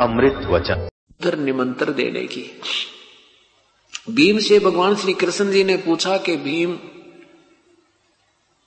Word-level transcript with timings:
अमृत 0.00 0.46
वचन। 0.46 0.88
उधर 1.20 1.38
निमंत्र 1.38 1.92
देने 1.92 2.26
की। 2.26 2.44
भीम 4.10 4.38
से 4.38 4.58
भगवान 4.58 4.96
श्री 4.96 5.12
कृष्ण 5.14 5.50
जी 5.50 5.64
ने 5.64 5.76
पूछा 5.76 6.16
कि 6.18 6.36
भीम, 6.36 6.78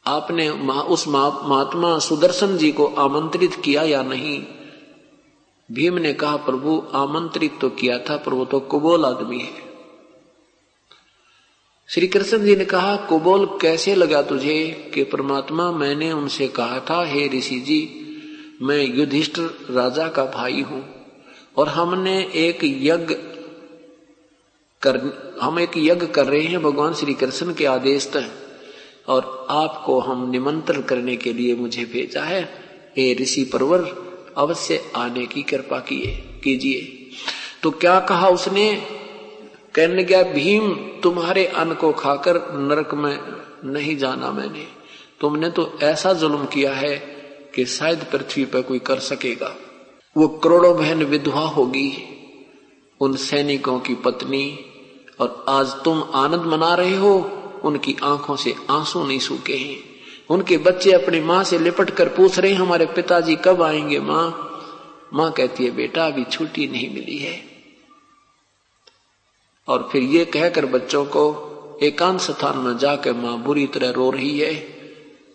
आपने 0.06 0.50
उस 0.50 1.08
महात्मा 1.08 2.00
सुदर्शन 2.00 2.58
जी 2.58 2.72
को 2.72 2.86
आमंत्रित 2.86 3.56
किया 3.56 3.84
या 3.84 4.04
नहीं? 4.04 4.44
भीम 5.72 5.98
ने 5.98 6.14
कहा, 6.14 6.36
प्रभु, 6.36 6.84
आमंत्रित 6.94 7.58
तो 7.62 7.70
किया 7.70 7.98
था, 8.00 8.18
पर 8.18 8.34
वो 8.34 8.46
तो 8.46 8.60
कुबोल 8.60 9.06
आदमी 9.06 9.40
है। 9.40 9.64
श्री 11.90 12.08
कृष्ण 12.08 12.38
जी 12.38 12.56
ने 12.56 12.66
कहा, 12.66 12.96
कुबोल 12.96 13.46
कैसे 13.46 13.96
लगा 13.96 14.22
तुझे 14.22 14.92
कि 14.94 15.04
परमात्मा 15.04 15.72
मैंने 15.72 16.12
उनसे 16.12 16.48
कहा 16.48 16.80
था, 16.80 17.06
हे 17.06 17.28
ऋषि 17.28 17.60
जी, 17.60 18.02
मैं 18.62 18.96
युधिष्ठ 18.96 19.40
राजा 19.72 20.08
का 20.08 20.26
भाई 20.26 20.62
हूँ। 20.62 20.95
और 21.58 21.68
हमने 21.68 22.32
एक 22.36 22.60
यज्ञ 22.64 23.16
कर, 24.82 24.98
हम 25.42 25.60
एक 25.60 25.72
यज्ञ 25.78 26.08
कर 26.08 26.26
रहे 26.26 26.42
हैं 26.42 26.64
भगवान 26.64 26.94
श्री 26.94 27.14
कृष्ण 27.14 27.54
के 27.54 27.66
आदेश 27.66 28.12
तक। 28.14 28.32
और 29.08 29.48
आपको 29.50 30.00
हम 30.00 30.32
निमंत्रण 30.32 30.82
करने 30.82 31.18
के 31.18 31.34
लिए 31.34 31.56
मुझे 31.56 31.86
भेजा 31.86 32.24
है। 32.24 32.44
हे 32.98 33.14
ऋषि 33.14 33.44
परवर, 33.44 34.06
अवश्य 34.38 34.92
आने 34.96 35.26
की 35.26 35.44
कृपा 35.44 35.80
किए, 35.80 36.40
कीजिए। 36.44 37.08
तो 37.64 37.72
क्या 37.72 38.00
कहा 38.00 38.30
उसने? 38.30 38.88
कहने 39.76 40.04
गया 40.04 40.24
भीम, 40.24 40.74
तुम्हारे 40.74 41.46
अन्न 41.46 41.74
को 41.74 41.92
खाकर 41.92 42.36
नरक 42.36 42.94
में 42.94 43.20
नहीं 43.66 43.98
जाना 43.98 44.32
मैंने। 44.32 44.68
तुमने 45.22 45.50
तो 45.50 45.80
ऐसा 45.84 46.14
जुल्म 46.14 46.46
किया 46.46 46.74
है 46.74 46.98
कि 47.56 47.66
शायद 47.66 48.04
पृथ्वी 48.12 48.46
पर 48.46 48.62
कोई 48.62 48.80
कर 48.80 49.00
सकेगा। 49.00 49.56
वो 50.18 50.28
करोड़ों 50.28 50.78
बहन 50.78 51.04
विधवा 51.04 51.42
होगी, 51.42 51.94
उन 53.02 53.16
सैनिकों 53.16 53.80
की 53.80 53.96
पत्नी, 53.96 54.60
और 55.20 55.46
आज 55.50 55.68
तुम 55.68 56.04
आनंद 56.14 56.42
मना 56.42 56.76
रहे 56.76 56.96
हो, 56.96 57.32
उनकी 57.64 57.96
आँखों 58.04 58.36
से 58.36 58.56
आँसू 58.70 59.04
नहीं 59.04 59.20
सूखे 59.20 59.54
हैं। 59.54 59.78
उनके 60.30 60.58
बच्चे 60.58 60.92
अपनी 60.92 61.20
माँ 61.20 61.44
से 61.44 61.60
लिपट 61.60 61.90
कर 61.90 62.10
पूछ 62.10 62.40
रहे 62.40 62.52
हैं, 62.52 62.60
हमारे 62.60 62.86
पिताजी 62.86 63.36
कब 63.36 63.62
आएँगे 63.62 64.00
माँ? 64.00 64.52
माँ 65.14 65.32
कहती 65.32 65.66
है, 65.66 65.72
बेटा, 65.72 66.08
अभी 66.08 66.24
छुट्टी 66.24 66.68
नहीं 66.68 66.94
मिली 66.94 67.18
है। 67.18 67.42
और 69.68 69.90
फिर 69.92 70.04
ये 70.04 70.26
कहकर 70.26 70.66
बच्चों 70.66 71.06
को 71.06 71.46
एकांत 71.84 72.20
स्थान 72.20 72.58
में 72.58 72.78
जाकर 72.78 73.14
माँ 73.14 73.38
बुरी 73.38 73.68
तरह 73.68 73.90
रो 73.90 74.10
रही 74.10 74.40
है। 74.40 74.68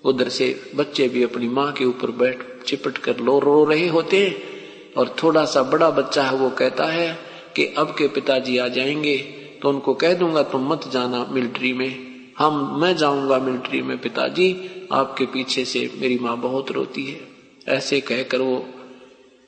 उधर 0.05 0.28
से 0.28 0.73
बच्चे 0.75 1.08
भी 1.08 1.23
अपनी 1.23 1.48
माँ 1.48 1.73
के 1.73 1.84
ऊपर 1.84 2.11
बैठ, 2.11 2.62
चिपट 2.67 2.98
कर 2.98 3.17
लो, 3.17 3.39
रो 3.39 3.64
रहे 3.64 3.89
होते 3.89 4.49
और 4.96 5.16
थोड़ा 5.22 5.44
सा 5.44 5.62
बड़ा 5.62 5.91
बच्चा 5.91 6.22
है 6.22 6.34
वो 6.34 6.50
कहता 6.50 6.84
है 6.84 7.19
कि 7.56 7.66
अब 7.78 7.94
के 7.98 8.08
पिताजी 8.08 8.58
आ 8.58 8.69
जाएँगे 8.69 9.16
तो 9.62 9.69
उनको 9.69 9.94
कह 9.94 10.14
दूँगा 10.14 10.42
तुम 10.42 10.69
मत 10.69 10.88
जाना 10.88 11.24
मिलिट्री 11.24 11.72
में। 11.72 12.10
हम 12.38 12.80
मैं 12.80 12.96
जाऊँगा 12.96 13.38
मिलिट्री 13.38 13.83
में 13.83 13.98
पिताजी। 13.98 14.70
आपके 14.92 15.27
पीछे 15.27 15.64
से 15.64 15.90
मेरी 15.96 16.18
माँ 16.18 16.36
बहुत 16.36 16.70
रोती 16.70 17.06
है। 17.06 17.28
ऐसे 17.68 18.01
कहकर 18.01 18.39
वो 18.39 18.67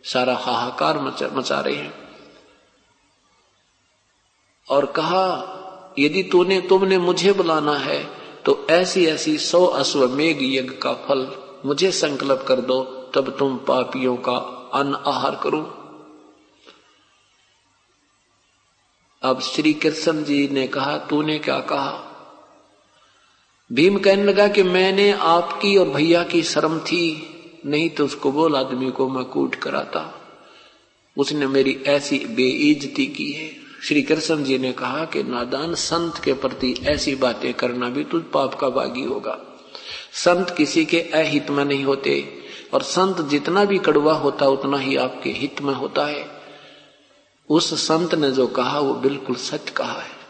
सारा 0.04 0.36
हाहाकार 0.36 0.98
मचा, 0.98 1.28
मचा 1.32 1.60
रहे 1.60 1.74
हैं। 1.74 1.94
और 4.68 4.86
कहा 4.86 5.48
यदि 5.98 6.22
तूने 6.22 6.60
तुमने 6.60 6.98
मुझे 6.98 7.32
बुलाना 7.32 7.76
है 7.76 8.06
तो 8.44 8.66
ऐसी 8.70 9.06
ऐसी 9.06 9.38
सौ 9.38 9.66
अश्वमेघ 9.66 10.38
यज्ञ 10.42 10.70
का 10.70 10.92
फल 10.92 11.32
मुझे 11.66 11.90
संकल्प 11.90 12.44
कर 12.48 12.60
दो 12.60 12.82
तब 13.14 13.36
तुम 13.38 13.56
पापियों 13.56 14.16
का 14.16 14.58
अन्न 14.72 14.94
आहार 14.94 15.40
करो? 15.42 15.78
अब 19.22 19.40
श्री 19.40 19.72
कृष्ण 19.72 20.24
जी 20.24 20.48
ने 20.48 20.66
कहा, 20.66 20.98
तूने 20.98 21.38
क्या 21.38 21.60
कहा? 21.60 22.08
भीम 23.72 23.98
कहने 23.98 24.24
लगा 24.24 24.48
कि 24.48 24.62
मैंने 24.62 25.12
आपकी 25.12 25.76
और 25.76 25.88
भैया 25.88 26.24
की 26.24 26.42
शर्म 26.42 26.78
थी, 26.80 27.28
नहीं 27.66 27.90
तो 27.90 28.04
उसको 28.04 28.32
बोल 28.32 28.56
आदमी 28.56 28.90
को 28.90 29.08
मैं 29.08 29.24
कूट 29.24 29.54
कराता 29.54 30.18
उसने 31.18 31.46
मेरी 31.46 31.82
ऐसी 31.86 32.18
बेइज्जती 32.18 33.06
की 33.06 33.32
है। 33.32 33.56
श्री 33.82 34.02
कृष्ण 34.02 34.44
जी 34.44 34.58
ने 34.58 34.72
कहा 34.72 35.04
कि 35.04 35.22
नादान, 35.22 35.74
संत 35.74 36.18
के 36.24 36.32
प्रति 36.32 36.74
ऐसी 36.82 37.14
बातें 37.14 37.54
करना 37.54 37.88
भी 37.88 38.04
तुझ 38.04 38.22
पाप 38.22 38.54
का 38.54 38.68
बागी 38.68 39.04
होगा। 39.04 39.38
संत 40.12 40.54
किसी 40.56 40.84
के 40.84 41.00
अहित 41.00 41.50
में 41.50 41.64
नहीं 41.64 41.84
होते। 41.84 42.42
और 42.72 42.82
संत 42.82 43.20
जितना 43.20 43.64
भी 43.64 43.78
कड़वा 43.78 44.14
होता 44.14 44.46
उतना 44.46 44.78
ही 44.78 44.96
आपके 44.96 45.30
हित 45.30 45.60
में 45.60 45.74
होता 45.74 46.06
है। 46.06 46.42
उस 47.48 47.74
संत 47.74 48.14
ने 48.14 48.30
जो 48.30 48.46
कहा, 48.46 48.80
वो 48.80 48.94
बिल्कुल 48.94 49.36
सच 49.36 49.70
कहा 49.70 50.00
है। 50.00 50.22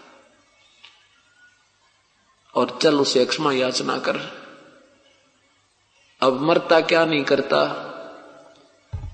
और 2.54 2.78
चल 2.82 2.94
उसे 2.94 3.24
क्षमा 3.24 3.52
याचना 3.52 3.98
कर। 3.98 4.20
अब 6.20 6.40
मरता 6.40 6.80
क्या 6.80 7.04
नहीं 7.04 7.24
करता? 7.24 7.88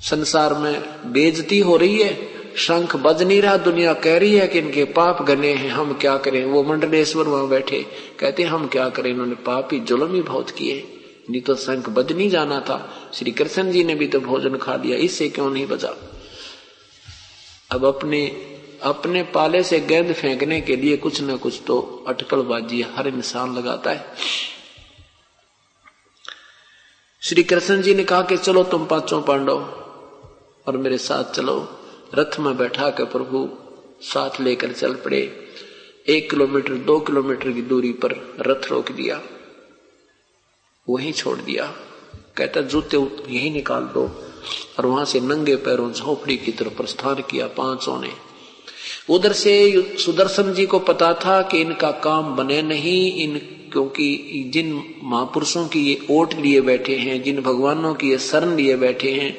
संसार 0.00 0.54
में 0.54 1.12
बेजती 1.12 1.58
हो 1.58 1.76
रही 1.76 2.02
है, 2.02 2.38
शंख 2.56 2.96
बज 2.96 3.22
नहीं 3.22 3.42
रहा, 3.42 3.56
दुनिया 3.56 3.94
कह 3.94 4.18
रही 4.18 4.36
है 4.36 4.48
कि 4.48 4.58
इनके 4.58 4.84
पाप 4.84 5.22
गने 5.22 5.52
हैं, 5.54 5.70
हम 5.70 5.94
क्या 5.94 6.18
करें? 6.18 6.44
वो 6.44 6.62
मंडलेश्वर 6.62 7.28
वहाँ 7.28 7.48
बैठे, 7.48 7.86
कहते 8.20 8.42
हम 8.42 8.68
क्या 8.68 8.88
करें? 8.88 9.10
इन्होंने 9.10 9.34
पाप 9.34 9.68
ही 9.72 9.80
जुलम 9.80 10.14
ही 10.14 10.22
बहुत 10.22 10.50
किए। 10.50 10.97
नहीं 11.30 11.40
तो 11.42 11.54
शंख 11.56 11.88
बज 11.88 12.12
नहीं 12.12 12.28
जाना 12.30 12.60
था। 12.60 12.78
श्री 13.14 13.30
कृष्ण 13.30 13.70
जी 13.70 13.84
ने 13.84 13.94
भी 13.94 14.06
तो 14.06 14.20
भोजन 14.20 14.56
खा 14.56 14.76
लिया, 14.76 14.96
इससे 14.98 15.28
क्यों 15.28 15.50
नहीं 15.50 15.66
बजा 15.66 15.94
अब 17.70 17.84
अपने 17.86 18.26
अपने 18.82 19.22
पाले 19.34 19.62
से 19.62 19.80
गेंद 19.80 20.12
फेंकने 20.12 20.60
के 20.60 20.76
लिए 20.76 20.96
कुछ 20.96 21.20
ना 21.20 21.36
कुछ 21.36 21.60
तो 21.66 21.78
अटकलबाजी 22.08 22.82
हर 22.96 23.08
इंसान 23.08 23.56
लगाता 23.56 23.90
है। 23.90 24.14
श्री 27.22 27.42
कृष्ण 27.42 27.82
जी 27.82 27.94
ने 27.94 28.04
कहा 28.04 28.22
कि 28.22 28.36
चलो 28.36 28.62
तुम 28.64 28.84
पाँचों 28.86 29.20
पांडव 29.22 29.58
और 30.66 30.76
मेरे 30.76 30.98
साथ 30.98 31.32
चलो। 31.34 31.56
रथ 32.14 32.38
में 32.40 32.56
बैठा 32.56 32.90
कर 32.90 33.04
प्रभु 33.06 33.48
साथ 34.02 34.40
लेकर 34.40 34.72
चल 34.72 34.94
पड़े। 34.94 35.20
एक 36.08 36.30
किलोमीटर, 36.30 36.74
दो 36.74 36.98
किलोमीटर 37.00 37.52
की 37.52 37.62
दूरी 37.62 37.92
पर 37.92 38.12
रथ 38.40 38.70
रोक 38.70 38.92
दिया। 38.92 39.20
वहीं 40.88 41.12
छोड़ 41.12 41.38
दिया। 41.38 41.64
कहता, 42.36 42.60
जूते 42.60 42.96
यही 43.28 43.50
निकाल 43.50 43.82
दो। 43.82 44.24
और 44.78 44.86
वहाँ 44.86 45.04
से 45.04 45.20
नंगे 45.20 45.56
पैरों 45.56 45.92
झोपड़ी 45.92 46.36
की 46.36 46.52
तरफ़ 46.52 46.76
प्रस्थान 46.76 47.14
किया 47.14 47.46
पाँचों 47.46 48.00
ने 48.00 48.10
उधर 49.10 49.32
से 49.32 49.82
सुदर्शन 49.98 50.52
जी 50.52 50.66
को 50.66 50.78
पता 50.78 51.14
था 51.14 51.42
कि 51.42 51.60
इनका 51.60 51.90
काम 51.90 52.36
बने 52.36 52.62
नहीं, 52.62 53.12
इन, 53.12 53.38
क्योंकि 53.72 54.44
जिन 54.54 54.94
महापुरुषों 55.04 55.68
की 55.68 55.80
ये 55.80 56.06
ओट 56.10 56.34
लिए 56.34 56.60
बैठे 56.60 56.96
हैं, 56.96 57.22
जिन 57.22 57.40
भगवानों 57.40 57.94
की 57.94 58.10
ये 58.10 58.18
शरण 58.18 58.56
लिए 58.56 58.76
बैठे 58.76 59.12
हैं, 59.12 59.38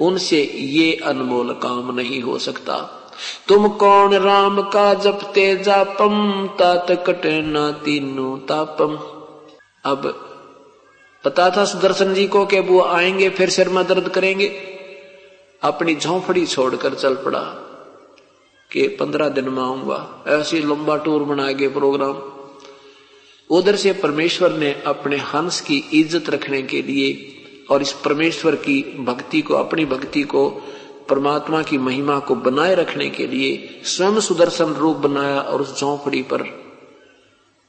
उनसे 0.00 0.42
ये 0.54 0.92
अनमोल 0.94 1.52
काम 1.52 1.94
नहीं 1.94 2.20
हो 2.20 2.38
सकता। 2.38 3.10
तुम 3.48 3.68
कौन 3.68 4.14
राम 4.14 4.62
का 4.62 4.94
जपते 4.94 5.56
जापम 5.56 6.48
तात 6.58 7.04
कटे 7.06 7.42
ना 7.42 7.72
तीनों 7.72 8.38
तापम। 8.38 8.96
अब 9.90 10.24
पता 11.24 11.50
था 11.50 11.64
सुदर्शन 11.64 12.14
जी 12.14 12.26
को 12.26 12.46
कि 12.46 12.60
वो 12.60 12.80
आएँगे, 12.80 13.30
फिर 13.30 13.50
सिर 13.50 13.68
में 13.68 13.86
दर्द 13.86 14.08
करेंगे। 14.08 14.46
अपनी 15.62 15.94
झोंपड़ी 15.94 16.46
छोड़कर 16.46 16.94
चल 16.94 17.14
पड़ा 17.14 17.40
कि 18.72 18.88
पंद्रह 18.88 19.28
दिन 19.28 19.48
में 19.48 19.62
आऊँगा। 19.62 20.24
ऐसी 20.28 20.60
लंबा 20.60 20.96
टूर 20.96 21.22
बना 21.22 21.52
के 21.52 21.68
प्रोग्राम। 21.68 22.22
उधर 23.50 23.76
से 23.76 23.92
परमेश्वर 23.92 24.52
ने 24.52 24.82
अपने 24.86 25.16
हंस 25.16 25.60
की 25.60 25.76
इज़्ज़त 25.92 26.30
रखने 26.30 26.62
के 26.62 26.82
लिए 26.82 27.34
और 27.70 27.82
इस 27.82 27.92
परमेश्वर 27.92 28.54
की 28.54 28.96
भक्ति 28.98 29.40
को, 29.40 29.54
अपनी 29.54 29.84
भक्ति 29.84 30.22
को, 30.22 30.50
परमात्मा 31.08 31.62
की 31.62 31.78
महिमा 31.78 32.18
को 32.18 32.34
बनाए 32.34 32.74
रखने 32.74 33.10
के 33.10 33.26
लिए 33.26 33.80
स्वयं 33.84 34.20
सुदर्शन 34.20 34.64
रूप 34.64 34.96
बनाया 34.96 35.40
और 35.40 35.60
उस 35.60 35.80
झोंपड़ी 35.80 36.22
पर, 36.22 36.44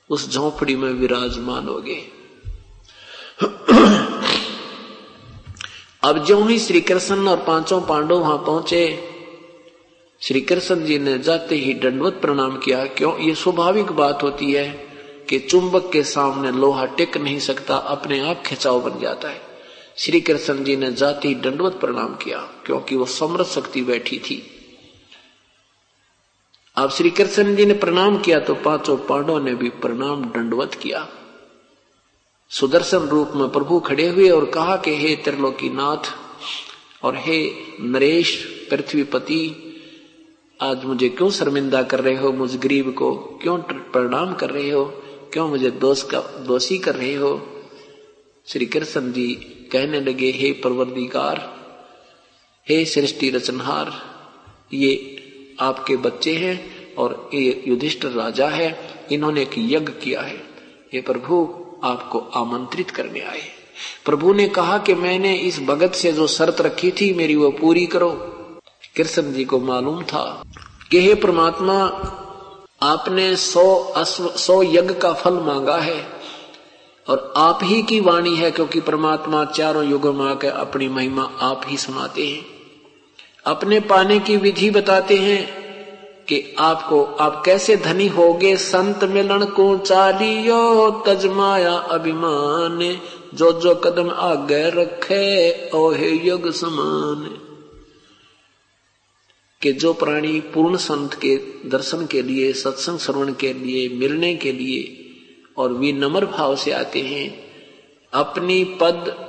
उस 0.10 0.34
झोंपड़ी 0.34 0.76
में 0.76 0.92
विराजमान 0.92 1.68
हो 1.68 1.76
गए। 1.76 2.19
अब 6.04 6.26
जो 6.28 6.44
ही 6.44 6.60
श्री 6.60 6.82
कृष्ण 6.82 7.28
और 7.28 7.38
पाँचों 7.38 7.82
पांडव 7.82 8.20
वहाँ 8.20 8.38
पहुँचे, 8.38 9.10
श्री 10.22 10.42
कृष्ण 10.42 10.86
जी 10.86 11.00
ने 11.00 11.20
जाते 11.20 11.56
ही 11.56 11.74
दंडवत 11.74 12.14
प्रणाम 12.14 12.58
किया, 12.58 12.86
क्यों? 12.86 13.18
ये 13.18 13.36
स्वाभाविक 13.36 13.92
बात 13.92 14.24
होती 14.24 14.52
है 14.54 14.70
कि 15.30 15.40
चुंबक 15.40 15.90
के 15.94 16.04
सामने 16.04 16.52
लोहा 16.52 16.86
टिक 16.86 17.18
नहीं 17.18 17.40
सकता, 17.40 17.76
अपने 17.76 18.20
आप 18.20 18.44
खिंचाव 18.46 18.90
बन 18.90 19.00
जाता 19.00 19.30
है। 19.30 19.42
श्री 19.98 20.22
कृष्ण 20.22 20.64
जी 20.64 20.76
ने 20.76 20.92
जाते 20.92 21.28
ही 21.28 21.36
दंडवत 21.36 21.74
प्रणाम 21.74 22.16
किया, 22.16 22.38
क्योंकि 22.38 22.96
वो 22.96 23.06
समृद्ध 23.06 23.50
शक्ति 23.50 23.82
बैठी 23.82 24.20
थी। 24.20 24.56
अब 26.76 26.90
श्री 26.90 27.10
कृष्ण 27.10 27.56
जी 27.56 27.66
ने 27.66 27.74
प्रणाम 27.74 28.18
किया 28.18 28.40
तो 28.40 28.56
पाँचों 28.56 28.98
पांडवों 28.98 29.40
ने 29.40 29.56
भी 29.56 29.70
प्रणाम 29.70 30.24
दंडवत 30.24 30.74
किया। 30.74 31.08
सुदर्शन 32.50 32.98
रूप 32.98 33.32
में 33.36 33.50
प्रभु 33.50 33.80
खड़े 33.80 34.08
हुए 34.08 34.30
और 34.30 34.46
कहा 34.46 34.76
कि 34.78 34.96
हे 34.96 35.16
त्रिलोकी 35.16 35.70
नाथ 35.70 36.12
और 37.04 37.16
हे 37.18 37.52
नरेश, 37.80 38.46
पृथ्वीपति, 38.70 39.56
आज 40.62 40.86
मुझे 40.86 41.10
क्यों 41.10 41.30
शर्मिंदा 41.30 41.84
कर 41.84 42.00
रहे 42.00 42.16
हो? 42.16 42.32
मुझ 42.32 42.58
गरीब 42.58 42.94
को 42.94 43.16
क्यों 43.16 43.58
प्रणाम 43.72 44.34
कर 44.34 44.50
रहे 44.50 44.70
हो? 44.70 44.86
क्यों 45.34 45.50
मुझे 45.50 45.72
दोष 45.72 46.04
का, 46.04 46.20
दोषी 46.22 46.78
कर 46.78 46.96
रहे 46.96 47.16
हो? 47.16 47.48
श्री 48.46 48.66
कृष्ण 48.66 49.12
जी 49.12 49.34
कहने 49.72 50.02
लगे, 50.02 50.32
हे 50.32 50.52
परवरदिगार, 50.52 51.58
हे 52.70 52.86
सृष्टि 52.86 53.30
रचनहार, 53.30 53.94
ये 54.74 55.16
आपके 55.60 55.98
बच्चे 55.98 56.34
हैं 56.34 56.94
और 56.96 57.30
ये 57.34 57.64
युधिष्ठ 57.68 58.06
राजा 58.06 58.48
है, 58.48 59.00
इन्होंने 59.12 59.42
एक 59.42 59.52
यज्ञ 59.58 59.92
किया 59.92 60.22
है। 60.22 60.38
ये 60.94 61.02
प्रभु 61.02 61.66
आपको 61.84 62.20
आमंत्रित 62.20 62.92
करने 62.92 63.20
आए। 63.20 63.42
प्रभु 64.06 64.34
ने 64.34 64.48
कहा 64.48 64.78
कि 64.78 64.94
मैंने 64.94 65.36
इस 65.36 65.60
भगत 65.60 65.94
से 65.94 66.12
जो 66.12 66.28
शर्त 66.28 66.62
रखी 66.62 66.92
थी, 66.92 67.14
मेरी 67.14 67.36
वो 67.36 67.52
पूरी 67.52 67.86
करो। 67.86 68.10
कृष्ण 68.98 69.34
जी 69.34 69.46
को 69.46 69.60
मालूम 69.60 70.04
था 70.04 70.44
कि 70.92 71.02
हे 71.02 71.16
परमात्मा, 71.16 71.84
आपने 72.82 73.36
सौ 73.36 73.76
अश्व, 73.76 74.30
सौ 74.30 74.64
यज्ञ 74.64 74.94
का 74.94 75.14
फल 75.14 75.34
मांगा 75.34 75.78
है 75.78 76.06
और 77.08 77.34
आप 77.38 77.60
ही 77.64 77.82
की 77.84 78.00
वाणी 78.00 78.36
है, 78.36 78.52
क्योंकि 78.52 78.80
परमात्मा 78.80 79.46
चारों 79.46 79.90
युगों 79.90 80.14
में 80.14 80.26
आकर 80.26 80.50
अपनी 80.50 80.88
महिमा 80.88 81.32
आप 81.42 81.62
ही 81.68 81.78
सुनाते 81.78 82.28
हैं। 82.28 82.46
अपने 83.46 83.80
पाने 83.80 84.20
की 84.20 84.38
विधि 84.38 84.70
बताते 84.70 85.16
हैं 85.16 85.59
कि 86.30 86.56
आपको, 86.60 87.04
आप 87.04 87.44
कैसे 87.46 87.76
धनी 87.76 88.08
होगे? 88.08 88.58
संत 88.58 89.04
मिलन 89.04 89.46
को 89.46 89.78
चालियो 89.78 90.92
तजमाया 91.08 91.74
अभिमान। 91.74 93.02
जो 93.34 93.52
जो 93.52 93.76
कदम 93.76 94.10
आगे 94.10 94.70
रखे, 94.70 95.70
ओहे 95.70 96.12
युग 96.12 96.52
समान। 96.52 97.42
कि 99.62 99.72
जो 99.72 99.94
प्राणी 99.94 100.40
पूर्ण 100.40 100.78
संत 100.78 101.14
के 101.14 101.36
दर्शन 101.70 102.06
के 102.06 102.22
लिए, 102.22 102.54
सत्संग 102.54 103.00
श्रवण 103.00 103.34
के 103.34 103.54
लिए, 103.54 103.90
मिलने 103.90 104.36
के 104.36 104.52
लिए 104.52 105.06
और 105.58 105.74
विनम्र 105.74 106.26
भाव 106.26 106.56
से 106.56 106.72
आते 106.72 107.00
हैं, 107.00 107.44
अपनी 108.14 108.64
पद 108.64 109.28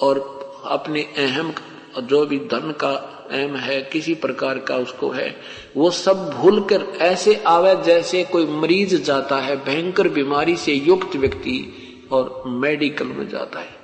और 0.00 0.36
अपने 0.64 1.02
अहम 1.02 1.54
जो 2.02 2.26
भी 2.26 2.38
धन 2.38 2.70
का 2.72 3.12
अहम 3.32 3.56
है, 3.56 3.82
किसी 3.82 4.14
प्रकार 4.14 4.58
का 4.58 4.76
उसको 4.76 5.10
है। 5.10 5.36
वो 5.76 5.90
सब 5.90 6.30
भूल 6.30 6.60
कर 6.64 6.82
ऐसे 7.00 7.34
आवे 7.46 7.76
जैसे 7.84 8.24
कोई 8.24 8.46
मरीज़ 8.46 9.02
जाता 9.02 9.36
है, 9.36 9.64
भयंकर 9.64 10.08
बीमारी 10.08 10.56
से 10.56 10.72
युक्त 10.72 11.16
व्यक्ति 11.16 11.82
और 12.12 12.42
मेडिकल 12.46 13.06
में 13.06 13.28
जाता 13.28 13.60
है। 13.60 13.76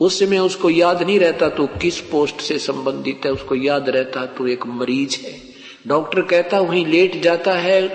उस 0.00 0.18
समय 0.18 0.38
उसको 0.38 0.70
याद 0.70 1.02
नहीं 1.02 1.20
रहता 1.20 1.48
तो 1.48 1.66
किस 1.66 2.00
पोस्ट 2.00 2.40
से 2.40 2.58
संबंधित 2.58 3.20
है, 3.24 3.32
उसको 3.32 3.54
याद 3.54 3.88
रहता 3.88 4.26
तो 4.26 4.46
एक 4.46 4.66
मरीज़ 4.66 5.26
है। 5.26 5.40
डॉक्टर 5.86 6.22
कहता 6.22 6.60
वहीं 6.60 6.86
लेट 6.86 7.22
जाता 7.22 7.52
है, 7.52 7.88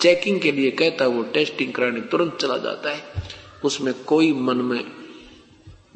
चेकिंग 0.00 0.40
के 0.40 0.52
लिए 0.52 0.70
कहता 0.70 1.06
वो 1.06 1.22
टेस्टिंग 1.22 1.72
कराने 1.72 2.00
तुरंत 2.00 2.38
चला 2.40 2.56
जाता 2.56 2.90
है। 2.90 3.02
उसमें 3.64 3.94
कोई 3.94 4.32
मन 4.32 4.56
में 4.56 4.84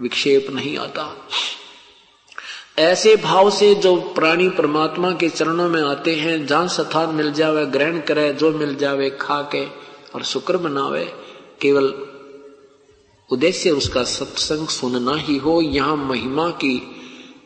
विक्षेप 0.01 0.47
नहीं 0.51 0.79
आता। 0.79 1.29
ऐसे 2.79 3.15
भाव 3.17 3.49
से 3.51 3.75
जो 3.75 3.95
प्राणी 4.15 4.49
परमात्मा 4.49 5.11
के 5.13 5.29
चरणों 5.29 5.69
में 5.69 5.83
आते 5.83 6.15
हैं, 6.15 6.47
जहाँ 6.47 6.69
स्थान 6.69 7.15
मिल 7.15 7.33
जावे, 7.33 7.65
ग्रहण 7.67 8.01
करे, 8.01 8.33
जो 8.33 8.51
मिल 8.53 8.75
जावे 8.77 9.11
खा 9.11 9.41
के 9.55 9.65
और 10.15 10.23
शुक्र 10.23 10.59
मनावे, 10.59 11.05
केवल 11.61 11.93
उद्देश्य 13.31 13.71
उसका 13.71 14.03
सत्संग 14.05 14.67
सुनना 14.69 15.15
ही 15.17 15.37
हो, 15.37 15.61
यहाँ 15.61 15.97
महिमा 15.97 16.49
की 16.49 16.77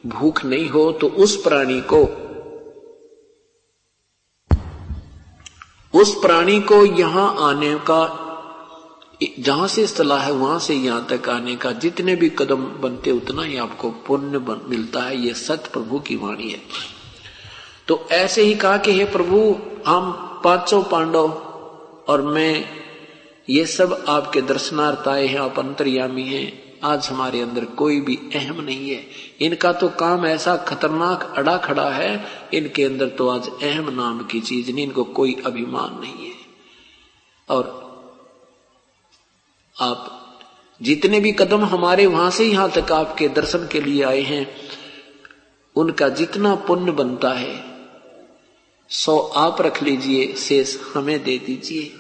भूख 0.07 0.45
नहीं 0.45 0.69
हो 0.69 0.91
तो 0.93 1.09
उस 1.19 1.37
प्राणी 1.43 1.81
को, 1.93 2.03
उस 5.95 6.15
प्राणी 6.15 6.61
को 6.63 6.85
यहाँ 6.85 7.35
आने 7.41 7.75
का 7.75 8.05
जहाँ 9.39 9.69
से 9.69 9.87
सलाह 9.87 10.23
है, 10.23 10.33
वहाँ 10.33 10.59
से 10.59 10.75
यहाँ 10.75 11.07
तक 11.11 11.29
आने 11.29 11.57
का 11.57 11.73
जितने 11.73 12.17
भी 12.17 12.29
कदम 12.29 12.57
बनते, 12.57 13.11
उतना 13.11 13.43
ही 13.43 13.57
आपको 13.57 13.91
पुण्य 13.91 14.39
मिलता 14.69 15.03
है। 15.03 15.27
ये 15.27 15.35
सत्य 15.35 15.71
प्रभु 15.73 15.99
की 15.99 16.17
वाणी 16.17 16.51
है। 16.51 16.61
तो 17.89 18.09
ऐसे 18.13 18.43
ही 18.43 18.55
कहा 18.55 18.77
कि, 18.77 18.93
हे 18.93 19.05
प्रभु, 19.05 19.57
हम 19.87 20.13
पाँचों 20.45 20.83
पांडव 20.83 21.29
और 22.09 22.23
मैं, 22.23 22.67
ये 23.51 23.67
सब 23.67 24.05
आपके 24.09 24.43
दर्शनार्थ 24.43 25.09
आए 25.09 25.27
हैं, 25.27 25.41
आप 25.41 25.59
अंतर्यामी 25.59 26.23
हैं। 26.23 26.69
आज 26.85 27.09
हमारे 27.09 27.41
अंदर 27.41 27.65
कोई 27.65 28.01
भी 28.01 28.17
अहम 28.35 28.61
नहीं 28.61 28.91
है। 28.91 29.07
इनका 29.41 29.73
तो 29.73 29.89
काम 29.89 30.27
ऐसा 30.27 30.57
खतरनाक 30.57 31.35
अड़ा 31.37 31.57
खड़ा 31.57 31.91
है, 31.91 32.27
इनके 32.55 32.85
अंदर 32.85 33.09
तो 33.09 33.29
आज 33.29 33.51
अहम 33.63 33.91
नाम 33.91 34.25
की 34.25 34.41
चीज़ 34.41 34.73
नहीं, 34.73 34.85
इनको 34.85 35.05
कोई 35.05 35.37
अभिमान 35.47 36.01
नहीं 36.01 36.27
है। 36.27 36.35
और 37.49 37.78
आप 39.79 40.15
जितने 40.81 41.21
भी 41.21 41.33
कदम 41.33 41.65
हमारे 41.65 42.07
वहाँ 42.07 42.31
से 42.31 42.45
यहाँ 42.45 42.71
तक 42.71 42.93
आपके 42.93 43.29
दर्शन 43.29 43.67
के 43.67 43.81
लिए 43.81 44.03
आए 44.03 44.21
हैं, 44.21 44.47
उनका 45.77 46.09
जितना 46.09 46.55
पुण्य 46.55 46.93
बनता 46.93 47.33
है, 47.33 47.65
सो 48.91 49.19
आप 49.19 49.61
रख 49.61 49.83
लीजिए, 49.83 50.33
शेष 50.35 50.77
हमें 50.95 51.23
दे 51.25 51.39
दीजिए। 51.39 51.93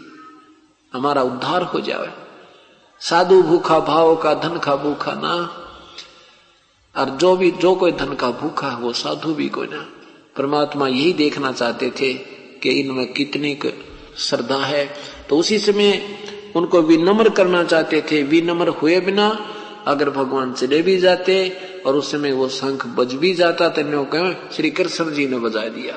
हमारा 0.93 1.23
उद्धार 1.23 1.63
हो 1.63 1.81
जाए 1.81 2.13
साधु 3.01 3.43
भूखा 3.43 3.79
भाव 3.81 4.15
का 4.17 4.35
धन 4.35 4.59
का 4.59 4.77
भूखा 4.77 5.13
ना, 5.15 5.35
और 6.97 7.11
जो 7.11 7.37
भी, 7.37 7.51
जो 7.51 7.75
कोई 7.75 7.93
धन 7.93 8.15
का 8.15 8.31
भूखा 8.31 8.69
वो 8.77 8.93
साधु 8.93 9.35
भी 9.35 9.49
कोई 9.49 9.67
ना। 9.67 9.87
परमात्मा 10.37 10.89
यही 10.89 11.13
देखना 11.13 11.53
चाहते 11.53 11.91
थे 11.91 12.15
कि 12.63 12.70
इनमें 12.70 13.13
कितनी 13.13 13.58
श्रद्धा 14.19 14.65
है। 14.65 14.87
तो 15.29 15.39
उसी 15.39 15.58
समय 15.58 15.93
उनको 16.56 16.82
विनम्र 16.82 17.28
करना 17.28 17.64
चाहते 17.64 18.00
थे, 18.10 18.22
विनम्र 18.22 18.69
हुए 18.69 19.00
बिना 19.00 19.28
अगर 19.86 20.10
भगवान 20.10 20.52
चले 20.52 20.82
भी 20.82 20.96
जाते 20.98 21.36
और 21.86 21.96
उस 21.96 22.10
समय 22.12 22.32
वो 22.32 22.48
शंख 22.48 22.86
बज 22.86 23.14
भी 23.14 23.34
जाता 23.34 23.69
तो 23.69 24.05
कह, 24.05 24.32
श्री 24.52 24.70
कृष्ण 24.70 25.12
जी 25.12 25.26
ने 25.26 25.38
बजा 25.38 25.69
दिया। 25.69 25.94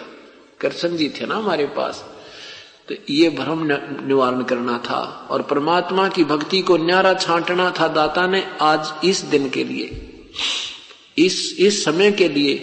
कृष्ण 0.59 0.97
जी 0.97 1.09
थे 1.09 1.25
ना 1.25 1.35
हमारे 1.35 1.65
पास। 1.65 2.03
तो 2.87 2.95
ये 3.09 3.29
भ्रम 3.29 3.59
निवारण 4.07 4.43
करना 4.43 4.77
था 4.77 5.27
और 5.31 5.41
परमात्मा 5.41 6.07
की 6.07 6.23
भक्ति 6.23 6.61
को 6.61 6.77
न्यारा 6.77 7.13
छांटना 7.13 7.69
था 7.79 7.87
दाता 7.87 8.27
ने 8.27 8.43
आज 8.61 8.93
इस 9.03 9.21
दिन 9.21 9.49
के 9.49 9.63
लिए। 9.63 10.07
इस 11.17 11.55
इस 11.59 11.83
समय 11.85 12.11
के 12.11 12.27
लिए 12.29 12.53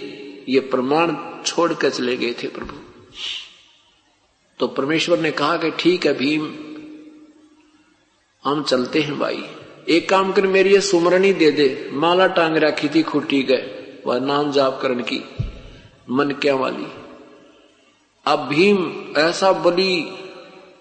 ये 0.48 0.60
प्रमाण 0.60 1.14
छोड़ 1.46 1.72
कर 1.72 1.90
चले 1.90 2.16
गए 2.16 2.32
थे 2.32 2.48
प्रभु। 2.48 2.76
तो 4.60 4.66
परमेश्वर 4.66 5.18
ने 5.18 5.30
कहा 5.30 5.56
कि 5.56 5.70
ठीक 5.70 6.06
है 6.06 6.12
भीम 6.18 6.46
हम 8.44 8.62
चलते 8.62 9.00
हैं 9.00 9.18
भाई। 9.18 9.42
एक 9.88 10.08
काम 10.08 10.32
कर, 10.32 10.46
मेरी 10.46 10.72
ये 10.72 10.80
सुमरणी 10.80 11.32
दे 11.32 11.50
दे। 11.50 11.90
माला 11.92 12.26
टांग 12.26 12.56
रखी 12.56 12.88
थी 12.88 13.02
खुटी 13.02 13.42
गए 13.42 14.02
वह 14.06 14.18
नाम 14.18 14.52
जाप 14.52 14.78
करण 14.82 15.00
की। 15.02 15.22
मन 16.10 16.30
क्या 16.30 16.54
वाली। 16.54 16.86
अब 18.26 18.48
भीम, 18.48 18.92
ऐसा 19.16 19.52
बड़ी 19.52 20.12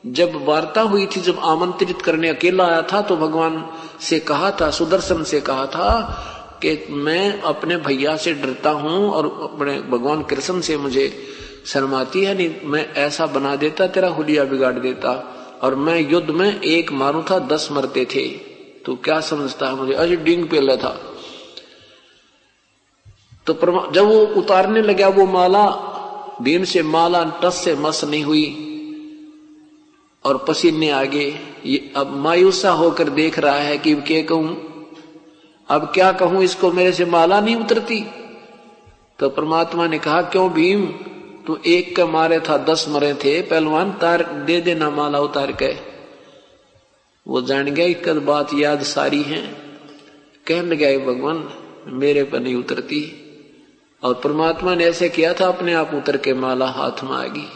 जब 0.06 0.46
वार्ता 0.46 0.82
हुई 0.82 1.06
थी, 1.06 1.22
जब 1.22 1.40
आमंत्रित 1.40 2.02
करने 2.02 2.30
अकेला 2.30 2.66
आया 2.66 2.82
था 2.82 3.02
तो 3.02 3.16
भगवान 3.18 3.70
से 4.02 4.20
कहा 4.20 4.52
था, 4.52 4.70
सुदर्शन 4.72 5.24
से 5.24 5.42
कहा 5.42 5.66
था 5.66 6.60
कि 6.62 6.86
मैं 6.90 7.42
अपने 7.42 7.78
भैया 7.78 8.16
से 8.18 8.34
डरता 8.34 8.70
हूँ 8.70 9.10
और 9.10 9.26
अपने 9.44 9.80
भगवान 9.82 10.24
कृष्ण 10.24 10.62
से 10.62 10.78
मुझे 10.78 11.12
शर्माती 11.66 12.24
है, 12.24 12.38
नहीं, 12.38 12.56
मैं 12.64 12.94
ऐसा 12.94 13.26
बना 13.26 13.56
देता, 13.56 13.88
तेरा 13.88 14.08
हुलिया 14.08 14.44
बिगाड़ 14.44 14.74
देता। 14.74 15.34
और 15.62 15.76
मैं 15.76 16.10
युद्ध 16.10 16.30
में 16.30 16.62
एक 16.62 16.92
मारू 16.92 17.24
था, 17.24 17.40
दस 17.40 17.70
मरते 17.72 18.06
थे। 18.06 18.28
तो 18.86 18.96
क्या 18.96 19.20
समझता 19.22 19.68
है 19.68 19.76
मुझे? 19.76 19.94
अजय 19.94 20.16
डिंग 20.16 20.48
पे 20.48 20.78
था। 20.78 21.14
तो 23.48 23.54
जब 23.92 24.06
वो 24.06 24.20
उतारने 24.20 24.82
लगा 24.82 25.08
वो 25.08 25.26
माला, 25.26 25.66
भीम 26.42 26.64
से 26.64 26.84
माला, 26.84 27.24
टस 27.44 27.54
से 27.54 27.76
मस 27.76 28.04
नहीं 28.04 28.24
हुई। 28.24 28.64
और 30.26 30.46
पसीने 30.48 30.90
आगे 30.90 31.40
ये 31.66 31.94
अब 31.96 32.16
मायूसा 32.16 32.72
होकर 32.72 33.10
देख 33.10 33.40
रहा 33.40 33.56
है 33.56 33.78
कि 33.78 33.96
क्या 33.96 34.22
कहूँ? 34.22 34.68
अब 35.68 35.92
क्या 35.94 36.12
कहूँ? 36.12 36.44
इसको 36.44 36.72
मेरे 36.72 36.92
से 36.92 37.06
माला 37.06 37.42
नहीं 37.42 37.56
उतरती। 37.56 38.06
तो 39.20 39.30
परमात्मा 39.30 39.88
ने 39.88 40.00
कहा, 40.00 40.22
क्यों 40.22 40.50
भीम? 40.50 40.90
तू 41.48 41.60
एक 41.66 41.96
के 41.96 42.04
मारे 42.04 42.40
था, 42.40 42.58
दस 42.58 42.86
मरे 42.90 43.14
थे। 43.14 43.42
पहलवान 43.42 43.94
तार 43.94 44.24
दे 44.24 44.62
देना 44.62 44.90
माला 44.90 45.20
उतार 45.20 45.52
के। 45.52 45.76
वो 47.28 47.42
जान 47.42 47.66
गया, 47.66 47.86
एक 47.86 48.10
बात 48.10 48.54
याद 48.54 48.84
सारी 48.84 49.22
है। 49.22 49.42
कहने 50.48 50.76
लगा 50.76 51.06
भगवान, 51.06 51.50
मेरे 51.88 52.24
पर 52.24 52.40
नहीं 52.40 52.56
उतरती। 52.56 53.24
और 54.04 54.14
परमात्मा 54.14 54.76
ने 54.76 54.86
ऐसे 54.86 55.10
किया 55.10 55.34
था, 55.34 55.48
अपने 55.48 55.74
आप 55.74 55.92
उतर 55.94 56.18
के 56.18 56.34
माला 56.34 56.66
हाथ 56.66 57.04
में 57.04 57.12
आ 57.12 57.28
गई। 57.28 57.50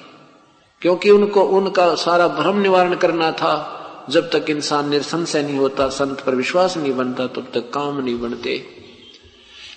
क्योंकि 0.82 1.10
उनको, 1.10 1.42
उनका 1.42 1.96
सारा 1.96 2.28
भ्रम 2.28 2.62
निवारण 2.62 2.96
करना 2.96 3.32
था। 3.32 3.78
जब 4.10 4.32
तक 4.32 4.46
इंसान 4.50 4.90
निसंशय 4.90 5.44
नहीं 5.44 5.58
होता, 5.58 5.90
संत 5.90 6.22
पर 6.22 6.36
विश्वास 6.36 6.78
नहीं 6.78 6.94
बनता, 6.94 7.28
तब 7.28 7.48
तक 7.54 7.72
काम 7.74 8.04
नहीं 8.04 8.20
बनते। 8.20 8.81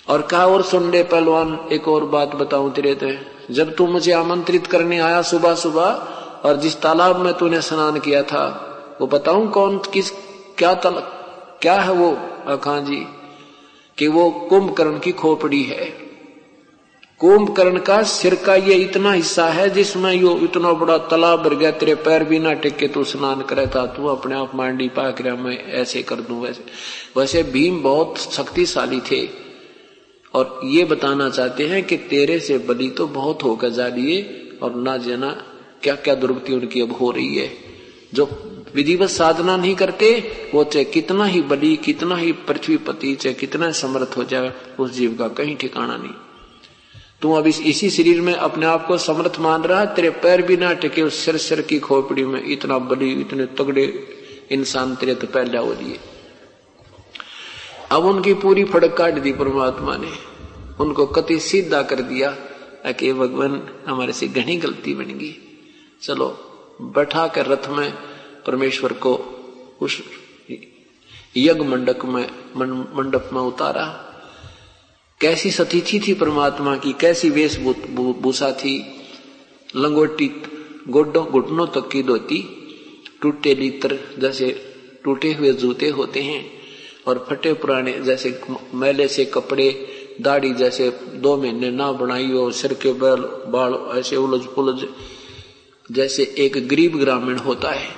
और 0.09 0.21
कहा 0.21 0.47
और 0.47 0.63
सुन 0.63 0.91
ले 0.91 1.03
पहलवान, 1.03 1.59
एक 1.71 1.87
और 1.87 2.05
बात 2.05 2.35
बताऊँ 2.35 2.73
तेरे 2.73 2.95
ते। 2.95 3.35
जब 3.51 3.75
तू 3.75 3.87
मुझे 3.87 4.11
आमंत्रित 4.11 4.67
करने 4.67 4.99
आया 4.99 5.21
सुबह 5.21 5.55
सुबह 5.55 5.83
और 6.45 6.55
जिस 6.55 6.81
तालाब 6.81 7.15
में 7.15 7.33
तूने 7.33 7.61
स्नान 7.61 7.99
किया 7.99 8.23
था, 8.23 8.71
वो 9.01 9.07
बताऊँ 9.07 9.51
कौन, 9.51 9.77
किस, 9.77 10.09
क्या 10.57 10.73
तल, 10.73 11.03
क्या 11.61 11.73
है 11.73 11.91
वो, 11.91 12.17
अखा 12.47 12.79
जी? 12.79 13.05
कि 13.97 14.07
वो 14.07 14.31
कुंभकर्ण 14.31 14.99
की 14.99 15.11
खोपड़ी 15.11 15.63
है। 15.63 15.85
कुंभकर्ण 17.19 17.79
का 17.79 18.03
सिर 18.03 18.35
का 18.35 18.55
ये 18.55 18.73
इतना 18.73 19.11
हिस्सा 19.11 19.47
है 19.47 19.69
जिसमें 19.69 20.13
यो 20.13 20.37
इतना 20.37 20.73
बड़ा 20.73 20.97
तालाब 20.97 21.43
भर 21.43 21.55
गया, 21.55 21.71
तेरे 21.71 21.95
पैर 21.95 22.23
भी 22.23 22.39
ना 22.39 22.53
टेके 22.53 22.87
तू 22.87 23.03
स्नान 23.03 23.41
करे 23.41 23.67
था। 23.67 23.85
तू 23.85 24.07
अपने 24.07 24.35
आप 24.35 24.55
मांडी 24.55 24.89
पा 24.89 25.11
कर 25.11 25.33
मैं 25.33 25.65
ऐसे 25.71 26.03
कर 26.03 26.15
दू, 26.15 26.41
वैसे। 26.41 26.65
वैसे 27.17 27.43
भीम 27.43 27.83
बहुत 27.83 28.17
शक्तिशाली 28.17 28.99
थे। 28.99 29.44
और 30.35 30.59
ये 30.63 30.83
बताना 30.85 31.29
चाहते 31.29 31.67
हैं 31.67 31.83
कि 31.83 31.97
तेरे 31.97 32.39
से 32.39 32.57
बली 32.57 32.89
तो 32.89 33.07
बहुत 33.07 33.43
होकर 33.43 33.69
जा 33.69 33.87
लिए 33.87 34.21
और 34.63 34.75
ना 34.75 34.97
जाना 34.97 35.29
क्या 35.83 35.95
क्या 35.95 36.15
दुर्गति 36.15 36.53
उनकी 36.53 36.81
अब 36.81 36.91
हो 36.91 37.11
रही 37.11 37.35
है। 37.35 37.49
जो 38.13 38.25
विधिवत 38.75 39.09
साधना 39.09 39.57
नहीं 39.57 39.75
करते, 39.75 40.07
वो 40.55 40.63
चाहे 40.63 40.85
कितना 40.85 41.25
ही 41.25 41.41
बली, 41.41 41.75
कितना 41.75 42.15
ही 42.15 42.31
पृथ्वी 42.31 42.77
पति, 42.77 43.15
चाहे 43.15 43.33
कितना 43.35 43.71
समर्थ 43.71 44.17
हो 44.17 44.23
जाए, 44.23 44.53
उस 44.79 44.91
जीव 44.91 45.15
का 45.19 45.27
कहीं 45.27 45.55
ठिकाना 45.55 45.97
नहीं। 45.97 46.13
तू 47.21 47.31
अब 47.33 47.47
इस 47.47 47.59
इसी 47.61 47.89
शरीर 47.89 48.21
में 48.21 48.33
अपने 48.33 48.65
आप 48.65 48.87
को 48.87 48.97
समर्थ 48.97 49.39
मान 49.39 49.63
रहा 49.63 49.85
तेरे 49.85 50.09
पैर 50.09 50.41
भी 50.41 50.57
ना 50.57 50.73
टिके 50.73 51.01
उस 51.01 51.25
सिर 51.25 51.37
सिर 51.37 51.61
की 51.61 51.79
खोपड़ी 51.79 52.25
में 52.25 52.41
इतना 52.45 52.77
बड़ी 52.77 53.11
इतने 53.11 53.45
तगड़े 53.45 53.85
इंसान 54.51 54.95
तेरे 54.95 55.15
तो 55.15 55.27
पहले 55.27 55.57
हो 55.57 55.73
दिए। 55.73 55.99
अब 57.91 58.05
उनकी 58.05 58.33
पूरी 58.33 58.63
फड़क 58.63 58.97
काट 58.97 59.13
दी 59.13 59.31
परमात्मा 59.33 59.97
ने। 59.97 60.11
उनको 60.79 61.05
कति 61.05 61.39
सीधा 61.39 61.81
कर 61.81 62.01
दिया 62.01 62.31
कि 62.91 63.13
भगवान, 63.13 63.69
हमारे 63.87 64.13
से 64.13 64.27
घनी 64.27 64.57
गलती 64.57 64.93
बन 64.93 65.05
गई। 65.05 65.35
चलो, 66.01 66.27
बैठा 66.81 67.27
कर 67.27 67.45
रथ 67.45 67.69
में 67.69 67.93
परमेश्वर 68.47 68.93
को 68.93 69.13
उस 69.81 70.01
यज्ञ 71.37 71.63
मंडप 71.63 71.99
में 72.05 72.25
मंडप 72.95 73.29
में 73.33 73.41
उतारा। 73.41 74.01
कैसी 75.21 75.51
सतीथि 75.51 75.99
थी 75.99 76.13
परमात्मा 76.13 76.77
की, 76.77 76.93
कैसी 76.93 77.29
वेशभूषा 77.29 78.51
थी। 78.51 79.01
लंगोटी 79.75 80.27
गोडों 80.87 81.25
घुटनों 81.25 81.67
तक 81.67 81.89
की 81.89 82.03
धोती 82.03 82.43
टूटे 83.21 83.55
लीतर 83.55 84.15
जैसे 84.19 84.75
टूटे 85.03 85.33
हुए 85.33 85.53
जूते 85.53 85.89
होते 85.89 86.21
हैं। 86.21 86.54
और 87.07 87.25
फटे 87.29 87.53
पुराने 87.53 87.91
जैसे 87.99 88.39
मैले 88.73 89.07
से 89.07 89.25
कपड़े, 89.25 89.69
दाढ़ी 90.21 90.53
जैसे 90.53 90.89
दो 91.15 91.35
महीने 91.37 91.71
ना 91.71 91.91
बनाई 91.91 92.31
हो, 92.31 92.51
सिर 92.51 92.73
के 92.73 92.93
बैल, 92.93 93.21
बाल, 93.51 93.99
ऐसे 93.99 94.15
उलझ 94.15 94.45
पुलझ 94.45 94.85
जैसे 95.91 96.23
एक 96.37 96.67
गरीब 96.67 96.97
ग्रामीण 96.99 97.37
होता 97.37 97.71
है। 97.71 97.89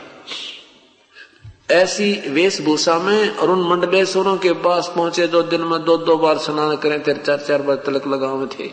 ऐसी 1.72 2.30
वेशभूषा 2.30 3.00
में 3.00 3.30
और 3.30 3.50
उन 3.50 3.68
मंडलेश्वरों 3.70 4.38
के 4.38 4.54
पास 4.54 4.92
पहुँचे 4.96 5.28
जो 5.28 5.44
दिन 5.44 5.62
में 5.62 5.84
दो 5.84 5.98
दो 5.98 6.18
बार 6.18 6.38
स्नान 6.38 6.76
करें 6.76 7.02
थे 7.04 7.14
चार 7.14 7.40
चार 7.40 7.62
बार 7.62 7.76
तिलक 7.76 8.08
लगावे 8.08 8.46
थे। 8.46 8.72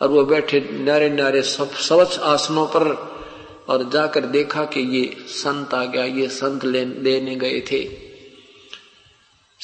और 0.00 0.08
वो 0.08 0.24
बैठे 0.24 0.60
न्यारे 0.72 1.10
न्यारे 1.10 1.42
सब 1.42 1.70
स्वच्छ 1.70 2.18
आसनों 2.18 2.66
पर 2.66 2.84
और 3.68 3.90
जाकर 3.90 4.20
देखा 4.26 4.64
कि 4.64 4.80
ये 4.80 5.16
संत 5.28 5.74
आ 5.74 5.84
गया, 5.84 6.04
ये 6.04 6.28
संत 6.28 6.64
लेने 6.64 7.36
गए 7.36 7.60
थे। 7.72 8.11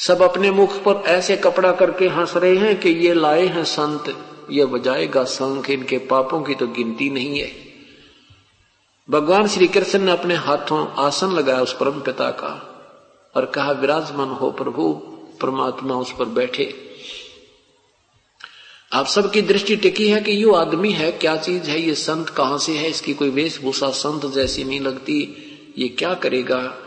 सब 0.07 0.21
अपने 0.21 0.51
मुख 0.51 0.77
पर 0.77 1.03
ऐसे 1.05 1.37
कपड़ा 1.37 1.71
करके 1.71 2.07
हंस 2.07 2.37
रहे 2.37 2.55
हैं 2.55 2.79
कि 2.79 2.89
ये 2.89 3.13
लाए 3.13 3.45
हैं 3.45 3.63
संत। 3.63 4.25
ये 4.51 4.65
बजाएगा 4.65 5.23
संख, 5.23 5.69
इनके 5.69 5.97
पापों 5.97 6.41
की 6.41 6.55
तो 6.55 6.67
गिनती 6.67 7.09
नहीं 7.09 7.39
है। 7.39 7.51
भगवान 9.09 9.47
श्री 9.47 9.67
कृष्ण 9.67 9.99
ने 9.99 10.11
अपने 10.11 10.35
हाथों 10.35 10.87
आसन 10.87 11.31
लगाया 11.31 11.61
उस 11.61 11.73
परम 11.73 11.99
पिता 12.01 12.31
का 12.31 12.75
और 13.35 13.45
कहा, 13.45 13.71
विराजमान 13.71 14.29
हो 14.29 14.51
प्रभु, 14.51 14.93
परमात्मा 15.41 15.95
उस 15.95 16.13
पर 16.19 16.25
बैठे। 16.25 16.79
आप 18.93 19.05
सबकी 19.05 19.41
दृष्टि 19.41 19.75
टिकी 19.75 20.09
है 20.09 20.21
कि 20.21 20.43
यो 20.43 20.51
आदमी 20.51 20.91
है, 20.91 21.11
क्या 21.11 21.37
चीज़ 21.37 21.63
है, 21.63 21.81
ये 21.81 21.95
संत 21.95 22.29
कहाँ 22.29 22.57
से 22.57 22.77
है? 22.77 22.89
इसकी 22.89 23.13
कोई 23.13 23.29
वेशभूषा 23.29 23.89
संत 23.89 24.25
जैसी 24.25 24.63
नहीं 24.63 24.79
लगती। 24.79 25.45
ये 25.77 25.87
क्या 25.87 26.13
करेगा? 26.13 26.77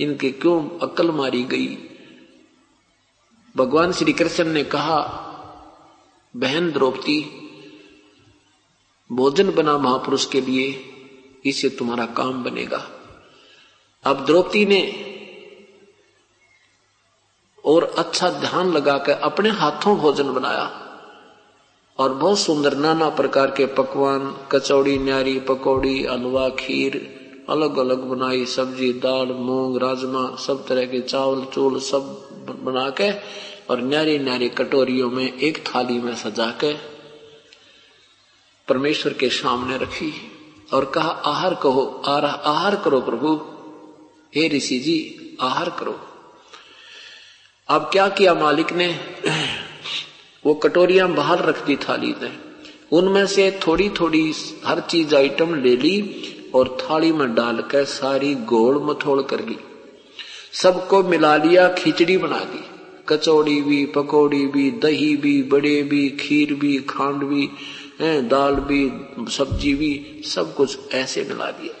इनके 0.00 0.30
क्यों 0.30 0.88
अकल 0.88 1.10
मारी 1.10 1.44
गई? 1.44 1.91
भगवान 3.56 3.92
श्री 3.92 4.12
कृष्ण 4.12 4.44
ने 4.44 4.64
कहा, 4.64 5.00
बहन 6.36 6.72
द्रौपदी, 6.72 7.20
भोजन 9.12 9.50
बना 9.50 9.78
महापुरुष 9.78 10.26
के 10.26 10.40
लिए 10.40 10.92
इससे 11.44 11.68
तुम्हारा 11.68 12.06
काम 12.06 12.44
बनेगा। 12.44 12.88
अब 14.04 14.24
द्रौपदी 14.26 14.66
ने 14.66 14.80
और 17.64 17.94
अच्छा 17.98 18.30
ध्यान 18.30 18.72
लगाकर 18.72 19.12
अपने 19.12 19.50
हाथों 19.50 19.96
भोजन 19.96 20.32
बनाया 20.32 20.70
और 21.98 22.14
बहुत 22.14 22.38
सुंदर 22.38 22.76
नाना 22.76 23.08
प्रकार 23.08 23.50
के 23.50 23.66
पकवान, 23.66 24.48
कचौड़ी, 24.52 24.98
न्यारी, 24.98 25.40
पकौड़ी, 25.40 26.04
हलवा, 26.04 26.48
खीर 26.48 27.21
अलग 27.52 27.78
अलग 27.78 27.98
बनाई, 27.98 28.44
सब्ज़ी, 28.46 28.92
दाल, 28.92 29.26
मूंग, 29.26 29.76
राजमा, 29.76 30.36
सब 30.36 30.66
तरह 30.66 30.84
के 30.84 31.00
चावल, 31.00 31.44
चूल 31.44 31.80
सब 31.80 32.02
बना 32.64 32.90
के 32.90 33.12
और 33.70 33.80
न्यारी 33.80 34.18
न्यारी 34.18 34.48
कटोरियों 34.48 35.10
में 35.10 35.38
एक 35.38 35.64
थाली 35.66 35.98
में 35.98 36.14
सजा 36.14 36.46
के 36.46 36.72
परमेश्वर 38.68 39.12
के 39.12 39.28
सामने 39.28 39.76
रखी 39.76 40.12
और 40.72 40.84
कहा, 40.84 41.08
आहार 41.08 41.54
कहो 41.54 42.02
आहार 42.06 42.76
करो 42.76 43.00
प्रभु। 43.00 43.36
हे 44.36 44.48
ऋषि 44.48 44.78
जी, 44.78 44.98
आहार 45.40 45.70
करो। 45.70 46.00
अब 47.68 47.82
क्या 47.82 48.08
किया 48.08 48.34
मालिक 48.34 48.72
ने? 48.72 49.00
वो 50.46 50.54
कटोरियाँ 50.54 51.08
बाहर 51.08 51.44
रख 51.44 51.66
दी 51.66 51.76
थाली 51.76 52.14
ने 52.22 52.52
उनमें 52.92 53.26
से 53.26 53.60
थोड़ी 53.66 53.88
थोड़ी 53.88 54.34
हर 54.66 54.80
चीज़ 54.80 55.14
आइटम 55.14 55.54
ले 55.54 55.76
ली 55.76 56.28
और 56.54 56.76
थाली 56.80 57.12
में 57.12 57.34
डालकर 57.34 57.84
सारी 57.84 58.34
गोल 58.34 58.82
मथोड़ 58.84 59.22
कर 59.22 59.44
ली 59.48 59.56
सबको 60.52 61.02
मिला 61.02 61.36
लिया, 61.36 61.68
खिचड़ी 61.68 62.16
बना 62.16 62.38
दी। 62.38 62.64
कचौड़ी 63.08 63.60
भी, 63.62 63.84
पकौड़ी 63.86 64.46
भी, 64.46 64.70
दही 64.70 65.16
भी, 65.16 65.42
बड़े 65.42 65.82
भी, 65.82 66.10
खीर 66.10 66.54
भी, 66.54 66.78
खांड 66.78 67.22
भी 67.22 67.48
दाल 68.02 68.54
भी, 68.54 68.90
सब्ज़ी 69.32 69.74
भी, 69.74 70.22
सब 70.24 70.54
कुछ 70.54 70.78
ऐसे 70.94 71.22
मिला 71.22 71.50
दिया। 71.50 71.74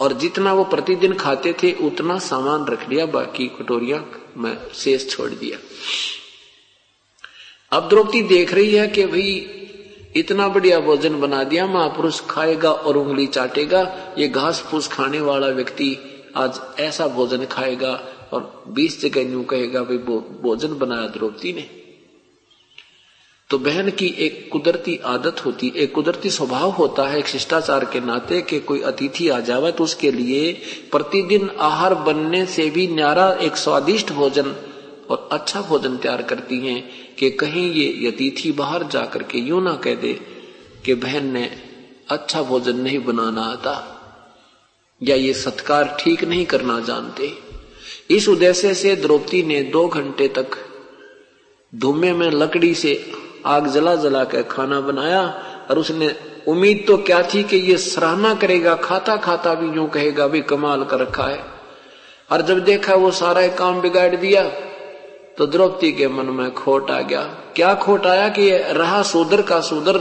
और 0.00 0.12
जितना 0.12 0.52
वो 0.52 0.64
प्रतिदिन 0.64 1.14
खाते 1.14 1.52
थे, 1.52 1.72
उतना 1.72 2.18
सामान 2.18 2.66
रख 2.66 2.88
लिया, 2.88 3.06
बाकी 3.06 3.46
कटोरिया 3.48 4.04
में 4.36 4.56
शेष 4.74 5.08
छोड़ 5.08 5.30
दिया। 5.30 5.58
अब 7.72 7.88
द्रौपदी 7.88 8.22
देख 8.22 8.54
रही 8.54 8.74
है 8.74 8.88
कि 8.88 9.06
भाई 9.06 9.57
इतना 10.14 10.48
बढ़िया 10.48 10.78
भोजन 10.80 11.20
बना 11.20 11.42
दिया, 11.44 11.66
महापुरुष 11.66 12.20
खाएगा 12.30 12.70
और 12.70 12.96
उंगली 12.96 13.26
चाटेगा। 13.28 13.82
ये 14.18 14.28
घास 14.28 14.60
फूस 14.60 14.88
खाने 14.88 15.20
वाला 15.20 15.46
व्यक्ति 15.48 15.96
आज 16.36 16.60
ऐसा 16.80 17.06
भोजन 17.08 17.44
खाएगा 17.44 17.92
और 18.32 18.64
बीस 18.68 19.00
जगह 19.02 19.30
यूँ 19.32 19.44
कहेगा, 19.44 19.82
भाई 19.82 19.96
भोजन 20.42 20.78
बनाया 20.78 21.06
द्रौपदी 21.08 21.52
ने। 21.52 21.68
तो 23.50 23.58
बहन 23.58 23.90
की 23.90 24.06
एक 24.18 24.48
कुदरती 24.52 24.96
आदत 25.04 25.44
होती, 25.44 25.72
एक 25.76 25.94
कुदरती 25.94 26.30
स्वभाव 26.30 26.70
होता 26.70 27.06
है, 27.08 27.18
एक 27.18 27.26
शिष्टाचार 27.26 27.84
के 27.84 28.00
नाते 28.00 28.40
कि 28.42 28.58
कोई 28.60 28.80
अतिथि 28.82 29.28
आ 29.28 29.38
जावे 29.40 29.72
तो 29.72 29.84
उसके 29.84 30.10
लिए 30.12 30.52
प्रतिदिन 30.90 31.50
आहार 31.60 31.94
बनने 31.94 32.44
से 32.46 32.68
भी 32.70 32.86
न्यारा 32.86 33.30
एक 33.40 33.56
स्वादिष्ट 33.56 34.12
भोजन 34.12 34.54
और 35.10 35.28
अच्छा 35.32 35.62
भोजन 35.62 35.96
तैयार 35.96 36.22
करती 36.22 36.58
हैं। 36.66 36.82
कि 37.18 37.30
कहीं 37.30 37.70
ये 37.72 38.08
अतिथि 38.08 38.52
बाहर 38.52 38.82
जाकर 38.88 39.22
के 39.22 39.38
यूँ 39.38 39.62
ना 39.62 39.74
कह 39.76 39.94
दे 39.94 40.12
कि 40.84 40.94
बहन 40.96 41.26
ने 41.32 41.44
अच्छा 42.10 42.42
भोजन 42.42 42.76
नहीं 42.76 42.98
बनाना 43.04 43.42
आता, 43.42 43.74
या 45.00 45.16
ये 45.16 45.32
सत्कार 45.34 45.96
ठीक 46.00 46.24
नहीं 46.24 46.44
करना 46.46 46.78
जानते। 46.80 47.32
इस 48.10 48.28
उद्देश्य 48.28 48.74
से 48.74 48.94
द्रौपदी 48.96 49.42
ने 49.42 49.62
दो 49.62 49.86
घंटे 49.88 50.28
तक 50.28 50.56
धुमे 51.72 52.12
में 52.12 52.30
लकड़ी 52.30 52.74
से 52.74 52.94
आग 53.46 53.66
जला 53.66 53.94
जला 53.96 54.24
कर 54.24 54.42
खाना 54.42 54.80
बनाया 54.80 55.22
और 55.70 55.78
उसने, 55.78 56.14
उम्मीद 56.48 56.84
तो 56.86 56.96
क्या 56.98 57.22
थी 57.24 57.42
कि 57.42 57.56
ये 57.56 57.76
सराहना 57.78 58.34
करेगा, 58.34 58.74
खाता 58.74 59.16
खाता 59.16 59.54
भी 59.54 59.74
यूँ 59.76 59.88
कहेगा, 59.88 60.26
भी 60.26 60.40
कमाल 60.42 60.84
कर 60.84 60.98
रखा 60.98 61.24
है। 61.24 61.44
और 62.30 62.42
जब 62.42 62.64
देखा 62.64 62.94
वो 62.94 63.10
सारा 63.12 63.46
काम 63.56 63.80
बिगाड़ 63.80 64.14
दिया 64.16 64.42
तो 65.38 65.46
द्रौपदी 65.46 65.92
के 65.92 66.08
मन 66.08 66.26
में 66.26 66.54
खोट 66.54 66.90
आ 66.90 67.00
गया। 67.00 67.22
क्या 67.56 67.74
खोट 67.74 68.06
आया 68.06 68.28
कि 68.28 68.50
रहा 68.50 69.02
सुदर 69.02 69.42
का 69.42 69.60
सुदर, 69.60 69.98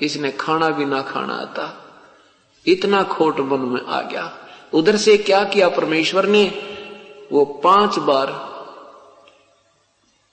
इसने 0.00 0.32
खाना 0.32 0.70
भी 0.70 0.84
ना 0.84 1.02
खाना 1.02 1.34
आता। 1.34 1.84
इतना 2.66 3.02
खोट 3.02 3.40
मन 3.40 3.58
में 3.58 3.80
आ 3.80 4.00
गया। 4.00 4.38
उधर 4.72 4.96
से 4.96 5.16
क्या 5.18 5.44
किया 5.44 5.68
परमेश्वर 5.68 6.26
ने? 6.26 6.44
वो 7.32 7.44
पाँच 7.44 7.98
बार, 7.98 8.26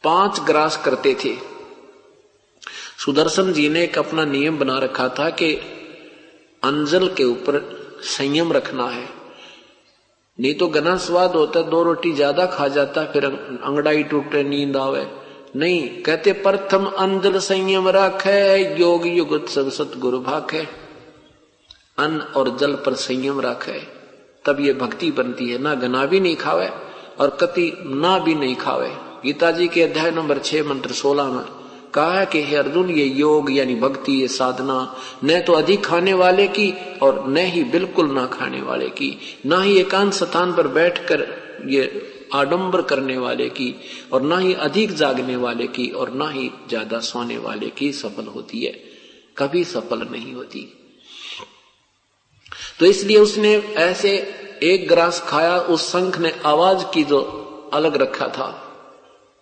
पाँच 0.03 0.39
ग्रास 0.39 0.77
करते 0.85 1.17
थे। 1.25 1.35
सुदर्शन 3.05 3.53
जी 3.53 3.69
ने 3.69 3.83
एक 3.83 3.97
अपना 3.97 4.25
नियम 4.25 4.57
बना 4.57 4.79
रखा 4.79 5.09
था 5.09 5.29
कि 5.29 5.53
अंजल 6.63 7.07
के 7.07 7.23
ऊपर 7.23 7.61
संयम 8.03 8.53
रखना 8.53 8.87
है। 8.87 9.18
नहीं 10.39 10.53
तो 10.55 10.67
गना 10.69 10.95
स्वाद 10.97 11.35
होता 11.35 11.61
दो 11.63 11.81
रोटी 11.83 12.11
ज़्यादा 12.13 12.45
खा 12.47 12.67
जाता 12.69 13.03
फिर 13.05 13.25
अंगड़ाई 13.25 14.03
टूटे 14.03 14.43
नींद 14.43 14.77
आवे। 14.77 15.05
नहीं, 15.55 15.87
कहते 16.03 16.31
प्रथम 16.39 16.85
अंजल 16.85 17.37
संयम 17.39 17.87
राखे, 17.89 18.77
योग 18.79 19.07
युगत 19.07 19.49
सब 19.49 19.69
सतगुरु 19.69 20.19
भाखे। 20.21 20.67
अन्न 21.97 22.19
और 22.37 22.55
जल 22.57 22.73
पर 22.75 22.93
संयम 22.97 23.39
रखे। 23.41 23.79
तब 24.45 24.59
ये 24.59 24.73
भक्ति 24.73 25.11
बनती 25.11 25.49
है, 25.49 25.57
ना 25.57 25.73
गना 25.75 26.05
भी 26.05 26.19
नहीं 26.19 26.35
खावे 26.35 26.69
और 27.19 27.37
कति 27.41 27.71
ना 27.85 28.17
भी 28.19 28.35
नहीं 28.35 28.55
खावे। 28.55 28.89
गीता 29.23 29.51
जी 29.51 29.67
के 29.67 29.81
अध्याय 29.83 30.11
नंबर 30.11 30.39
छह 30.39 30.63
मंत्र 30.63 30.91
सोलह 30.93 31.31
में 31.31 31.43
कहा 31.93 32.25
कि 32.25 32.41
हे 32.43 32.55
अर्जुन, 32.55 32.89
ये 32.89 33.05
योग 33.05 33.51
यानी 33.51 33.75
भक्ति, 33.75 34.11
ये 34.11 34.27
साधना 34.27 34.95
न 35.23 35.39
तो 35.41 35.53
अधिक 35.53 35.85
खाने 35.85 36.13
वाले 36.13 36.47
की 36.47 36.73
और 37.01 37.27
न 37.27 37.37
ही 37.37 37.63
बिल्कुल 37.63 38.11
ना 38.11 38.25
खाने 38.25 38.61
वाले 38.61 38.89
की, 38.89 39.17
ना 39.45 39.61
ही 39.61 39.79
एकांत 39.79 40.13
स्थान 40.13 40.53
पर 40.53 40.67
बैठकर 40.67 41.27
ये 41.65 42.09
आडंबर 42.33 42.81
करने 42.81 43.17
वाले 43.17 43.49
की 43.49 43.75
और 44.11 44.21
ना 44.21 44.37
ही 44.37 44.53
अधिक 44.53 44.91
जागने 44.91 45.35
वाले 45.35 45.67
की 45.67 45.89
और 45.89 46.11
ना 46.13 46.29
ही 46.29 46.51
ज़्यादा 46.67 46.99
सोने 46.99 47.37
वाले 47.37 47.69
की 47.69 47.91
सफल 47.91 48.25
होती 48.25 48.63
है। 48.63 48.73
कभी 49.37 49.63
सफल 49.63 50.07
नहीं 50.11 50.33
होती। 50.33 50.67
तो 52.79 52.85
इसलिए 52.85 53.17
उसने 53.17 53.55
ऐसे 53.77 54.17
एक 54.63 54.87
ग्रास 54.87 55.19
खाया, 55.27 55.59
उस 55.59 55.91
शंख 55.91 56.19
ने 56.19 56.33
आवाज़ 56.45 56.85
की 56.93 57.03
जो 57.03 57.21
अलग 57.73 57.95
रखा 57.95 58.27
था। 58.27 58.65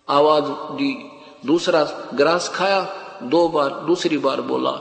आवाज़ 0.07 0.43
दी 0.77 1.06
दूसरा 1.45 1.83
ग्रास 2.13 2.49
खाया, 2.55 2.81
दो 3.23 3.47
बार, 3.47 3.69
दूसरी 3.69 4.17
बार 4.17 4.41
बोला, 4.41 4.71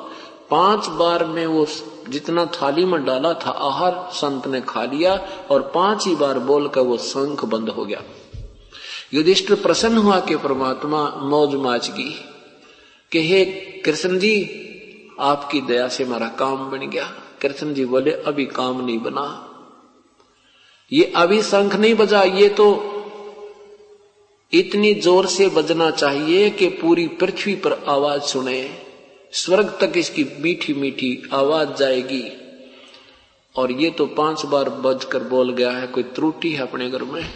पाँच 0.50 0.86
बार 0.86 1.25
में 1.25 1.46
वो 1.46 1.66
जितना 2.08 2.46
थाली 2.46 2.84
में 2.84 3.04
डाला 3.04 3.32
था, 3.34 3.50
आहार 3.50 4.10
संत 4.12 4.46
ने 4.46 4.60
खा 4.60 4.84
लिया 4.84 5.28
और 5.50 5.72
पाँच 5.75 6.06
ही 6.06 6.14
बार 6.14 6.38
बोलकर 6.38 6.80
वो 6.80 6.96
शंख 6.96 7.44
बंद 7.44 7.68
हो 7.68 7.84
गया। 7.84 8.02
युधिष्ठ 9.14 9.52
प्रसन्न 9.52 9.98
हुआ 9.98 10.20
कि 10.20 10.36
परमात्मा 10.36 11.08
मौज 11.08 11.54
माच 11.54 11.88
की 11.88 12.26
कि 13.12 13.28
हे 13.28 13.44
कृष्ण 13.84 14.18
जी, 14.18 14.62
आपकी 15.20 15.60
दया 15.60 15.88
से 15.88 16.04
हमारा 16.04 16.28
काम 16.28 16.70
बन 16.70 16.78
गया। 16.78 17.04
कृष्ण 17.42 17.75
जी 17.75 17.84
बोले, 17.84 18.10
अभी 18.10 18.46
काम 18.46 18.84
नहीं 18.84 18.98
बना। 18.98 19.42
ये 20.92 21.12
अभी 21.16 21.42
शंख 21.42 21.75
नहीं 21.76 21.94
बजा, 21.94 22.22
ये 22.22 22.48
तो 22.48 22.92
इतनी 24.52 24.94
ज़ोर 24.94 25.26
से 25.26 25.48
बजना 25.48 25.90
चाहिए 25.90 26.50
कि 26.50 26.68
पूरी 26.68 27.08
पृथ्वी 27.08 27.54
पर 27.54 27.72
आवाज़ 27.88 28.22
सुने। 28.22 28.70
स्वर्ग 29.32 29.78
तक 29.80 29.92
इसकी 29.96 30.26
मीठी 30.40 30.74
मीठी 30.74 31.22
आवाज़ 31.32 31.68
जाएगी। 31.68 32.24
और 33.56 33.72
ये 33.72 33.90
तो 33.90 34.06
पाँच 34.06 34.46
बार 34.46 34.68
बजकर 34.68 35.18
बोल 35.18 35.52
गया 35.52 35.71
है, 35.71 35.86
कोई 35.86 36.02
त्रुटि 36.02 36.52
है 36.52 36.62
अपने 36.62 36.90
घर 36.90 37.02
में? 37.02 37.30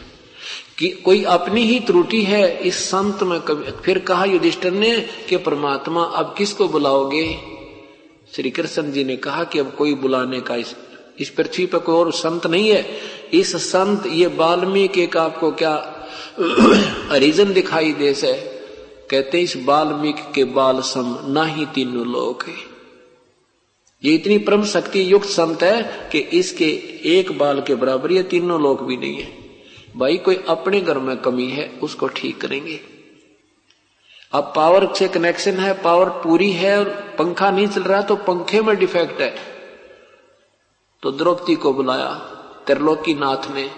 कि 0.79 0.89
कोई 0.89 1.25
अपनी 1.25 1.63
ही 1.63 1.81
त्रुटि 1.81 2.23
है, 2.23 2.59
इस 2.63 2.75
संत 2.75 3.23
में 3.23 3.41
कभी 3.41 3.71
फिर 3.71 3.99
कहा 3.99 4.25
युधिष्ठर 4.25 4.71
ने 4.71 5.01
कि 5.01 5.37
परमात्मा, 5.37 6.03
अब 6.05 6.35
किसको 6.39 6.69
बुलाओगे? 6.69 7.39
श्री 8.37 8.51
कृष्ण 8.51 8.93
जी 8.93 9.05
ने 9.05 9.17
कहा 9.17 9.45
कि 9.45 9.59
अब 9.59 9.75
कोई 9.75 9.95
बुलाने 9.95 10.41
का 10.41 10.57
इस 10.57 10.77
इस 11.19 11.31
पृथ्वी 11.31 11.67
पर 11.67 11.79
कोई 11.79 11.95
और 11.95 12.13
संत 12.13 12.47
नहीं 12.47 12.71
है। 12.71 12.99
इस 13.35 13.57
संत, 13.57 14.07
ये 14.07 14.27
वाल्मीकि 14.27 15.07
का 15.07 15.23
आपको 15.23 15.53
क्या 15.53 15.97
रीजन 16.41 17.53
दिखाई 17.53 17.93
दे 17.93 18.15
से, 18.15 18.33
कहते 19.11 19.41
इस 19.41 19.57
वाल्मीकि 19.57 20.23
के 20.35 20.45
बाल 20.45 20.81
सम, 20.81 21.19
ना 21.27 21.45
ही 21.45 21.67
तीनों 21.67 22.07
लोग 22.07 22.45
है। 22.49 22.55
ये 24.05 24.15
इतनी 24.15 24.39
परम 24.39 24.65
शक्ति 24.65 25.13
युक्त 25.13 25.27
संत 25.27 25.63
है 25.63 26.09
कि 26.13 26.19
इसके 26.19 26.69
एक 27.19 27.39
बाल 27.39 27.61
के 27.61 27.75
बराबर 27.75 28.13
ये 28.13 28.23
तीनों 28.23 28.61
लोग 28.63 28.87
भी 28.87 28.97
नहीं 28.97 29.23
है। 29.23 29.33
भाई, 29.97 30.17
कोई 30.17 30.45
अपने 30.49 30.81
घर 30.81 30.99
में 30.99 31.17
कमी 31.17 31.49
है, 31.49 31.69
उसको 31.83 32.09
ठीक 32.09 32.41
करेंगे। 32.41 32.81
अब 34.33 34.53
पावर 34.57 34.95
से 34.95 35.09
कनेक्शन 35.09 35.53
है 35.53 35.83
पावर 35.83 36.09
पूरी 36.09 36.53
है, 36.53 36.79
और 36.79 36.89
पंखा 37.19 37.51
नहीं 37.51 37.67
चल 37.67 37.83
रहा 37.83 38.03
तो 38.03 38.17
पंखे 38.17 38.63
में 38.63 38.77
डिफेक्ट 38.77 39.21
है। 39.21 39.35
तो 41.03 41.11
द्रौपदी 41.11 41.55
को 41.55 41.73
बुलाया 41.73 42.15
त्रिलोकी 42.67 43.15
नाथ 43.15 43.51
ने 43.55 43.71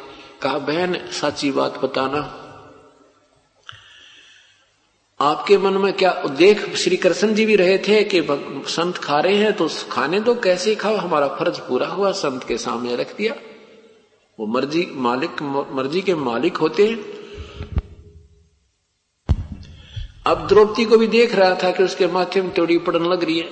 कहा, 0.42 0.59
बहन 0.59 0.96
सच्ची 1.11 1.51
बात 1.51 1.85
बताना। 1.85 2.38
आपके 5.22 5.58
मन 5.58 5.72
में 5.72 5.92
क्या 5.92 6.22
देख 6.26 6.76
श्री 6.76 6.96
कृष्ण 6.96 7.35
जी 7.35 7.46
भी 7.46 7.56
रहे 7.56 7.78
थे 7.78 8.04
कि 8.04 8.26
संत 8.70 8.98
खा 8.98 9.20
रहे 9.20 9.37
हैं 9.37 9.52
तो 9.52 9.68
खाने 9.90 10.20
तो 10.20 10.35
कैसे 10.35 10.74
खाओ, 10.74 10.96
हमारा 10.96 11.28
फ़र्ज़ 11.28 11.61
पूरा 11.61 11.87
हुआ, 11.87 12.12
संत 12.12 12.44
के 12.44 12.58
सामने 12.58 12.96
रख 12.96 13.16
दिया। 13.16 13.35
वो 14.40 14.46
मर्ज़ी, 14.46 14.88
मालिक, 14.94 15.42
मर्ज़ी 15.72 16.02
के 16.02 16.14
मालिक 16.14 16.56
होते 16.56 16.87
हैं। 16.87 17.22
अब 20.26 20.46
द्रौपदी 20.48 20.85
को 20.85 20.98
भी 20.98 21.06
देख 21.06 21.35
रहा 21.35 21.54
था 21.54 21.70
कि 21.70 21.82
उसके 21.82 22.06
माथे 22.06 22.42
में 22.42 22.54
त्योड़ी 22.54 22.78
पड़न 22.78 23.04
लग 23.04 23.24
रही 23.24 23.38
है। 23.38 23.48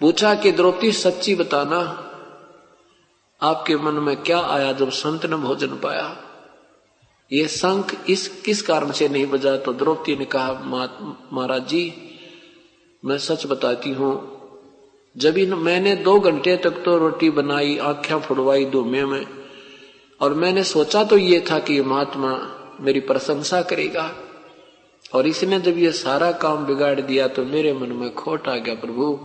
पूछा 0.00 0.34
कि, 0.34 0.52
द्रौपदी, 0.52 0.92
सच्ची 0.92 1.34
बताना, 1.34 2.08
आपके 3.42 3.76
मन 3.76 3.92
में 3.92 4.16
क्या 4.16 4.40
आया 4.40 4.72
जब 4.72 4.90
संत 4.90 5.26
ने 5.26 5.36
भोजन 5.36 5.68
पाया? 5.68 6.21
ये 7.32 7.46
शंख 7.48 7.94
इस, 8.10 8.26
किस 8.44 8.62
कारण 8.62 8.90
से 8.90 9.08
नहीं 9.08 9.26
बजा? 9.26 9.56
तो 9.56 9.72
द्रौपदी 9.72 10.16
ने 10.16 10.24
कहा 10.24 10.52
महाराज 11.32 11.66
जी, 11.68 11.92
मैं 13.02 13.18
सच 13.18 13.46
बताती 13.46 13.92
हूँ, 13.92 14.12
जब 15.16 15.38
इन, 15.38 15.54
मैंने 15.54 15.94
दो 15.98 16.18
घंटे 16.20 16.56
तक 16.56 16.82
तो 16.84 16.96
रोटी 16.98 17.30
बनाई, 17.30 17.76
आँखें 17.78 18.20
फुड़वाई 18.20 18.64
धूमे 18.64 19.04
में, 19.04 19.26
और 20.20 20.34
मैंने 20.34 20.64
सोचा 20.64 21.04
तो 21.04 21.18
ये 21.18 21.44
था 21.50 21.58
कि 21.58 21.80
महात्मा 21.82 22.32
मेरी 22.80 23.00
प्रशंसा 23.00 23.62
करेगा, 23.62 24.10
और 25.14 25.26
इसने 25.26 25.60
जब 25.60 25.78
ये 25.78 25.92
सारा 25.92 26.30
काम 26.38 26.64
बिगाड़ 26.66 27.00
दिया 27.00 27.26
तो 27.28 27.44
मेरे 27.44 27.72
मन 27.72 27.92
में 27.92 28.14
खोट 28.14 28.48
आ 28.48 28.56
गया, 28.56 28.74
प्रभु। 28.74 29.18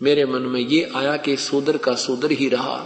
मेरे 0.00 0.24
मन 0.26 0.42
में 0.42 0.60
ये 0.60 0.90
आया 0.96 1.16
कि 1.16 1.36
सुदर 1.36 1.76
का 1.76 1.94
सुदर 1.94 2.30
ही 2.32 2.48
रहा। 2.48 2.78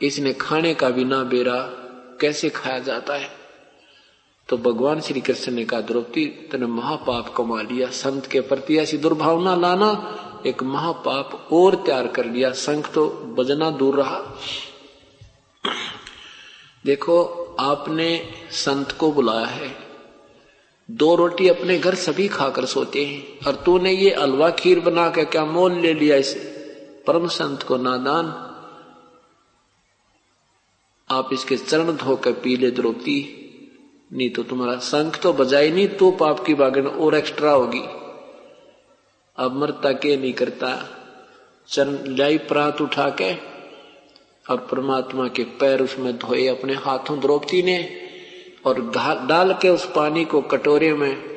इसने 0.00 0.32
खाने 0.32 0.72
का 0.74 0.88
भी 0.90 1.04
ना 1.04 1.22
बेरा 1.24 1.58
कैसे 2.20 2.48
खाया 2.50 2.78
जाता 2.78 3.14
है? 3.14 3.30
तो 4.48 4.58
भगवान 4.58 5.00
श्री 5.00 5.20
कृष्ण 5.20 5.52
ने 5.52 5.64
कहा, 5.64 5.80
द्रौपदी, 5.80 6.26
तेने 6.26 6.66
महापाप 6.66 7.34
कमा 7.36 7.62
लिया, 7.62 7.88
संत 7.88 8.26
के 8.26 8.40
प्रति 8.40 8.78
ऐसी 8.78 8.98
दुर्भावना 8.98 9.54
लाना। 9.54 10.16
एक 10.46 10.62
महापाप 10.62 11.48
और 11.52 11.74
तैयार 11.74 12.06
कर 12.06 12.26
लिया 12.26 12.50
संख 12.50 12.92
तो 12.92 13.08
बजना 13.08 13.70
दूर 13.70 13.96
रहा। 13.96 14.22
देखो, 16.86 17.22
आपने 17.60 18.30
संत 18.50 18.92
को 18.92 19.12
बुलाया 19.12 19.46
है। 19.46 19.76
दो 20.90 21.14
रोटी 21.14 21.48
अपने 21.48 21.78
घर 21.78 21.94
सभी 21.94 22.28
खाकर 22.28 22.64
सोते 22.64 23.04
हैं, 23.04 23.46
और 23.46 23.54
तूने 23.54 23.92
ये 23.92 24.10
अलवा 24.10 24.50
खीर 24.50 24.80
बना 24.80 25.10
के 25.10 25.24
क्या 25.24 25.44
मोल 25.44 25.72
ले 25.72 25.94
लिया 25.94 26.16
इस? 26.16 26.34
परम 27.06 27.28
संत 27.28 27.62
को 27.62 27.76
नादान। 27.76 28.49
आप 31.10 31.32
इसके 31.32 31.56
चरण 31.56 31.92
धोकर 31.96 32.32
पी 32.32 32.56
ले 32.56 32.70
द्रौपदी 32.70 33.36
नहीं 34.12 34.30
तो 34.30 34.42
तुम्हारा 34.42 34.76
संख 34.76 35.20
तो 35.22 35.32
बजाई 35.32 35.70
नहीं 35.70 35.88
तो 35.88 36.10
पाप 36.10 36.44
की 36.44 36.54
बागन 36.54 36.86
और 36.86 37.14
एक्स्ट्रा 37.14 37.50
होगी। 37.50 37.82
अब 39.38 39.56
मरता 39.56 39.92
के 39.92 40.16
नहीं 40.16 40.32
करता? 40.32 40.88
चरण 41.68 42.16
लाई 42.16 42.38
प्रात 42.38 42.80
उठा 42.80 43.08
के 43.10 43.32
और 44.50 44.56
परमात्मा 44.70 45.28
के 45.28 45.44
पैर 45.44 45.82
उसमें 45.82 46.18
धोए 46.18 46.46
अपने 46.46 46.74
हाथों 46.74 47.20
द्रौपदी 47.20 47.62
ने 47.62 47.78
और 48.66 48.80
डाल 49.26 49.52
के 49.62 49.68
उस 49.68 49.90
पानी 49.96 50.24
को 50.24 50.40
कटोरे 50.42 50.92
में 50.94 51.30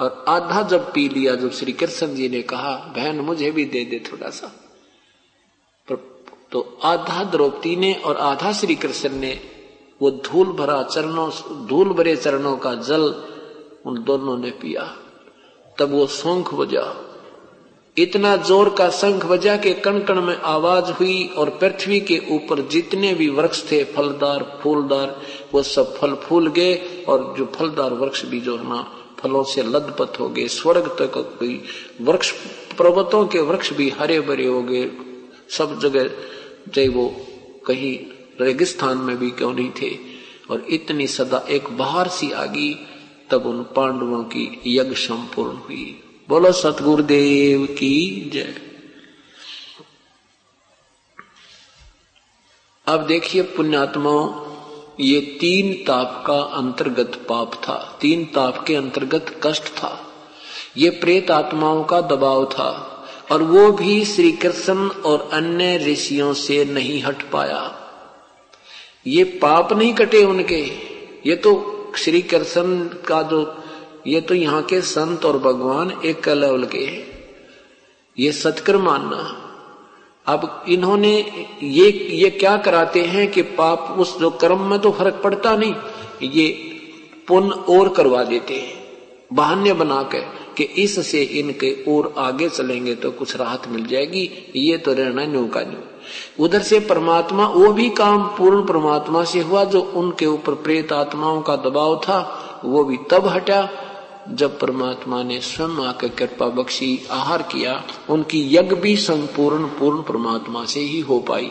और 0.00 0.24
आधा 0.28 0.62
जब 0.62 0.92
पी 0.92 1.08
लिया, 1.08 1.34
जब 1.34 1.50
श्री 1.50 1.72
कृष्ण 1.72 2.14
जी 2.14 2.28
ने 2.28 2.42
कहा, 2.42 2.76
बहन, 2.96 3.20
मुझे 3.20 3.50
भी 3.50 3.64
दे 3.64 3.84
दे 3.84 4.02
थोड़ा 4.12 4.30
सा। 4.30 4.59
तो 6.52 6.78
आधा 6.82 7.24
द्रौपदी 7.24 7.76
ने 7.76 7.94
और 7.94 8.16
आधा 8.16 8.52
श्री 8.52 8.74
कृष्ण 8.74 9.10
ने 9.10 9.40
वो 10.02 10.10
धूल 10.10 10.46
भरा 10.46 10.82
चरणों, 10.82 11.30
धूल 11.66 11.88
भरे 11.88 12.16
चरणों 12.16 12.56
का 12.56 12.74
जल 12.74 13.14
उन 13.86 14.02
दोनों 14.02 14.38
ने 14.38 14.50
पिया। 14.50 14.96
तब 15.78 15.90
वो 15.90 16.06
सौंख 16.06 16.54
बजा। 16.54 17.06
इतना 17.98 18.36
ज़ोर 18.36 18.70
का 18.70 18.90
शंख 18.90 19.26
बजा 19.26 19.56
के 19.56 19.72
कण 19.72 20.00
कण 20.00 20.20
में 20.20 20.36
आवाज़ 20.36 20.92
हुई 20.92 21.26
और 21.36 21.50
पृथ्वी 21.50 22.00
के 22.00 22.22
ऊपर 22.30 22.60
जितने 22.60 23.14
भी 23.14 23.28
वृक्ष 23.28 23.72
थे, 23.72 23.84
फलदार, 23.84 24.60
फूलदार, 24.62 25.22
वो 25.54 25.62
सब 25.62 25.96
फल 25.96 26.14
फूल 26.14 26.46
गए 26.46 27.04
और 27.08 27.34
जो 27.38 27.44
फलदार 27.44 27.94
वृक्ष 27.94 28.24
भी 28.24 28.40
जो 28.40 28.56
है 28.56 28.68
ना, 28.68 28.94
फलों 29.18 29.44
से 29.44 29.62
लदपत 29.62 30.20
हो 30.20 30.28
गए, 30.28 30.48
स्वर्ग 30.48 30.86
तक 30.86 31.36
कोई 31.38 31.62
वृक्ष, 32.00 32.32
पर्वतों 32.78 33.26
के 33.26 33.40
वृक्ष 33.40 33.72
भी 33.72 33.90
हरे 33.90 34.20
भरे 34.20 34.46
हो 34.46 34.62
गए। 34.62 34.90
सब 35.48 35.78
जगह 35.78 36.10
चाहे 36.68 36.88
वो 36.88 37.26
कहीं 37.66 37.98
रेगिस्तान 38.44 38.98
में 38.98 39.16
भी 39.16 39.30
क्यों 39.30 39.52
नहीं 39.52 39.70
थे। 39.70 39.98
और 40.50 40.66
इतनी 40.70 41.06
सदा 41.06 41.46
एक 41.50 41.68
बाहर 41.68 42.08
सी 42.08 42.30
आ 42.30 42.44
गई, 42.44 42.74
तब 43.30 43.46
उन 43.46 43.62
पांडवों 43.62 44.24
की 44.24 44.60
यज्ञ 44.66 44.94
संपूर्ण 44.94 45.56
हुई। 45.56 46.04
बोलो 46.28 46.52
सतगुरुदेव 46.52 47.66
की 47.66 48.30
जय। 48.34 48.54
अब 52.86 53.06
देखिए 53.06 53.42
पुण्यात्माओं, 53.42 54.50
ये 55.00 55.20
तीन 55.20 55.84
ताप 55.84 56.24
का 56.26 56.38
अंतर्गत 56.38 57.26
पाप 57.28 57.54
था। 57.54 57.98
तीन 58.00 58.24
ताप 58.24 58.64
के 58.66 58.74
अंतर्गत 58.74 59.40
कष्ट 59.44 59.62
था। 59.62 60.12
ये 60.76 60.90
प्रेत 60.90 61.30
आत्माओं 61.30 61.84
का 61.84 62.00
दबाव 62.00 62.44
था। 62.44 62.89
और 63.30 63.42
वो 63.42 63.70
भी 63.72 64.04
श्री 64.04 64.30
कृष्ण 64.32 64.88
और 65.06 65.28
अन्य 65.32 65.76
ऋषियों 65.78 66.32
से 66.34 66.64
नहीं 66.64 67.02
हट 67.02 67.22
पाया। 67.30 67.62
ये 69.06 69.24
पाप 69.42 69.72
नहीं 69.72 69.92
कटे 69.94 70.24
उनके। 70.24 70.62
ये 71.26 71.36
तो 71.36 71.52
श्री 71.96 72.22
कृष्ण 72.22 72.78
का 73.06 73.22
जो, 73.22 73.42
ये 74.06 74.20
तो 74.20 74.34
यहाँ 74.34 74.62
के 74.62 74.80
संत 74.80 75.24
और 75.24 75.38
भगवान 75.38 75.90
एक 76.04 76.28
लेवल 76.28 76.64
के 76.74 76.86
ये 78.18 78.32
सत्कर 78.32 78.76
मानना। 78.78 79.22
अब 80.26 80.64
इन्होंने 80.68 81.12
ये 81.62 81.90
ये 82.14 82.30
क्या 82.30 82.56
कराते 82.56 83.02
हैं 83.04 83.30
कि 83.30 83.42
पाप 83.54 83.96
उस 84.00 84.18
जो 84.18 84.30
कर्म 84.40 84.60
में 84.60 84.78
तो 84.78 84.90
फ़र्क 84.90 85.20
पड़ता 85.24 85.54
नहीं, 85.56 85.74
ये 86.22 86.48
पुण्य 87.28 87.54
और 87.70 87.88
करवा 87.88 88.22
देते 88.24 88.54
हैं। 88.54 88.78
बहाने 89.32 89.72
बना 89.72 90.02
के 90.14 90.20
कि 90.60 90.64
इससे 90.64 91.22
इनके 91.22 91.70
और 91.88 92.14
आगे 92.18 92.48
चलेंगे 92.48 92.94
तो 92.94 93.10
कुछ 93.10 93.36
राहत 93.36 93.62
मिल 93.68 93.86
जाएगी, 93.86 94.52
ये 94.56 94.76
तो 94.76 94.92
रहना 94.92 95.24
न्यू 95.24 95.46
का 95.46 95.60
न्यू। 95.60 96.44
उधर 96.44 96.62
से 96.62 96.80
परमात्मा, 96.80 97.46
वो 97.48 97.72
भी 97.72 97.88
काम 97.90 98.22
पूर्ण 98.38 98.66
परमात्मा 98.66 99.24
से 99.24 99.40
हुआ 99.40 99.64
जो 99.64 99.80
उनके 99.80 100.26
ऊपर 100.26 100.54
प्रेत 100.54 100.92
आत्माओं 100.92 101.42
का 101.42 101.56
दबाव 101.56 101.96
था, 101.96 102.18
वो 102.64 102.84
भी 102.84 102.96
तब 103.10 103.26
हटा, 103.26 103.68
जब 104.28 104.58
परमात्मा 104.58 105.22
ने 105.22 105.40
स्वयं 105.40 105.86
आकर 105.86 106.08
कृपा 106.08 106.46
बख्शी, 106.46 107.00
आहार 107.10 107.42
किया, 107.42 107.84
उनकी 108.10 108.56
यज्ञ 108.56 108.76
भी 108.76 108.96
संपूर्ण 108.96 109.66
पूर्ण 109.66 110.02
परमात्मा 110.02 110.64
से 110.64 110.80
ही 110.80 111.00
हो 111.00 111.18
पाई। 111.20 111.50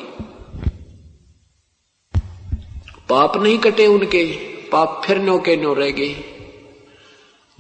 पाप 3.10 3.38
नहीं 3.38 3.58
कटे 3.58 3.88
उनके, 3.88 4.26
पाप 4.72 5.02
फिर 5.06 5.20
नो 5.20 5.40
के 5.40 5.58
नो 5.58 5.74
रह 5.74 5.92
गए। 5.92 6.16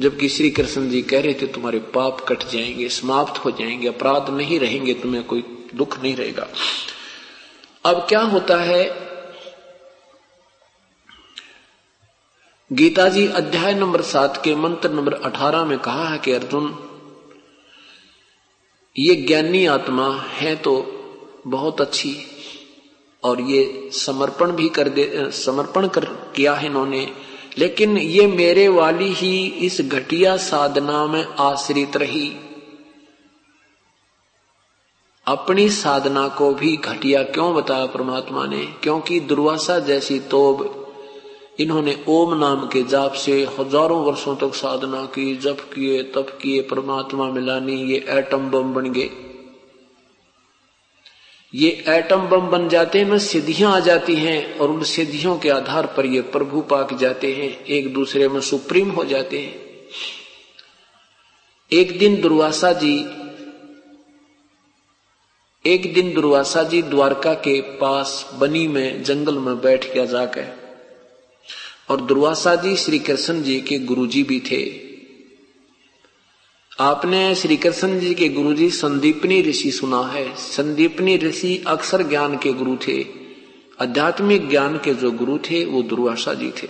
जबकि 0.01 0.29
श्री 0.29 0.49
कृष्ण 0.49 0.89
जी 0.89 1.01
कह 1.01 1.21
रहे 1.21 1.33
थे, 1.33 1.47
तुम्हारे 1.47 1.79
पाप 1.79 2.21
कट 2.21 2.43
जाएँगे, 2.43 2.89
समाप्त 2.89 3.45
हो 3.45 3.51
जाएँगे, 3.51 3.87
अपराध 3.87 4.29
नहीं 4.29 4.59
रहेंगे, 4.59 4.93
तुम्हें 4.93 5.23
कोई 5.23 5.67
दुख 5.75 6.01
नहीं 6.03 6.15
रहेगा। 6.15 6.47
अब 7.85 8.05
क्या 8.09 8.21
होता 8.21 8.57
है? 8.57 9.09
गीता 12.73 13.09
जी 13.09 13.27
अध्याय 13.27 13.73
नंबर 13.73 14.01
सात 14.01 14.41
के 14.43 14.55
मंत्र 14.55 14.89
नंबर 14.89 15.13
अठारह 15.13 15.65
में 15.65 15.79
कहा 15.79 16.09
है 16.09 16.17
कि, 16.17 16.31
अर्जुन, 16.31 16.89
ये 18.97 19.15
ज्ञानी 19.15 19.65
आत्मा 19.65 20.21
है 20.21 20.55
तो 20.55 20.95
बहुत 21.47 21.81
अच्छी, 21.81 22.17
और 23.23 23.41
ये 23.41 23.89
समर्पण 23.93 24.51
भी 24.51 24.69
कर 24.69 24.89
दे, 24.89 25.31
समर्पण 25.31 25.87
कर 25.87 26.05
किया 26.05 26.53
है 26.53 26.65
इन्होंने 26.65 27.28
लेकिन 27.59 27.97
ये 27.97 28.27
मेरे 28.27 28.67
वाली 28.67 29.13
ही 29.13 29.47
इस 29.47 29.81
घटिया 29.81 30.37
साधना 30.37 31.05
में 31.05 31.25
आश्रित 31.25 31.97
रही। 31.97 32.35
अपनी 35.25 35.69
साधना 35.69 36.27
को 36.27 36.53
भी 36.53 36.77
घटिया 36.77 37.23
क्यों 37.23 37.55
बताया 37.55 37.85
परमात्मा 37.85 38.45
ने? 38.45 38.65
क्योंकि 38.65 39.19
दुर्वासा 39.19 39.79
जैसी 39.79 40.19
तोब 40.19 40.75
इन्होंने 41.59 42.05
ओम 42.07 42.33
नाम 42.33 42.67
के 42.67 42.83
जाप 42.83 43.13
से 43.13 43.47
हज़ारों 43.59 44.03
वर्षों 44.03 44.35
तक 44.35 44.55
साधना 44.55 45.05
की, 45.05 45.35
जप 45.35 45.57
किए, 45.73 46.03
तप 46.03 46.39
किए, 46.41 46.61
परमात्मा 46.61 47.29
मिलानी, 47.29 47.75
ये 47.75 48.05
एटम 48.09 48.49
बम 48.49 48.73
बन 48.73 48.91
गए। 48.91 49.28
ये 51.53 51.69
एटम 51.87 52.21
बम 52.21 52.47
बन 52.47 52.69
जाते 52.69 52.99
हैं 52.99 53.05
ना 53.05 53.17
सिद्धियाँ 53.17 53.71
आ 53.75 53.79
जाती 53.79 54.15
हैं 54.15 54.57
और 54.57 54.69
उन 54.69 54.83
सिद्धियों 54.83 55.37
के 55.39 55.49
आधार 55.49 55.85
पर 55.85 56.05
ये 56.05 56.21
प्रभु 56.21 56.61
पाक 56.61 56.93
जाते 56.93 57.33
हैं, 57.33 57.65
एक 57.65 57.93
दूसरे 57.93 58.27
में 58.27 58.41
सुप्रीम 58.41 58.89
हो 58.89 59.05
जाते 59.05 59.39
हैं। 59.39 59.55
एक 61.71 61.97
दिन 61.99 62.21
दुर्वासा 62.21 62.71
जी, 62.73 62.99
एक 65.65 65.93
दिन 65.93 66.13
दुर्वासा 66.13 66.63
जी 66.63 66.81
द्वारका 66.81 67.33
के 67.33 67.61
पास 67.61 68.31
बनी 68.39 68.67
में, 68.67 69.03
जंगल 69.03 69.37
में 69.37 69.61
बैठ 69.61 69.93
गया 69.93 70.05
जाकर 70.05 70.47
और 71.89 72.01
दुर्वासा 72.01 72.55
जी 72.55 72.75
श्री 72.75 72.99
कृष्ण 72.99 73.41
जी 73.43 73.61
के 73.61 73.79
गुरुजी 73.79 74.23
भी 74.23 74.39
थे। 74.39 74.88
आपने 76.81 77.35
श्री 77.35 77.57
कृष्ण 77.57 77.99
जी 77.99 78.13
के 78.13 78.29
गुरु 78.29 78.53
जी 78.53 78.69
संदीपनी 78.69 79.41
ऋषि 79.41 79.71
सुना 79.71 80.01
है। 80.01 80.35
संदीपनी 80.35 81.17
ऋषि 81.17 81.63
अक्सर 81.67 82.03
ज्ञान 82.03 82.37
के 82.37 82.53
गुरु 82.53 82.75
थे। 82.75 83.05
आध्यात्मिक 83.81 84.49
ज्ञान 84.49 84.77
के 84.77 84.93
जो 84.93 85.11
गुरु 85.11 85.37
थे, 85.37 85.65
वो 85.65 85.81
दुर्वासा 85.81 86.33
जी 86.33 86.49
थे। 86.49 86.67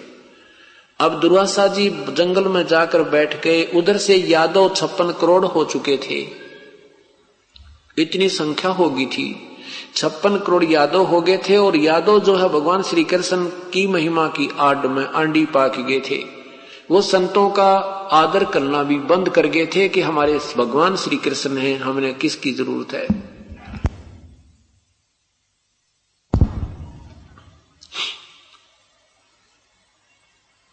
अब 0.99 1.19
दुर्वासा 1.19 1.67
जी 1.67 1.89
जंगल 1.89 2.43
में 2.43 2.67
जाकर 2.67 3.03
बैठ 3.03 3.43
गए। 3.43 3.65
उधर 3.75 3.97
से 3.97 4.15
यादव 4.15 4.73
छप्पन 4.75 5.13
करोड़ 5.21 5.45
हो 5.45 5.65
चुके 5.65 5.97
थे। 5.97 6.27
इतनी 8.01 8.29
संख्या 8.29 8.71
होगी 8.71 9.05
थी। 9.05 9.57
छप्पन 9.95 10.37
करोड़ 10.37 10.63
यादव 10.63 11.01
हो 11.01 11.21
गए 11.21 11.37
थे 11.37 11.57
और 11.57 11.77
यादव 11.77 12.19
जो 12.19 12.35
है, 12.35 12.49
भगवान 12.49 12.83
श्री 12.83 13.03
कृष्ण 13.03 13.45
की 13.45 13.87
महिमा 13.87 14.27
की 14.27 14.49
आड 14.57 14.85
में 14.85 15.05
आंडी 15.05 15.45
पाक 15.45 15.79
गए 15.79 15.99
थे। 15.99 16.38
वो 16.91 17.01
संतों 17.01 17.49
का 17.49 17.73
आदर 18.11 18.43
करना 18.43 18.83
भी 18.83 18.95
बंद 18.99 19.29
कर 19.29 19.47
गए 19.47 19.65
थे 19.65 19.89
कि 19.89 20.01
हमारे 20.01 20.39
भगवान 20.57 20.95
श्री 20.95 21.17
कृष्ण 21.17 21.57
हैं, 21.57 21.79
हमने 21.79 22.13
किसकी 22.13 22.51
ज़रूरत 22.51 22.93
है? 22.93 23.07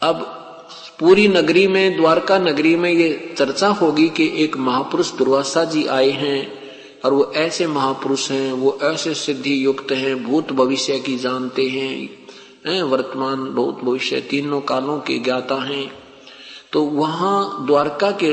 अब 0.02 0.20
पूरी 1.00 1.28
नगरी 1.28 1.66
में, 1.66 1.96
द्वारका 1.96 2.38
नगरी 2.38 2.76
में 2.76 2.90
ये 2.90 3.34
चर्चा 3.38 3.68
होगी 3.68 4.08
कि 4.08 4.44
एक 4.44 4.56
महापुरुष 4.56 5.12
दुर्वासा 5.12 5.64
जी 5.64 5.86
आए 5.86 6.10
हैं 6.10 6.52
और 7.04 7.12
वो 7.12 7.32
ऐसे 7.36 7.66
महापुरुष 7.66 8.30
हैं, 8.30 8.52
वो 8.52 8.78
ऐसे 8.82 9.14
सिद्धि 9.14 9.64
युक्त 9.64 9.92
हैं, 9.92 10.24
भूत 10.24 10.52
भविष्य 10.52 10.98
की 10.98 11.16
जानते 11.16 11.68
हैं, 11.68 12.82
वर्तमान 12.82 13.36
भूत 13.36 13.84
भविष्य 13.84 14.20
तीनों 14.20 14.60
कालों 14.60 14.98
के 15.00 15.18
ज्ञाता 15.18 15.54
हैं। 15.54 16.05
तो 16.72 16.82
वहाँ 16.82 17.66
द्वारका 17.66 18.10
के 18.22 18.32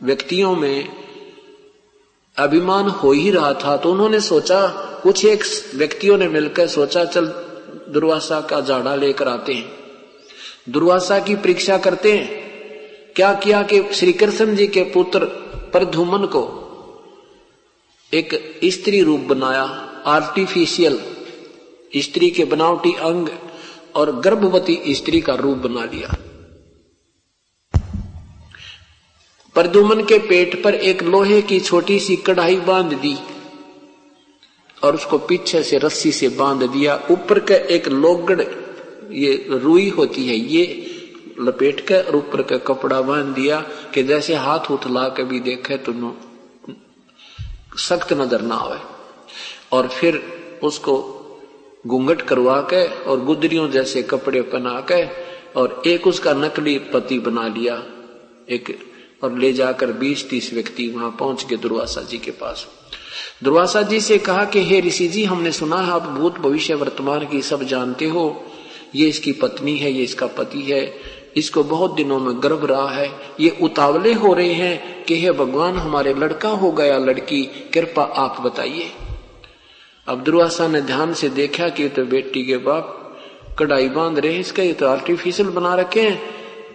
व्यक्तियों 0.00 0.54
में 0.56 0.88
अभिमान 2.36 2.88
हो 2.88 3.12
ही 3.12 3.30
रहा 3.30 3.52
था 3.54 3.76
तो 3.76 3.92
उन्होंने 3.92 4.20
सोचा, 4.20 4.66
कुछ 5.02 5.24
एक 5.24 5.44
व्यक्तियों 5.74 6.18
ने 6.18 6.28
मिलकर 6.28 6.66
सोचा, 6.68 7.04
चल 7.04 7.26
दुर्वासा 7.88 8.40
का 8.40 8.60
जाड़ा 8.60 8.94
लेकर 8.94 9.28
आते 9.28 9.54
हैं। 9.54 9.70
दुर्वासा 10.68 11.18
की 11.18 11.34
परीक्षा 11.36 11.78
करते 11.78 12.12
हैं। 12.12 12.40
क्या 13.16 13.32
किया 13.34 13.62
कि 13.62 13.82
श्री 13.94 14.12
कृष्ण 14.12 14.56
जी 14.56 14.66
के 14.66 14.82
पुत्र 14.82 15.24
प्रधुमन 15.72 16.26
को 16.26 16.42
एक 18.12 18.60
स्त्री 18.64 19.02
रूप 19.02 19.20
बनाया 19.20 19.62
आर्टिफिशियल 20.06 21.00
स्त्री 21.96 22.30
के 22.30 22.44
बनावटी 22.44 22.92
अंग 22.92 23.28
और 23.94 24.16
गर्भवती 24.20 24.94
स्त्री 24.94 25.20
का 25.20 25.34
रूप 25.34 25.58
बना 25.58 25.84
लिया। 25.84 26.14
प्रदुमन 29.56 30.00
के 30.04 30.18
पेट 30.18 30.62
पर 30.62 30.74
एक 30.74 31.02
लोहे 31.02 31.40
की 31.42 31.58
छोटी 31.60 31.98
सी 31.98 32.16
कढ़ाई 32.26 32.56
बाँध 32.66 32.92
दी 32.92 33.16
और 34.82 34.94
उसको 34.94 35.18
पीछे 35.20 35.62
से 35.62 35.78
रस्सी 35.78 36.12
से 36.12 36.28
बाँध 36.28 36.62
दिया। 36.62 36.94
ऊपर 37.10 37.38
का 37.40 37.54
एक 37.74 37.88
लोगड़, 37.88 38.40
ये 39.12 39.46
रुई 39.50 39.88
होती 39.88 40.26
है, 40.26 40.36
ये 40.36 40.64
लपेट 41.40 41.80
कर 41.80 42.04
और 42.04 42.16
ऊपर 42.16 42.42
का 42.42 42.56
कपड़ा 42.66 43.00
बाँध 43.00 43.34
दिया 43.34 43.60
कि 43.94 44.02
जैसे 44.02 44.34
हाथ 44.36 44.70
उठला 44.70 45.08
भी 45.08 45.40
देखे 45.40 45.76
तो 45.78 45.92
सख्त 47.78 48.12
नज़र 48.12 48.40
ना 48.42 48.54
आवे। 48.56 48.78
और 49.72 49.88
फिर 49.90 50.16
उसको 50.62 50.94
घूंघट 51.86 52.22
करवा 52.22 52.60
के 52.72 52.84
और 53.04 53.20
गुदरियों 53.24 53.68
जैसे 53.70 54.02
कपड़े 54.04 54.40
पहना 54.42 54.80
के 54.90 55.04
और 55.60 55.82
एक 55.86 56.06
उसका 56.06 56.32
नकली 56.34 56.78
पति 56.92 57.18
बना 57.18 57.46
लिया, 57.48 57.82
एक 58.48 58.91
और 59.22 59.38
ले 59.38 59.52
जाकर 59.52 59.92
बीस 59.92 60.30
तीस 60.30 60.54
व्यक्ति 60.54 60.88
वहाँ 60.88 61.16
पहुँच 61.18 61.42
के 61.42 61.56
दुर्वासा 61.56 62.00
जी 62.00 62.18
के 62.18 62.30
पास। 62.30 62.66
दुर्वासा 63.44 63.82
जी 63.82 64.00
से 64.00 64.18
कहा 64.18 64.44
कि, 64.44 64.64
हे 64.64 64.80
ऋषि 64.80 65.08
जी, 65.08 65.24
हमने 65.24 65.52
सुना 65.52 65.76
है, 65.76 65.90
आप 65.90 66.02
भूत 66.02 66.38
भविष्य 66.38 66.74
वर्तमान 66.74 67.26
की 67.26 67.42
सब 67.42 67.62
जानते 67.62 68.04
हो। 68.04 68.44
ये 68.94 69.08
इसकी 69.08 69.32
पत्नी 69.32 69.76
है, 69.76 69.92
ये 69.92 70.02
इसका 70.02 70.26
पति 70.26 70.60
है। 70.60 70.94
इसको 71.36 71.64
बहुत 71.64 71.94
दिनों 71.94 72.18
में 72.18 72.42
गर्भ 72.42 72.64
रहा 72.64 72.90
है। 72.90 73.10
ये 73.40 73.58
उतावले 73.62 74.12
हो 74.12 74.34
रहे 74.34 74.52
हैं 74.52 75.04
कि, 75.04 75.20
हे 75.20 75.32
भगवान, 75.32 75.76
हमारे 75.76 76.14
लड़का 76.14 76.48
हो 76.48 76.72
गया 76.72 76.98
लड़की, 76.98 77.42
कृपा 77.42 78.02
आप 78.02 78.40
बताइए। 78.40 78.90
अब 80.08 80.22
दुर्वासा 80.22 80.68
ने 80.68 80.80
ध्यान 80.80 81.14
से 81.14 81.28
देखा 81.28 81.68
कि 81.68 81.88
तो 81.88 82.04
बेटी 82.04 82.44
के 82.44 82.56
बाप 82.56 83.18
कढ़ाई 83.58 83.88
बाँध 83.88 84.18
रहे 84.18 84.36
इसका 84.36 84.62
ये 84.62 84.72
तो 84.72 84.86
आर्टिफिशियल 84.86 85.48
बना 85.48 85.74
रखे 85.74 86.00
हैं। 86.00 86.22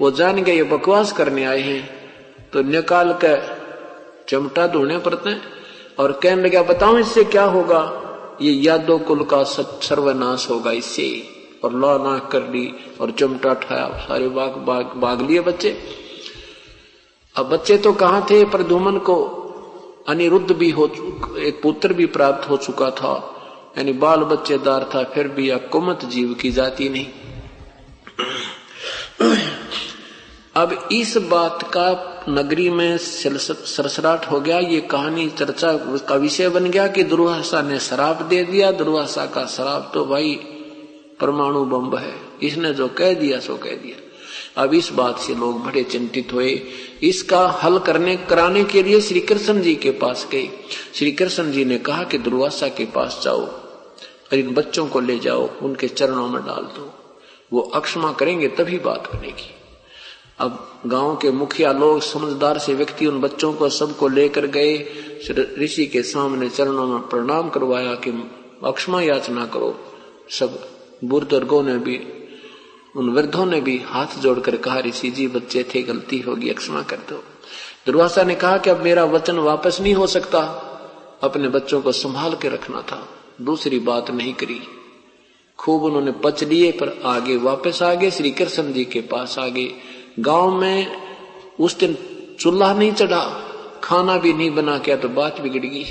वो 0.01 0.11
जान 0.11 0.43
गए, 0.43 0.55
ये 0.55 0.63
बकवास 0.63 1.11
करने 1.11 1.45
आए 1.45 1.61
हैं। 1.61 1.96
तो 2.53 2.61
निकाल 2.61 3.13
कर 3.13 3.39
चमटा 4.29 4.67
धोने 4.67 4.97
पड़ते 4.97 5.29
हैं 5.29 5.41
और 5.99 6.11
कहने 6.23 6.41
लगा 6.41 6.61
बताओ 6.63 6.97
इससे 6.97 7.23
क्या 7.23 7.43
होगा? 7.43 7.81
ये 8.41 8.51
यादव 8.53 8.99
कुल 8.99 9.23
का 9.23 9.43
सर्वनाश 9.43 10.49
होगा 10.49 10.71
इससे। 10.71 11.07
और 11.63 11.73
ला 11.73 11.97
ना 11.97 12.17
कर 12.31 12.41
ली 12.43 12.65
और 13.01 13.11
चमटा 13.11 13.53
ठाया 13.53 13.87
सारे 13.97 14.27
बाग 14.29 14.55
बाग 14.65 14.91
बाग 14.95 15.21
लिए 15.21 15.39
बच्चे। 15.41 15.71
अब 17.35 17.49
बच्चे 17.49 17.77
तो 17.77 17.93
कहाँ 17.93 18.25
थे? 18.29 18.43
पर 18.45 18.63
धूमन 18.63 18.97
को 18.97 19.15
अनिरुद्ध 20.07 20.51
भी 20.51 20.69
हो 20.71 20.85
एक 21.37 21.59
पुत्र 21.63 21.93
भी 21.93 22.05
प्राप्त 22.05 22.49
हो 22.49 22.57
चुका 22.57 22.89
था। 22.91 23.13
यानी 23.77 23.93
बाल 23.93 24.23
बच्चेदार 24.23 24.89
था, 24.95 25.03
फिर 25.03 25.27
भी 25.27 25.49
यह 25.49 25.57
कुमत 25.57 26.05
जीव 26.05 26.33
की 26.33 26.51
जाती 26.51 26.89
नहीं। 26.89 27.07
अब 30.57 30.89
इस 30.91 31.17
बात 31.17 31.63
का 31.63 31.87
नगरी 32.29 32.69
में 32.69 32.97
सरसराट 32.97 34.25
हो 34.25 34.39
गया, 34.39 34.59
ये 34.59 34.79
कहानी 34.81 35.29
चर्चा 35.29 35.73
का 36.07 36.15
विषय 36.15 36.49
बन 36.49 36.69
गया 36.71 36.87
कि 36.87 37.03
दुर्वासा 37.03 37.61
ने 37.61 37.79
शराब 37.79 38.21
दे 38.21 38.43
दिया। 38.43 38.71
दुर्वासा 38.71 39.25
का 39.25 39.45
शराब 39.45 39.91
तो 39.93 40.05
भाई 40.05 40.35
परमाणु 41.19 41.63
बम 41.65 41.97
है। 41.97 42.13
इसने 42.41 42.73
जो 42.73 42.87
कह 42.87 43.13
दिया, 43.13 43.39
सो 43.39 43.55
कह 43.55 43.75
दिया। 43.75 44.63
अब 44.63 44.73
इस 44.73 44.91
बात 44.93 45.19
से 45.19 45.35
लोग 45.35 45.63
बड़े 45.63 45.83
चिंतित 45.83 46.33
हुए। 46.33 46.61
इसका 47.03 47.47
हल 47.63 47.79
करने, 47.79 48.15
कराने 48.17 48.63
के 48.63 48.83
लिए 48.83 49.01
श्री 49.01 49.19
कृष्ण 49.19 49.61
जी 49.61 49.75
के 49.75 49.91
पास 49.91 50.27
गए। 50.31 50.49
श्री 50.93 51.11
कृष्ण 51.11 51.51
जी 51.51 51.65
ने 51.65 51.77
कहा 51.77 52.03
कि 52.03 52.17
दुर्वासा 52.17 52.67
के 52.67 52.85
पास 52.85 53.21
जाओ 53.23 53.41
और 53.41 54.35
इन 54.35 54.53
बच्चों 54.53 54.87
को 54.87 54.99
ले 54.99 55.19
जाओ, 55.19 55.49
उनके 55.61 55.87
चरणों 55.87 56.27
में 56.27 56.41
डाल 56.41 56.63
दो। 56.63 56.93
वो 57.53 57.61
अक्षमा 57.61 58.11
करेंगे, 58.11 58.47
तभी 58.47 58.79
बात 58.79 59.09
बनेगी। 59.15 59.53
अब 60.39 60.81
गाँव 60.85 61.15
के 61.15 61.31
मुखिया 61.31 61.71
लोग, 61.71 62.01
समझदार 62.01 62.57
से 62.57 62.73
व्यक्ति 62.73 63.05
उन 63.05 63.21
बच्चों 63.21 63.53
को 63.53 63.69
सबको 63.69 64.07
लेकर 64.07 64.45
गए 64.47 64.85
ऋषि 65.59 65.85
के 65.85 66.03
सामने 66.03 66.49
चरणों 66.49 66.87
में 66.87 66.99
प्रणाम 66.99 67.49
करवाया 67.49 67.95
कि 67.95 68.31
अक्षमा 68.63 69.01
याचना 69.01 69.45
करो। 69.45 69.79
सब 70.29 70.67
बुज़ुर्गों 71.03 71.63
ने 71.63 71.77
भी, 71.77 72.07
उन 72.95 73.09
वृद्धों 73.09 73.45
ने 73.45 73.61
भी 73.61 73.77
हाथ 73.77 74.19
जोड़कर 74.19 74.57
कहा, 74.57 74.79
ऋषि 74.79 75.11
जी, 75.11 75.27
बच्चे 75.27 75.63
थे, 75.63 75.81
गलती 75.81 76.19
होगी, 76.19 76.49
अक्षमा 76.49 76.81
कर 76.81 76.95
दो। 76.95 77.23
दुर्वासा 77.85 78.23
ने 78.23 78.35
कहा 78.35 78.57
कि 78.57 78.69
अब 78.69 78.81
मेरा 78.81 79.05
वचन 79.05 79.35
वापस 79.35 79.81
नहीं 79.81 79.93
हो 79.93 80.07
सकता। 80.07 80.63
अपने 81.23 81.47
बच्चों 81.47 81.81
को 81.81 81.91
संभाल 81.91 82.33
के 82.33 82.49
रखना 82.49 82.81
था। 82.81 83.09
दूसरी 83.41 83.79
बात 83.79 84.11
नहीं 84.11 84.33
करी। 84.33 84.61
खूब 85.57 85.83
उन्होंने 85.83 86.11
पच 86.11 86.43
लिए, 86.43 86.71
पर 86.71 87.01
आगे 87.05 87.37
वापस 87.37 87.83
आगे 87.83 88.11
श्री 88.11 88.31
कृष्ण 88.31 88.73
जी 88.73 88.85
के 88.85 89.01
पास 89.01 89.39
आगे 89.39 89.96
गाँव 90.19 90.51
में 90.51 90.87
उस 91.59 91.77
दिन 91.77 91.97
चूल्हा 92.39 92.73
नहीं 92.73 92.91
चढ़ा, 92.91 93.43
खाना 93.83 94.17
भी 94.17 94.33
नहीं 94.33 94.51
बना 94.51 94.77
किया 94.77 94.95
तो 94.95 95.09
बात 95.09 95.41
बिगड़ 95.41 95.65
गई। 95.65 95.85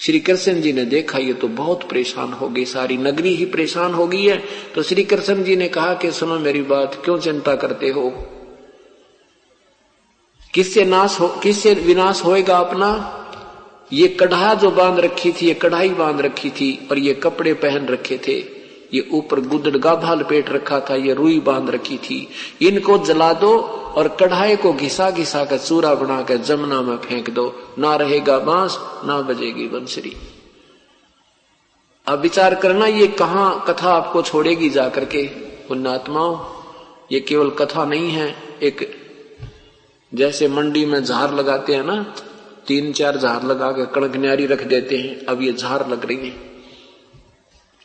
श्री 0.00 0.20
कृष्ण 0.20 0.60
जी 0.60 0.72
ने 0.72 0.84
देखा, 0.84 1.18
ये 1.18 1.32
तो 1.32 1.48
बहुत 1.48 1.82
परेशान 1.82 2.32
हो 2.32 2.48
गई, 2.48 2.64
सारी 2.64 2.96
नगरी 2.96 3.34
ही 3.34 3.44
परेशान 3.44 3.94
हो 3.94 4.06
गई 4.06 4.24
है। 4.24 4.42
तो 4.74 4.82
श्री 4.82 5.02
कृष्ण 5.02 5.42
जी 5.42 5.56
ने 5.56 5.68
कहा 5.68 5.94
कि 5.94 6.12
सुनो 6.12 6.38
मेरी 6.38 6.62
बात, 6.62 7.00
क्यों 7.04 7.18
चिंता 7.18 7.54
करते 7.54 7.88
हो? 7.88 8.10
किससे 10.54 10.84
नाश 10.84 11.20
हो, 11.20 11.28
किससे 11.28 11.74
विनाश 11.74 12.24
होएगा 12.24 12.58
अपना? 12.58 13.12
ये 13.92 14.08
कढ़ा 14.08 14.54
जो 14.54 14.70
बाँध 14.70 15.00
रखी 15.00 15.32
थी, 15.32 15.46
ये 15.46 15.54
कढ़ाई 15.54 15.88
बाँध 15.88 16.20
रखी 16.20 16.50
थी 16.50 16.88
और 16.90 16.98
ये 16.98 17.14
कपड़े 17.14 17.54
पहन 17.54 17.86
रखे 17.86 18.20
थे। 18.28 18.55
ये 18.94 19.08
ऊपर 19.12 19.40
गुदड़ 19.40 19.76
गाभा 19.76 20.14
लपेट 20.14 20.50
रखा 20.50 20.80
था, 20.80 20.94
ये 20.94 21.14
रुई 21.14 21.40
बाँध 21.40 21.70
रखी 21.70 21.98
थी। 21.98 22.28
इनको 22.62 22.98
जला 22.98 23.32
दो 23.32 23.58
और 23.96 24.08
कढ़ाई 24.08 24.56
को 24.56 24.72
घिसा 24.72 25.10
घिसा 25.10 25.44
कर 25.44 25.58
चूरा 25.58 25.94
बना 25.94 26.22
कर 26.22 26.36
जमुना 26.36 26.82
में 26.82 26.96
फेंक 26.96 27.30
दो। 27.30 27.74
ना 27.78 27.96
रहेगा 27.96 28.38
बाँस, 28.38 28.78
ना 29.04 29.20
बजेगी 29.20 29.68
बंसरी। 29.68 30.16
अब 32.06 32.20
विचार 32.20 32.54
करना, 32.54 32.86
ये 32.86 33.06
कहा 33.06 33.54
कथा 33.54 33.92
आपको 33.92 34.22
छोड़ेगी 34.22 34.70
जाकर 34.70 35.04
के? 35.04 35.22
पुण्यात्माओं, 35.68 36.40
ये 37.12 37.20
केवल 37.20 37.50
कथा 37.50 37.84
नहीं 37.84 38.10
है, 38.10 38.36
एक 38.62 39.06
जैसे 40.14 40.48
मंडी 40.48 40.86
में 40.86 41.04
झार 41.04 41.34
लगाते 41.34 41.74
हैं 41.74 41.84
ना, 41.84 42.14
तीन 42.66 42.92
चार 42.92 43.16
झार 43.16 43.44
लगा 43.44 43.70
के 43.70 43.86
कणक 43.86 44.16
न्यारी 44.16 44.46
रख 44.46 44.62
देते 44.62 44.96
हैं, 44.96 45.26
अब 45.26 45.42
ये 45.42 45.52
झार 45.52 45.88
लग 45.88 46.06
रही 46.06 46.16
है। 46.16 46.55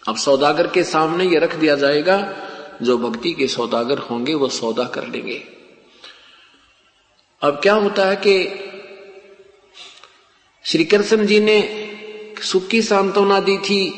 अब 0.07 0.15
सौदागर 0.15 0.67
के 0.67 0.83
सामने 0.83 1.25
ये 1.25 1.39
रख 1.39 1.55
दिया 1.55 1.75
जाएगा, 1.75 2.33
जो 2.81 2.97
भक्ति 2.97 3.33
के 3.33 3.47
सौदागर 3.47 3.97
होंगे, 3.97 4.33
वो 4.33 4.49
सौदा 4.49 4.83
कर 4.83 5.07
लेंगे। 5.07 5.43
अब 7.41 7.59
क्या 7.63 7.73
होता 7.73 8.05
है 8.05 8.15
कि 8.15 8.67
श्री 10.65 10.85
कृष्ण 10.85 11.25
जी 11.25 11.39
ने 11.39 11.87
सुख 12.41 12.67
की 12.67 12.81
सांत्वना 12.81 13.39
दी 13.39 13.57
थी 13.57 13.89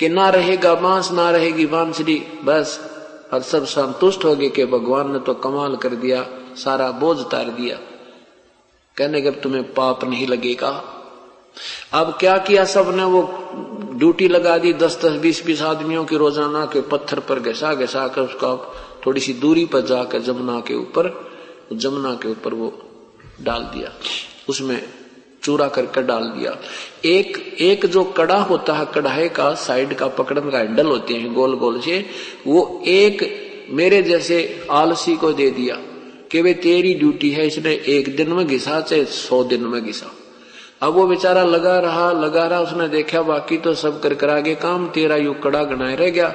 कि 0.00 0.08
ना 0.08 0.28
रहेगा 0.28 0.74
बाँस, 0.74 1.12
ना 1.12 1.30
रहेगी 1.30 1.66
बांसुरी, 1.66 2.22
बस 2.44 2.92
और 3.32 3.42
सब 3.42 3.64
संतुष्ट 3.64 4.24
हो 4.24 4.36
गए 4.36 4.48
कि 4.48 4.64
भगवान 4.64 5.12
ने 5.12 5.18
तो 5.18 5.34
कमाल 5.34 5.76
कर 5.76 5.88
दिया, 5.88 6.26
सारा 6.56 6.90
बोझ 6.90 7.18
उतार 7.18 7.44
दिया। 7.44 7.76
कहने 8.96 9.22
के 9.22 9.30
तुम्हें 9.30 9.74
पाप 9.74 10.04
नहीं 10.04 10.26
लगेगा। 10.26 10.98
अब 11.92 12.16
क्या 12.20 12.36
किया 12.38 12.64
सबने? 12.64 13.04
वो 13.04 13.22
ड्यूटी 13.94 14.28
लगा 14.28 14.56
दी 14.58 14.72
दस 14.72 14.98
दस 15.04 15.18
बीस 15.20 15.44
बीस 15.46 15.62
आदमियों 15.62 16.04
की 16.04 16.16
रोज़ाना 16.16 16.64
के 16.66 16.80
पत्थर 16.80 17.20
पर 17.20 17.40
घसा 17.40 17.74
घसा 17.74 18.06
कर 18.08 18.22
उसका 18.22 18.54
थोड़ी 19.06 19.20
सी 19.20 19.32
दूरी 19.34 19.64
पर 19.66 19.80
जाकर 19.80 20.20
जमुना 20.20 20.58
के 20.60 20.74
ऊपर, 20.74 21.10
जमुना 21.72 22.14
के 22.14 22.28
ऊपर 22.28 22.54
वो 22.54 22.72
डाल 23.42 23.62
दिया। 23.74 23.92
उसमें 24.48 24.82
चूरा 25.42 25.66
करके 25.68 26.02
डाल 26.02 26.24
दिया। 26.28 26.56
एक 27.04 27.36
एक 27.60 27.86
जो 27.86 28.04
कड़ा 28.04 28.38
होता 28.40 28.74
है, 28.74 28.86
कढ़ाई 28.94 29.28
का 29.28 29.54
साइड 29.54 29.94
का 29.94 30.08
पकड़न 30.08 30.50
का 30.50 30.58
हैंडल 30.58 30.86
होते 30.86 31.14
हैं 31.14 31.32
गोल 31.34 31.56
गोल 31.56 31.80
से, 31.80 31.98
वो 32.46 32.82
एक 32.86 33.68
मेरे 33.70 34.02
जैसे 34.02 34.66
आलसी 34.70 35.16
को 35.16 35.32
दे 35.32 35.50
दिया 35.50 35.76
कि 36.30 36.42
वे 36.42 36.54
तेरी 36.54 36.94
ड्यूटी 36.94 37.30
है, 37.30 37.46
इसने 37.46 37.72
एक 37.88 38.16
दिन 38.16 38.32
में 38.32 38.46
घिसा 38.46 38.80
चाहे 38.80 39.04
सौ 39.04 39.42
दिन 39.44 39.64
में 39.64 39.84
घिसा। 39.84 40.12
अब 40.82 40.92
वो 40.92 41.06
बेचारा 41.06 41.42
लगा 41.44 41.78
रहा 41.78 42.10
लगा 42.12 42.46
रहा, 42.46 42.60
उसने 42.60 42.88
देखा, 42.88 43.22
बाकी 43.22 43.56
तो 43.56 43.74
सब 43.74 44.00
कर 44.00 44.14
कर 44.14 44.30
आगे 44.30 44.54
काम 44.54 44.88
तेरा 44.88 45.16
यू 45.16 45.32
कड़ा 45.34 45.62
गनाए 45.64 45.96
रह 45.96 46.10
गया। 46.10 46.34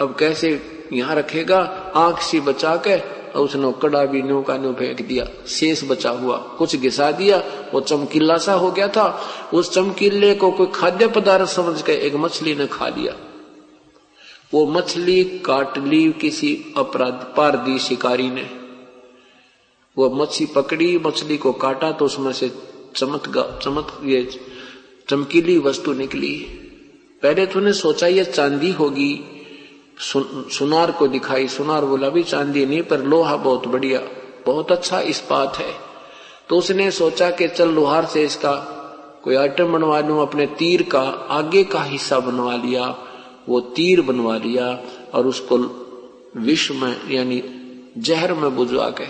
अब 0.00 0.14
कैसे 0.18 0.50
यहाँ 0.92 1.14
रखेगा? 1.16 1.58
आँख 1.96 2.20
सी 2.20 2.40
बचा 2.40 2.74
के 2.76 2.98
और 3.30 3.44
उसने 3.44 3.72
कड़ा 3.82 4.04
भी 4.04 4.22
न्यू 4.22 4.42
का 4.42 4.56
न्यू 4.56 4.72
फेंक 4.72 5.00
दिया, 5.06 5.26
शेष 5.48 5.82
बचा 5.84 6.10
हुआ, 6.10 6.36
कुछ 6.58 6.76
घिसा 6.76 7.10
दिया, 7.12 7.42
वो 7.74 7.80
चमकीला 7.80 8.36
सा 8.36 8.52
हो 8.52 8.70
गया 8.70 8.88
था। 8.88 9.06
उस 9.54 9.72
चमकीले 9.72 10.34
को 10.34 10.50
कोई 10.50 10.66
खाद्य 10.74 11.06
पदार्थ 11.08 11.48
समझ 11.48 11.82
के 11.82 11.92
एक 12.06 12.14
मछली 12.14 12.54
ने 12.54 12.66
खा 12.66 12.88
लिया। 12.88 13.16
वो 14.54 14.66
मछली 14.66 15.22
काट 15.24 15.78
ली 15.78 16.12
किसी 16.12 16.74
अपराध 16.76 17.26
पारदी 17.36 17.78
शिकारी 17.78 18.30
ने। 18.30 18.48
वो 19.96 20.10
मछली 20.10 20.46
पकड़ी, 20.46 20.98
मछली 20.98 21.36
को 21.36 21.52
काटा 21.52 21.92
तो 21.92 22.04
उसमें 22.04 22.32
से 22.32 22.52
चमक 22.98 23.60
चमक 23.62 24.00
ये 24.04 24.22
चमकीली 25.08 25.58
वस्तु 25.58 25.92
निकली। 25.92 26.34
पहले 27.22 27.46
तूने 27.46 27.72
सोचा 27.72 28.06
ये 28.06 28.24
चांदी 28.24 28.70
होगी। 28.72 29.12
सु, 29.98 30.24
सुनार 30.50 30.90
को 30.90 31.08
दिखाई। 31.08 31.48
सुनार 31.48 31.84
बोला 31.84 32.08
भी 32.08 32.22
चांदी 32.22 32.66
नहीं 32.66 32.82
पर 32.82 33.04
लोहा 33.04 33.36
बहुत 33.36 33.66
बढ़िया 33.66 34.00
बहुत 34.46 34.72
अच्छा 34.72 35.00
इस्पात 35.00 35.56
है। 35.56 35.72
तो 36.48 36.58
उसने 36.58 36.90
सोचा 36.90 37.30
कि 37.30 37.48
चल 37.48 37.68
लोहार 37.68 38.06
से 38.06 38.22
इसका 38.24 38.54
कोई 39.24 39.34
आइटम 39.34 39.72
बनवा 39.72 40.00
लू 40.00 40.18
अपने 40.18 40.46
तीर 40.58 40.82
का 40.82 41.00
आगे 41.30 41.64
का 41.64 41.82
हिस्सा 41.82 42.18
बनवा 42.20 42.54
लिया 42.56 42.86
वो 43.48 43.60
तीर 43.60 44.00
बनवा 44.02 44.36
लिया 44.36 44.66
और 45.14 45.26
उसको 45.26 45.58
विश्व 46.36 46.74
में 46.74 47.10
यानी 47.10 47.42
जहर 47.98 48.32
में 48.34 48.56
बुझवा 48.56 48.88
के 48.90 49.06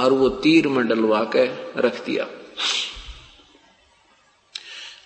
और 0.00 0.12
वो 0.12 0.28
तीर 0.38 0.68
में 0.68 0.86
डलवा 0.88 1.22
के 1.36 1.44
रख 1.80 2.04
दिया। 2.06 2.26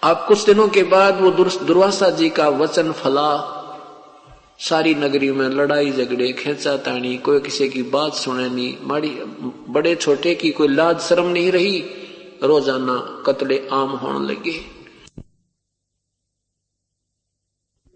अब 0.02 0.24
कुछ 0.28 0.44
दिनों 0.46 0.68
के 0.68 0.82
बाद 0.82 1.20
वो 1.20 1.30
दुर्वासा 1.30 2.10
जी 2.10 2.28
का 2.30 2.48
वचन 2.48 2.92
फला। 2.92 3.58
सारी 4.60 4.94
नगरी 4.94 5.30
में 5.32 5.48
लड़ाई 5.48 5.90
झगड़े 5.92 6.32
खेचा 6.32 6.76
ताणी 6.76 7.16
कोई 7.18 7.40
किसी 7.40 7.68
की 7.68 7.82
बात 7.82 8.14
सुने 8.14 8.48
नहीं। 8.48 8.74
माड़ी, 8.82 9.10
बड़े 9.68 9.94
छोटे 9.94 10.34
की 10.34 10.50
कोई 10.50 10.68
लाज 10.68 11.00
शर्म 11.00 11.26
नहीं 11.26 11.50
रही। 11.52 11.78
रोज़ाना 12.42 12.96
कतले 13.26 13.68
आम 13.72 13.90
होने 13.96 14.26
लगे। 14.28 14.54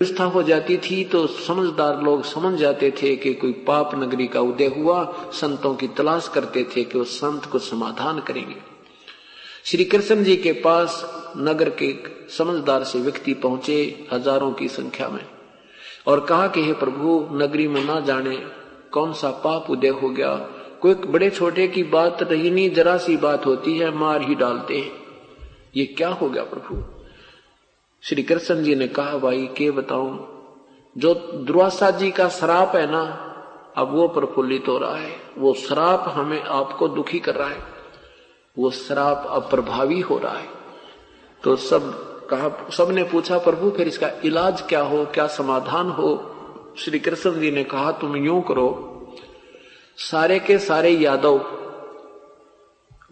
व्यवस्था 0.01 0.25
हो 0.25 0.43
जाती 0.43 0.77
थी 0.77 1.05
तो 1.05 1.27
समझदार 1.27 2.03
लोग 2.03 2.25
समझ 2.25 2.59
जाते 2.59 2.91
थे 2.91 3.17
कि 3.17 3.35
कोई 3.35 3.53
पाप 3.53 3.91
नगरी 3.95 4.27
का 4.27 4.41
उदय 4.41 4.67
हुआ, 4.67 5.05
संतों 5.33 5.75
की 5.75 5.89
तलाश 5.89 6.29
करते 6.29 6.65
थे 6.65 6.85
कि 6.85 6.99
वो 6.99 7.05
संत 7.05 7.45
को 7.45 7.59
समाधान 7.59 8.19
करेंगे। 8.21 8.57
श्री 9.65 9.85
कृष्ण 9.85 10.25
जी 10.25 10.37
के 10.37 10.53
पास 10.53 11.01
नगर 11.37 11.71
के 11.71 11.95
समझदार 12.29 12.85
से 12.85 12.99
व्यक्ति 12.99 13.35
पहुँचे 13.35 14.09
हज़ारों 14.13 14.53
की 14.53 14.69
संख्या 14.69 15.09
में 15.09 15.25
और 16.07 16.21
कहा 16.21 16.49
कि, 16.49 16.65
हे 16.65 16.73
प्रभु, 16.73 17.29
नगरी 17.33 17.69
में 17.69 17.85
ना 17.85 18.01
जाने 18.01 18.37
कौन 18.93 19.13
सा 19.13 19.31
पाप 19.31 19.71
उदय 19.71 19.89
हो 19.89 20.11
गया। 20.11 20.35
कोई 20.83 20.95
बड़े 20.95 21.31
छोटे 21.31 21.69
की 21.69 21.83
बात 21.83 22.23
रही 22.23 22.51
नहीं, 22.51 22.71
जरा 22.71 22.97
सी 22.97 23.17
बात 23.17 23.47
होती 23.47 23.79
है, 23.79 23.91
मार 23.91 24.23
ही 24.23 24.35
डालते 24.35 24.77
हैं। 24.77 24.93
ये 25.77 25.87
क्या 25.87 26.09
हो 26.09 26.29
गया 26.29 26.43
प्रभु? 26.43 26.96
श्री 28.03 28.23
कृष्ण 28.23 28.63
जी 28.63 28.75
ने 28.75 28.89
कहा, 28.89 29.19
भाई, 29.19 29.47
के 29.47 29.71
बताऊँ? 29.71 30.37
जो 30.99 31.15
दुर्वासा 31.15 31.91
जी 31.91 32.11
का 32.11 32.29
श्राप 32.29 32.77
है 32.77 32.91
ना, 32.91 33.23
अब 33.77 33.93
वो 33.93 34.09
प्रफुल्लित 34.09 34.65
हो 34.69 34.79
रहा 34.79 34.97
है। 34.97 35.13
वो 35.39 35.55
श्राप 35.55 36.05
हमें 36.09 36.43
आपको 36.43 36.89
दुखी 36.89 37.19
कर 37.19 37.35
रहा 37.35 37.49
है। 37.49 37.59
वो 38.59 38.71
श्राप 38.71 39.27
अब 39.31 39.43
प्रभावी 39.43 40.01
हो 40.01 40.19
रहा 40.19 40.39
है। 40.39 40.49
तो 41.45 41.57
सब 41.57 41.83
कहा, 42.27 42.71
सबने 42.71 43.03
पूछा, 43.03 43.39
प्रभु, 43.39 43.71
फिर 43.71 43.89
इसका 43.89 44.11
इलाज 44.25 44.63
क्या 44.63 44.83
हो? 44.83 45.05
क्या 45.05 45.27
समाधान 45.27 45.91
हो? 45.91 46.33
श्री 46.79 46.99
कृष्ण 46.99 47.41
जी 47.41 47.51
ने 47.51 47.65
कहा, 47.65 47.93
तुम 47.93 48.17
यूँ 48.17 48.43
करो, 48.43 48.93
सारे 49.97 50.39
के 50.39 50.59
सारे 50.59 50.91
यादव, 50.91 51.45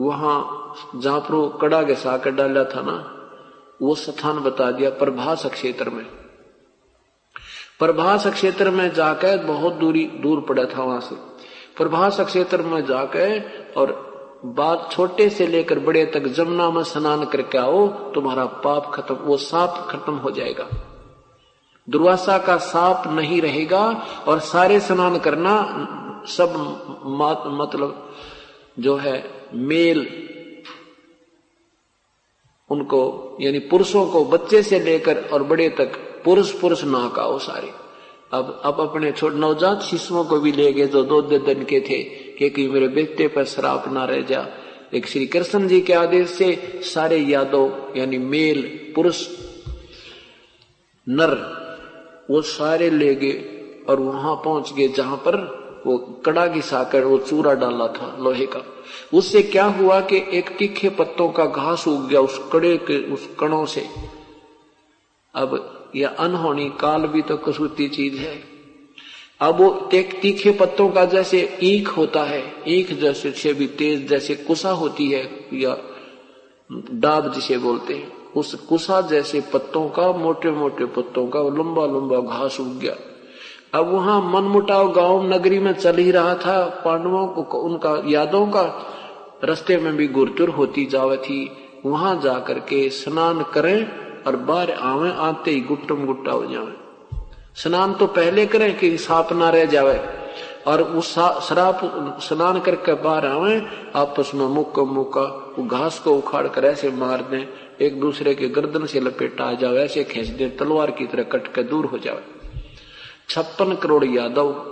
वहाँ 0.00 0.72
जहाँ 0.96 1.20
पर 1.20 1.58
कड़ा 1.60 1.82
के 1.82 1.94
साकर 1.94 2.30
डाला 2.30 2.64
था 2.64 2.82
ना 2.82 3.20
वो 3.82 3.94
स्थान 3.94 4.38
बता 4.38 4.70
दिया 4.70 4.90
प्रभास 4.90 5.46
क्षेत्र 5.46 5.90
में। 5.90 6.04
प्रभास 7.78 8.26
क्षेत्र 8.26 8.70
में 8.70 8.92
जाकर 8.94 9.38
बहुत 9.38 9.72
दूरी, 9.72 10.04
दूर 10.06 10.40
पड़ा 10.40 10.64
था 10.64 10.82
वहाँ 10.82 11.00
से। 11.00 11.14
प्रभास 11.76 12.20
क्षेत्र 12.20 12.62
में 12.62 12.84
जाकर 12.86 13.74
और 13.76 14.14
बात 14.44 14.88
छोटे 14.92 15.28
से 15.30 15.46
लेकर 15.46 15.78
बड़े 15.78 16.04
तक 16.06 16.26
जमुना 16.26 16.70
में 16.70 16.82
स्नान 16.82 17.24
करके 17.24 17.58
आओ, 17.58 17.86
तुम्हारा 17.88 18.44
पाप 18.46 18.90
खत्म, 18.94 19.14
वो 19.14 19.36
साप 19.36 19.86
खत्म 19.90 20.12
हो 20.14 20.30
जाएगा। 20.30 20.68
दुर्वासा 21.90 22.38
का 22.38 22.56
साप 22.56 23.02
नहीं 23.06 23.40
रहेगा 23.42 23.86
और 24.28 24.38
सारे 24.40 24.80
स्नान 24.80 25.18
करना 25.18 25.54
सब 26.28 26.50
मतलब 27.60 28.14
जो 28.78 28.96
है 28.96 29.48
मेल 29.54 30.06
उनको, 32.70 33.36
यानी 33.40 33.58
पुरुषों 33.58 34.06
को 34.06 34.24
बच्चे 34.24 34.62
से 34.62 34.80
लेकर 34.80 35.18
और 35.32 35.42
बड़े 35.42 35.68
तक 35.68 35.96
पुरुष 36.24 36.52
पुरुष 36.52 36.84
नाकाओ 36.84 37.38
सारे। 37.38 37.70
अब 38.32 38.60
अब 38.64 38.80
अपने 38.80 39.12
छोट 39.12 39.34
नवजात 39.34 39.82
शिशुओं 39.82 40.24
को 40.24 40.38
भी 40.40 40.52
ले 40.52 40.72
गए 40.72 40.86
जो 40.86 41.02
दो 41.02 41.22
दिन 41.22 41.64
के 41.64 41.80
थे 41.80 42.02
क्योंकि 42.38 42.68
मेरे 42.68 42.88
बेटे 42.88 43.28
पर 43.28 43.44
श्राप 43.44 43.84
ना 43.88 44.04
रह 44.04 44.22
जा। 44.22 44.46
एक 44.94 45.06
श्री 45.06 45.26
कृष्ण 45.26 45.68
जी 45.68 45.80
के 45.80 45.92
आदेश 45.92 46.30
से 46.30 46.80
सारे 46.84 47.16
यादव 47.18 47.94
यानी 47.96 48.18
मेल, 48.18 48.62
पुरुष, 48.94 49.28
नर, 51.08 51.34
वो 52.30 52.42
सारे 52.42 52.90
ले 52.90 53.14
गए 53.14 53.60
और 53.88 54.00
वहाँ 54.00 54.34
पहुँच 54.36 54.72
गए 54.72 54.88
जहाँ 54.88 55.16
पर 55.16 55.63
वो 55.86 55.98
कड़ा 55.98 56.46
घिसाकर 56.46 57.04
वो 57.04 57.18
चूरा 57.18 57.54
डाला 57.54 57.88
था 57.88 58.16
लोहे 58.20 58.46
का। 58.46 58.62
उससे 59.14 59.42
क्या 59.42 59.64
हुआ 59.64 60.00
कि 60.00 60.16
एक 60.32 60.56
तीखे 60.56 60.88
पत्तों 60.88 61.28
का 61.28 61.46
घास 61.46 61.88
उग 61.88 62.08
गया 62.08 62.20
उस 62.20 62.50
कड़े 62.52 62.76
के, 62.76 63.12
उस 63.14 63.28
कणों 63.40 63.66
से। 63.66 63.86
अब 65.34 65.70
यह 65.96 66.08
अनहोनी 66.08 66.72
काल 66.80 67.02
भी 67.02 67.22
तो 67.22 67.36
कसूती 67.36 67.88
चीज़ 67.88 68.16
है। 68.16 68.44
अब 69.40 69.60
वो 69.60 69.90
एक 69.94 70.20
तीखे 70.20 70.50
पत्तों 70.50 70.88
का 70.88 71.04
जैसे 71.04 71.58
ईख 71.62 71.88
होता 71.88 72.24
है, 72.24 72.54
ईख 72.68 72.92
जैसे, 72.92 73.32
से 73.32 73.52
भी 73.52 73.66
तेज 73.66 74.08
जैसे 74.08 74.34
कुसा 74.34 74.70
होती 74.70 75.10
है, 75.10 75.46
या 75.52 75.76
डाब 76.90 77.32
जिसे 77.32 77.58
बोलते 77.58 77.94
हैं। 77.94 78.32
उस 78.32 78.54
कुसा 78.54 79.00
जैसे 79.00 79.40
पत्तों 79.40 79.88
का 79.88 80.12
मोटे 80.12 80.50
मोटे 80.50 80.84
पत्तों 80.84 81.26
का 81.26 81.40
लंबा 81.40 81.86
लंबा 81.86 82.38
घास 82.38 82.60
उग 82.60 82.78
गया। 82.78 82.96
अब 83.74 83.92
वहाँ 83.92 84.20
मनमुटाव 84.32 84.92
गाँव 84.92 85.34
नगरी 85.34 85.58
में 85.58 85.72
चल 85.72 85.96
ही 85.96 86.10
रहा 86.10 86.34
था। 86.34 86.82
पांडवों 86.84 87.26
को 87.26 87.58
उनका 87.58 88.02
यादों 88.06 88.46
का 88.46 88.62
रस्ते 89.44 89.76
में 89.76 89.96
भी 89.96 90.08
गुरतुर 90.08 90.48
होती 90.48 90.86
जावे 90.86 91.16
थी। 91.16 91.50
वहाँ 91.86 92.20
जाकर 92.20 92.58
के 92.58 92.88
स्नान 92.90 93.44
करें 93.54 93.86
और 94.26 94.36
बाहर 94.36 94.70
आवे 94.70 95.12
आते 95.12 95.50
ही 95.50 95.60
गुट्टम 95.60 96.06
गुट्टा 96.06 96.32
हो 96.32 96.46
जावे। 96.46 96.72
स्नान 97.54 97.94
तो 97.94 98.06
पहले 98.06 98.46
करें 98.46 98.78
कि 98.78 98.98
साप 98.98 99.32
ना 99.32 99.50
रह 99.50 99.64
जावे। 99.64 100.00
और 100.66 100.82
उस 100.82 101.14
शराब 101.48 102.16
स्नान 102.20 102.60
करके 102.60 102.94
बाहर 102.94 103.26
आवे, 103.26 103.62
आपस 103.96 104.30
में 104.34 104.46
मुक्का 104.46 104.82
मुक्का 104.82 105.54
घास 105.66 105.98
को 105.98 106.14
उखाड़ 106.14 106.48
कर 106.48 106.64
ऐसे 106.64 106.90
मार 106.90 107.22
दें। 107.22 107.46
एक 107.86 108.00
दूसरे 108.00 108.34
के 108.34 108.48
गर्दन 108.48 108.86
से 108.86 109.00
लपेटा 109.00 109.44
आ 109.44 109.52
जावे, 109.52 109.82
ऐसे 109.82 110.04
खींच 110.04 110.26
दे, 110.26 110.48
तलवार 110.48 110.90
की 110.90 111.06
तरह 111.06 111.22
कट 111.22 111.54
के 111.54 111.62
दूर 111.62 111.86
हो 111.86 111.98
जावे। 111.98 112.33
छप्पन 113.28 113.76
करोड़ 113.76 114.04
यादव 114.04 114.70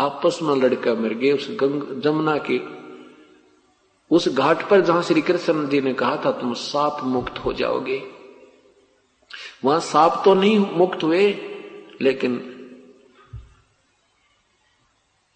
आपस 0.00 0.38
में 0.42 0.56
लड़कर 0.56 0.94
मर 0.94 1.08
गए 1.08 1.32
उस 1.32 1.48
गंग, 1.50 2.00
जमुना 2.00 2.38
के। 2.38 2.60
उस 4.10 4.28
घाट 4.28 4.68
पर 4.68 4.80
जहाँ 4.80 5.02
श्री 5.02 5.22
कृष्ण 5.22 5.68
जी 5.68 5.80
ने 5.80 5.94
कहा 5.94 6.16
था, 6.24 6.32
तुम 6.32 6.52
साप 6.54 7.00
मुक्त 7.04 7.38
हो 7.38 7.52
जाओगे। 7.52 8.10
वहाँ 9.64 9.80
साप 9.80 10.22
तो 10.24 10.34
नहीं 10.34 10.58
मुक्त 10.58 11.02
हुए, 11.02 11.32
लेकिन 12.00 12.50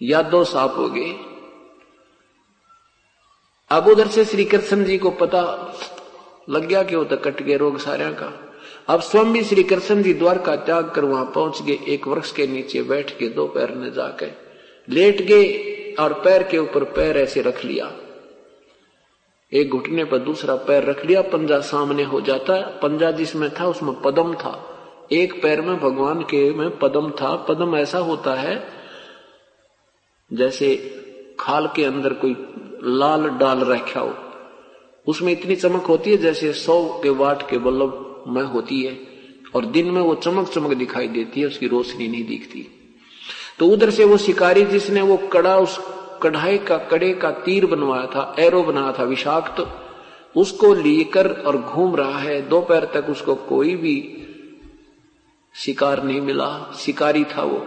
यादव 0.02 0.44
साप 0.44 0.74
हो 0.76 0.88
गए। 0.88 1.12
अब 3.70 3.86
उधर 3.86 4.08
से 4.08 4.24
श्री 4.24 4.44
कृष्ण 4.44 4.84
जी 4.84 4.98
को 4.98 5.10
पता 5.10 5.72
लग 6.48 6.66
गया 6.66 6.82
कि 6.82 6.96
वो 6.96 7.04
तो 7.04 7.16
कट 7.16 7.42
गए 7.42 7.56
रोग 7.56 7.78
सारे 7.78 8.12
का। 8.12 8.47
अब 8.88 9.00
स्वामी 9.00 9.42
श्री 9.44 9.62
कृष्ण 9.62 10.02
जी 10.02 10.12
द्वार 10.14 10.38
का 10.38 10.56
त्याग 10.56 10.90
कर 10.90 11.04
वहाँ 11.04 11.24
पहुँच 11.24 11.62
गए। 11.62 11.78
एक 11.88 12.06
वृक्ष 12.08 12.32
के 12.32 12.46
नीचे 12.46 12.82
बैठ 12.82 13.10
के 13.18 13.28
दो 13.28 13.46
पैर 13.46 13.74
ने 13.74 13.90
जाके 13.90 14.26
लेट 14.88 15.20
गए 15.22 15.94
और 16.00 16.12
पैर 16.12 16.42
के 16.42 16.58
ऊपर 16.58 16.84
पैर 16.84 17.16
ऐसे 17.16 17.42
रख 17.42 17.64
लिया। 17.64 17.90
एक 19.52 19.70
घुटने 19.70 20.04
पर 20.04 20.18
दूसरा 20.18 20.56
पैर 20.56 20.84
रख 20.84 21.04
लिया। 21.06 21.22
पंजा 21.22 21.60
सामने 21.60 22.02
हो 22.02 22.20
जाता। 22.20 22.60
पंजा 22.82 23.10
जिसमें 23.10 23.50
था, 23.50 23.66
उसमें 23.66 24.00
पदम 24.00 24.34
था। 24.34 24.54
एक 25.12 25.42
पैर 25.42 25.60
में 25.60 25.80
भगवान 25.80 26.22
के 26.22 26.50
में 26.52 26.78
पदम 26.78 27.10
था। 27.10 27.36
पदम 27.36 27.76
ऐसा 27.76 27.98
होता 27.98 28.34
है 28.34 28.68
जैसे 30.32 30.76
खाल 31.40 31.70
के 31.76 31.84
अंदर 31.84 32.12
कोई 32.12 32.36
लाल 32.82 33.28
डाल 33.28 33.64
रखा 33.64 34.00
हो। 34.00 34.14
उसमें 35.06 35.32
इतनी 35.32 35.56
चमक 35.56 35.82
होती 35.82 36.10
है 36.10 36.16
जैसे 36.16 36.52
सौ 36.52 37.00
के 37.02 37.10
वाट 37.10 37.50
के 37.50 37.58
बल्लभ 37.58 38.04
में 38.28 38.42
होती 38.42 38.82
है 38.82 38.98
और 39.54 39.64
दिन 39.64 39.90
में 39.90 40.00
वो 40.00 40.14
चमक 40.14 40.48
चमक 40.48 40.72
दिखाई 40.72 41.08
देती 41.08 41.40
है, 41.40 41.46
उसकी 41.46 41.66
रोशनी 41.66 42.08
नहीं 42.08 42.24
दिखती। 42.24 42.66
तो 43.58 43.66
उधर 43.66 43.90
से 43.90 44.04
वो 44.04 44.16
शिकारी 44.16 44.64
जिसने 44.64 45.02
वो 45.02 45.16
कड़ा, 45.16 45.56
उस 45.56 45.78
कढ़ाई 46.22 46.58
का, 46.58 46.78
कड़े 46.78 47.12
का 47.12 47.30
तीर 47.30 47.66
बनवाया 47.66 48.06
था, 48.06 48.34
एरो 48.38 48.62
बनाया 48.62 48.92
था, 48.92 49.04
विषाक्त 49.04 49.56
तो 49.56 49.66
उसको 50.40 50.74
लेकर 50.74 51.30
और 51.32 51.56
घूम 51.56 51.96
रहा 51.96 52.18
है। 52.18 52.48
दोपहर 52.48 52.84
तक 52.84 53.06
उसको 53.10 53.34
कोई 53.34 53.74
भी 53.76 54.24
शिकार 55.54 56.02
नहीं 56.02 56.20
मिला, 56.20 56.72
शिकारी 56.78 57.24
था 57.24 57.42
वो। 57.42 57.66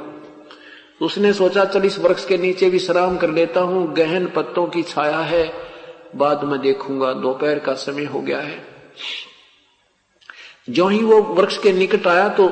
उसने 1.06 1.34
सोचा, 1.34 1.66
चल 1.66 1.86
इस 1.86 2.00
वृक्ष 2.00 2.26
के 2.26 2.38
नीचे 2.38 2.70
विश्राम 2.70 3.18
कर 3.18 3.30
लेता 3.30 3.62
हूँ, 3.62 3.94
गहन 3.94 4.26
पत्तों 4.26 4.68
की 4.68 4.84
छाया 4.84 5.20
है, 5.20 5.52
बाद 6.16 6.44
में 6.44 6.60
देखूँगा, 6.62 7.14
दोपहर 7.14 7.60
का 7.60 7.74
समय 7.74 8.06
हो 8.06 8.22
गया 8.22 8.40
है। 8.40 8.58
जो 10.68 10.88
ही 10.88 11.04
वो 11.04 11.22
वृक्ष 11.22 11.58
के 11.58 11.72
निकट 11.74 12.08
आया 12.08 12.28
तो 12.30 12.44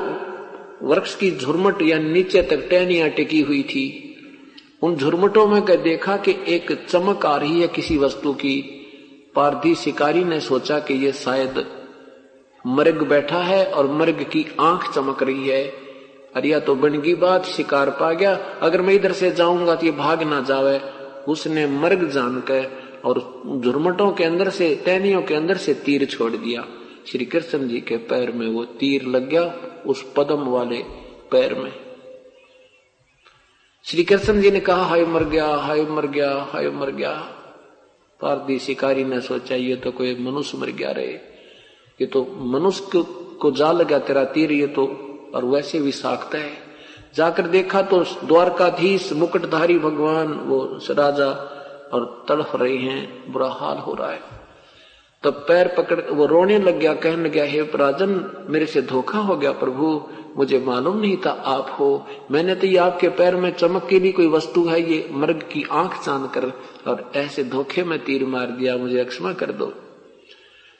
वृक्ष 0.82 1.14
की 1.14 1.30
झुरमट 1.30 1.82
या 1.82 1.98
नीचे 1.98 2.42
तक 2.42 2.66
टहनिया 2.70 3.08
टिकी 3.08 3.40
हुई 3.40 3.62
थी। 3.62 3.84
उन 4.82 4.96
झुरमटों 4.96 5.46
में 5.46 5.60
कह 5.62 5.76
देखा 5.76 6.16
कि 6.16 6.34
एक 6.48 6.72
चमक 6.88 7.26
आ 7.26 7.36
रही 7.36 7.60
है 7.60 7.68
किसी 7.68 7.98
वस्तु 7.98 8.32
की। 8.32 8.56
पारधी 9.34 9.74
शिकारी 9.74 10.24
ने 10.24 10.40
सोचा 10.40 10.78
कि 10.78 10.94
ये 10.94 11.12
शायद 11.12 11.64
मर्ग 12.66 13.02
बैठा 13.02 13.38
है 13.38 13.64
और 13.66 13.90
मर्ग 13.90 14.22
की 14.22 14.44
आँख 14.60 14.90
चमक 14.94 15.22
रही 15.22 15.48
है। 15.48 15.62
अरिया 16.36 16.58
तो 16.58 16.74
बनगी 16.74 17.14
बात, 17.14 17.44
शिकार 17.44 17.90
पा 17.90 18.12
गया। 18.12 18.34
अगर 18.62 18.82
मैं 18.82 18.94
इधर 18.94 19.12
से 19.12 19.30
जाऊँगा 19.30 19.74
तो 19.74 19.86
ये 19.86 19.92
भाग 19.92 20.22
ना 20.22 20.40
जावे। 20.40 20.78
उसने 21.28 21.66
मर्ग 21.66 22.08
जानकर 22.10 23.00
और 23.04 23.18
झुरमटों 23.64 24.10
के 24.12 24.24
अंदर 24.24 24.50
से, 24.50 24.74
टहनियों 24.86 25.22
के 25.22 25.34
अंदर 25.34 25.56
से 25.56 25.74
तीर 25.74 26.04
छोड़ 26.04 26.32
दिया। 26.32 26.66
श्री 27.06 27.24
कृष्ण 27.24 27.68
जी 27.68 27.80
के 27.80 27.96
पैर 27.96 28.32
में 28.32 28.48
वो 28.48 28.64
तीर 28.64 29.02
लग 29.02 29.28
गया 29.28 29.54
उस 29.86 30.12
पदम 30.16 30.48
वाले 30.48 30.82
पैर 31.30 31.54
में। 31.54 31.72
श्री 33.84 34.04
कृष्ण 34.04 34.40
जी 34.40 34.50
ने 34.50 34.60
कहा, 34.60 34.84
हाय 34.84 35.04
मर 35.04 35.24
गया, 35.24 35.46
हाय 35.46 35.82
मर 35.82 36.06
गया, 36.06 36.48
हाय 36.52 36.70
मर 36.70 36.90
गया। 36.90 37.12
पारदी 38.20 38.58
शिकारी 38.58 39.04
ने 39.04 39.20
सोचा, 39.20 39.54
ये 39.54 39.76
तो 39.76 39.92
कोई 39.92 40.16
मनुष्य 40.16 40.58
मर 40.58 40.70
गया 40.70 40.90
रहे 40.90 41.12
ये 42.00 42.06
तो 42.06 42.24
मनुष्य 42.40 43.04
को 43.40 43.50
जा 43.50 43.72
लगा 43.72 43.98
तेरा 43.98 44.24
तीर, 44.24 44.52
ये 44.52 44.66
तो 44.66 44.86
और 45.34 45.44
वैसे 45.44 45.80
भी 45.80 45.92
साखता 45.92 46.38
है। 46.38 46.52
जाकर 47.14 47.46
देखा 47.46 47.82
तो 47.82 48.02
द्वारकाधीश, 48.02 49.12
मुकुटधारी 49.12 49.78
भगवान, 49.78 50.32
वो 50.32 50.78
राजा 50.90 51.30
और 51.92 52.24
तड़फ 52.28 52.56
रहे 52.56 52.76
हैं, 52.76 53.32
बुरा 53.32 53.48
हाल 53.48 53.78
हो 53.78 53.94
रहा 53.94 54.10
है। 54.10 54.39
तब 55.22 55.32
पैर 55.32 55.68
पकड़, 55.68 56.00
वो 56.00 56.26
रोने 56.26 56.58
लग 56.58 56.78
गया, 56.78 56.94
कहने 56.94 57.28
लगा 57.28 57.42
हे 57.42 57.60
राजन, 57.60 58.46
मेरे 58.50 58.66
से 58.66 58.82
धोखा 58.82 59.18
हो 59.18 59.36
गया 59.36 59.52
प्रभु, 59.52 60.08
मुझे 60.36 60.58
मालूम 60.58 61.00
नहीं 61.00 61.16
था 61.16 61.30
आप 61.30 61.76
हो। 61.80 62.06
मैंने 62.30 62.54
तो 62.54 62.66
ये 62.66 62.76
आपके 62.76 63.08
पैर 63.08 63.36
में 63.36 63.52
चमक 63.52 63.86
के 63.88 64.00
लिए 64.00 64.12
कोई 64.12 64.26
वस्तु 64.26 64.64
है, 64.64 64.92
ये 64.92 65.08
मर्ग 65.12 65.40
की 65.52 65.66
आँख 65.70 66.02
चाँद 66.04 66.30
कर, 66.30 66.52
और 66.90 67.12
ऐसे 67.16 67.44
धोखे 67.44 67.84
में 67.84 68.04
तीर 68.04 68.24
मार 68.24 68.46
दिया, 68.46 68.76
मुझे 68.76 69.00
अक्षमा 69.00 69.32
कर 69.32 69.52
दो। 69.52 69.72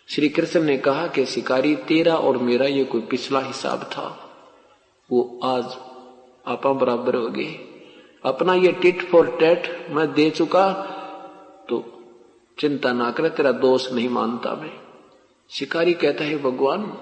श्री 0.09 0.29
कृष्ण 0.29 0.63
ने 0.63 0.79
कहा 0.79 1.07
कि 1.07 1.27
शिकारी 1.27 1.77
तेरा 1.77 2.17
और 2.17 2.39
मेरा 2.39 2.67
ये 2.67 2.85
कोई 2.85 3.01
पिछला 3.01 3.41
हिसाब 3.41 3.81
था। 3.83 4.31
वो 5.11 5.41
आज 5.45 5.65
आपा 6.47 6.73
बराबर 6.73 7.15
हो 7.15 7.29
गए। 7.29 7.59
अपना 8.25 8.55
ये 8.55 8.73
टिट 8.73 9.03
फॉर 9.03 9.37
टेट 9.41 9.87
मैं 9.91 10.13
दे 10.13 10.31
चुका 10.31 10.73
तो 11.69 12.00
चिंता 12.61 12.93
ना 12.93 13.11
करे, 13.11 13.29
तेरा 13.29 13.53
दोष 13.53 13.93
नहीं 13.93 14.09
मानता 14.09 14.55
मैं। 14.55 14.71
शिकारी 15.51 15.95
कहता 15.95 16.25
है, 16.25 16.43
भगवान, 16.43 16.99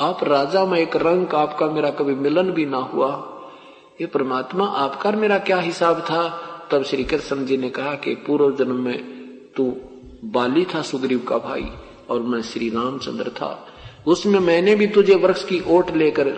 आप 0.00 0.24
राजा 0.24 0.64
में 0.64 0.78
एक 0.78 0.96
रंग 0.96 1.34
आपका 1.34 1.66
मेरा 1.66 1.90
कभी 1.90 2.14
मिलन 2.14 2.50
भी 2.50 2.66
ना 2.66 2.76
हुआ। 2.76 3.40
ये 4.00 4.06
परमात्मा 4.06 4.66
आपका 4.66 5.10
मेरा 5.10 5.38
क्या 5.38 5.58
हिसाब 5.58 6.00
था? 6.00 6.46
तब 6.70 6.82
श्री 6.82 7.04
कृष्ण 7.04 7.44
जी 7.46 7.56
ने 7.56 7.70
कहा 7.70 7.94
कि 7.94 8.14
पूर्व 8.14 8.56
जन्म 8.56 8.74
में 8.74 9.04
तू 9.56 9.76
बाली 10.24 10.64
था, 10.64 10.82
सुग्रीव 10.82 11.18
का 11.28 11.38
भाई, 11.38 11.70
और 12.10 12.22
मैं 12.22 12.42
श्री 12.42 12.68
रामचंद्र 12.68 13.30
था। 13.30 13.66
उसमें 14.06 14.40
मैंने 14.40 14.74
भी 14.74 14.86
तुझे 14.86 15.14
वृक्ष 15.14 15.44
की 15.44 15.62
ओट 15.68 15.90
लेकर 15.90 16.30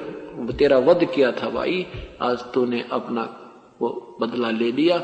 तेरा 0.58 0.78
वध 0.78 1.04
किया 1.04 1.32
था 1.32 1.48
भाई। 1.48 1.86
आज 2.22 2.38
तूने 2.38 2.88
अपना 2.92 3.38
वो 3.80 4.16
बदला 4.20 4.50
ले 4.50 4.72
लिया। 4.72 4.98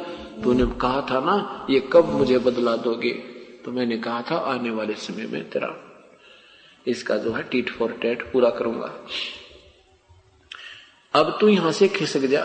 तूने 0.45 0.67
कहा 0.67 1.01
था 1.11 1.21
ना, 1.21 1.67
ये 1.71 1.89
कब 1.93 2.09
मुझे 2.09 2.39
बदला 2.39 2.77
दोगे? 2.77 3.38
तो 3.69 3.73
मैंने 3.73 3.97
कहा 3.99 4.21
था, 4.23 4.37
आने 4.37 4.71
वाले 4.71 4.95
समय 4.97 5.27
में 5.27 5.49
तेरा 5.51 5.69
इसका 6.87 7.17
जो 7.17 7.33
है 7.33 7.43
टीट 7.43 7.71
फॉर 7.71 7.91
टेट 7.93 8.23
पूरा 8.33 8.51
करूँगा। 8.51 8.87
अब 11.15 11.37
तू 11.41 11.49
यहाँ 11.49 11.73
से 11.73 11.89
खिसक 11.89 12.21
जा 12.27 12.45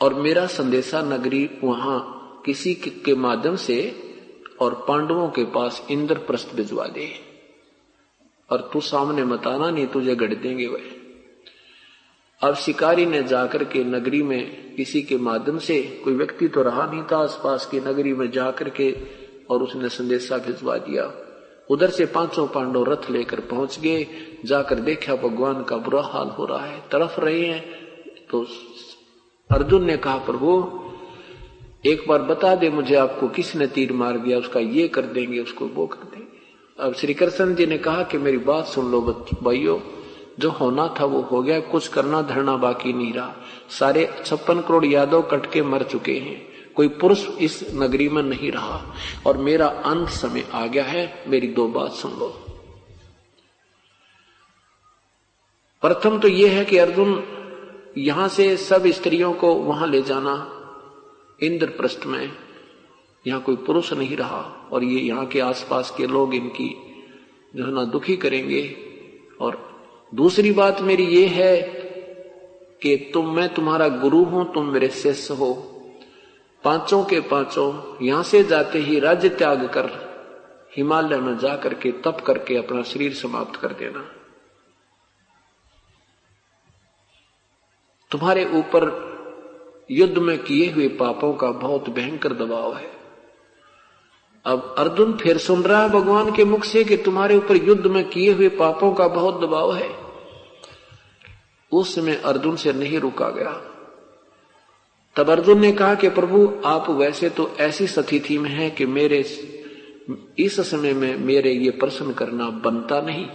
और 0.00 0.14
मेरा 0.14 0.44
संदेशा 0.46 1.00
नगरी 1.02 1.44
वहाँ 1.62 2.42
किसी 2.46 2.74
के 2.74 3.14
माध्यम 3.16 3.56
से 3.56 3.78
और 4.60 4.74
पांडवों 4.88 5.28
के 5.28 5.44
पास 5.54 5.86
इंद्रप्रस्थ 5.90 6.54
भिजवा 6.56 6.86
दे। 6.88 7.08
और 8.50 8.68
तू 8.72 8.80
सामने 8.80 9.24
मताना 9.24 9.70
नहीं 9.70 9.86
तुझे 9.86 10.16
गढ़ 10.16 10.34
देंगे 10.34 10.66
वह 10.66 10.90
अब 12.40 12.54
शिकारी 12.56 13.06
ने 13.06 13.22
जाकर 13.22 13.64
के 13.64 13.84
नगरी 13.86 14.22
में 14.22 14.74
किसी 14.74 15.02
के 15.02 15.16
माध्यम 15.18 15.58
से, 15.60 15.80
कोई 16.04 16.14
व्यक्ति 16.14 16.48
तो 16.48 16.62
रहा 16.62 16.86
नहीं 16.86 17.02
था 17.02 17.18
आसपास 17.18 17.66
की 17.66 17.80
नगरी 17.80 18.12
में, 18.12 18.30
जाकर 18.30 18.68
के 18.70 18.90
और 19.50 19.62
उसने 19.62 19.88
संदेशा 19.88 20.38
भिजवा 20.38 20.76
दिया। 20.76 21.12
उधर 21.70 21.90
से 21.90 22.06
पाँचों 22.06 22.46
पांडव 22.46 22.84
रथ 22.84 23.10
लेकर 23.10 23.40
पहुँच 23.40 23.80
गए। 23.80 24.06
जाकर 24.44 24.74
देखा 24.74 25.14
भगवान 25.14 25.64
का 25.64 25.76
बुरा 25.76 26.02
हाल 26.02 26.28
हो 26.28 26.46
रहा 26.46 26.66
है 26.66 26.80
तरफ़ 26.80 27.20
रहे 27.20 27.46
हैं। 27.46 27.64
तो 28.30 28.46
अर्जुन 29.50 29.84
ने 29.84 29.96
कहा, 29.96 30.16
प्रभु, 30.16 30.80
एक 31.86 32.08
बार 32.08 32.22
बता 32.22 32.54
दे 32.54 32.70
मुझे 32.70 32.94
आपको 32.94 33.28
किसने 33.28 33.66
तीर 33.66 33.92
मार 33.92 34.18
दिया, 34.18 34.38
उसका 34.38 34.60
ये 34.60 34.88
कर 34.88 35.02
देंगे, 35.02 35.38
उसको 35.38 35.66
वो 35.66 35.86
कर 35.86 36.04
देंगे। 36.04 36.40
अब 36.82 36.94
श्री 36.94 37.14
कृष्ण 37.14 37.54
जी 37.54 37.66
ने 37.66 37.78
कहा 37.78 38.02
कि 38.02 38.18
मेरी 38.18 38.38
बात 38.38 38.66
सुन 38.66 38.90
लो 38.90 39.00
भाइयों। 39.42 39.78
जो 40.38 40.50
होना 40.50 40.94
था 41.00 41.04
वो 41.04 41.20
हो 41.20 41.42
गया, 41.42 41.60
कुछ 41.60 41.88
करना 41.88 42.22
धरना 42.22 42.56
बाकी 42.56 42.92
नहीं 42.92 43.12
रहा। 43.12 43.34
सारे 43.68 44.10
छप्पन 44.24 44.60
करोड़ 44.60 44.84
यादव 44.84 45.22
कट 45.22 45.52
के 45.52 45.62
मर 45.62 45.82
चुके 45.82 46.12
हैं। 46.12 46.49
कोई 46.76 46.88
पुरुष 47.00 47.26
इस 47.40 47.62
नगरी 47.74 48.08
में 48.08 48.22
नहीं 48.22 48.50
रहा 48.52 48.82
और 49.26 49.36
मेरा 49.38 49.66
अंत 49.66 50.08
समय 50.10 50.44
आ 50.52 50.66
गया 50.66 50.84
है, 50.84 51.24
मेरी 51.28 51.46
दो 51.48 51.66
बात 51.68 51.92
सुन। 51.92 52.12
लो 52.12 52.28
प्रथम 55.82 56.18
तो 56.18 56.28
यह 56.28 56.52
है 56.52 56.64
कि 56.64 56.78
अर्जुन 56.78 57.22
यहाँ 57.98 58.28
से 58.28 58.56
सब 58.58 58.86
स्त्रियों 58.86 59.32
को 59.32 59.54
वहाँ 59.54 59.86
ले 59.88 60.02
जाना, 60.02 60.34
इंद्रप्रस्थ 61.40 62.06
में, 62.06 62.32
यहाँ 63.24 63.40
कोई 63.40 63.56
पुरुष 63.56 63.92
नहीं 63.92 64.16
रहा 64.16 64.40
और 64.72 64.84
ये 64.84 65.00
यहाँ 65.00 65.26
के 65.26 65.40
आसपास 65.40 65.90
के 65.96 66.06
लोग 66.06 66.34
इनकी 66.34 66.68
जो 67.54 67.64
है 67.64 67.72
ना 67.72 67.84
दुखी 67.84 68.16
करेंगे। 68.16 68.62
और 69.40 69.58
दूसरी 70.12 70.52
बात 70.52 70.80
मेरी 70.80 71.06
ये 71.06 71.26
है 71.26 71.56
कि 72.82 72.96
तुम, 73.14 73.34
मैं 73.36 73.48
तुम्हारा 73.54 73.88
गुरु 73.88 74.22
हूँ, 74.24 74.44
तुम 74.54 74.66
मेरे 74.66 74.88
शिष्य 74.88 75.34
हो। 75.34 75.52
पाँचों 76.64 77.04
के 77.04 77.20
पाँचों 77.20 77.96
यहाँ 78.06 78.22
से 78.22 78.44
जाते 78.44 78.78
ही 78.78 79.00
राज्य 79.00 79.28
त्याग 79.28 79.68
कर 79.68 80.10
हिमालय 80.76 81.16
में 81.16 81.38
जाकर 81.38 81.74
के 81.74 81.92
तप 81.92 82.20
करके 82.26 82.56
अपना 82.56 82.82
शरीर 82.82 83.14
समाप्त 83.14 83.60
कर 83.60 83.72
देना। 83.72 84.00
तुम्हारे 88.10 88.44
ऊपर 88.44 89.10
युद्ध 89.90 90.18
में 90.18 90.38
किए 90.38 90.70
हुए 90.70 90.88
पापों 90.88 91.34
का 91.34 91.50
बहुत 91.50 91.90
भयंकर 91.90 92.32
दबाव 92.32 92.76
है। 92.76 92.90
अब 94.44 94.74
अर्जुन 94.78 95.16
फिर 95.16 95.38
सुन 95.38 95.62
रहा 95.62 95.82
है 95.82 95.88
भगवान 95.88 96.34
के 96.34 96.44
मुख 96.44 96.64
से 96.64 96.84
कि 96.84 96.96
तुम्हारे 96.96 97.36
ऊपर 97.36 97.56
युद्ध 97.56 97.86
में 97.86 98.08
किए 98.08 98.32
हुए 98.32 98.48
पापों 98.48 98.92
का 98.94 99.08
बहुत 99.08 99.40
दबाव 99.40 99.74
है। 99.74 99.90
उस 101.72 101.94
समय 101.94 102.16
अर्जुन 102.16 102.56
से 102.56 102.72
नहीं 102.72 103.00
रुका 103.00 103.30
गया। 103.30 103.69
तब 105.16 105.30
अर्जुन 105.30 105.58
ने 105.60 105.72
कहा 105.72 105.94
कि 105.94 106.08
प्रभु, 106.08 106.52
आप 106.64 106.90
वैसे 106.90 107.28
तो 107.30 107.50
ऐसी 107.60 107.86
स्थिति 107.86 108.38
में 108.38 108.50
हैं 108.50 108.74
कि 108.74 108.86
मेरे 108.86 109.18
इस 110.38 110.60
समय 110.70 110.92
में 110.92 111.16
मेरे 111.16 111.52
ये 111.52 111.70
प्रश्न 111.70 112.12
करना 112.12 112.48
बनता 112.64 113.00
नहीं। 113.00 113.26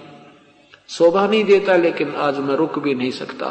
शोभा 0.89 1.27
नहीं 1.27 1.43
देता, 1.43 1.75
लेकिन 1.75 2.15
आज 2.15 2.39
मैं 2.39 2.55
रुक 2.55 2.79
भी 2.79 2.95
नहीं 2.95 3.11
सकता। 3.11 3.47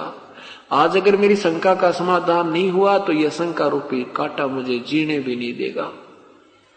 आज 0.73 0.97
अगर 0.97 1.17
मेरी 1.17 1.37
शंका 1.37 1.75
का 1.75 1.91
समाधान 1.91 2.49
नहीं 2.49 2.71
हुआ 2.71 2.99
तो 2.99 3.13
यह 3.13 3.31
शंका 3.31 3.67
रूपी 3.67 4.03
काटा 4.17 4.47
मुझे 4.47 4.79
जीने 4.79 5.19
भी 5.21 5.37
नहीं 5.37 5.53
देगा। 5.57 5.93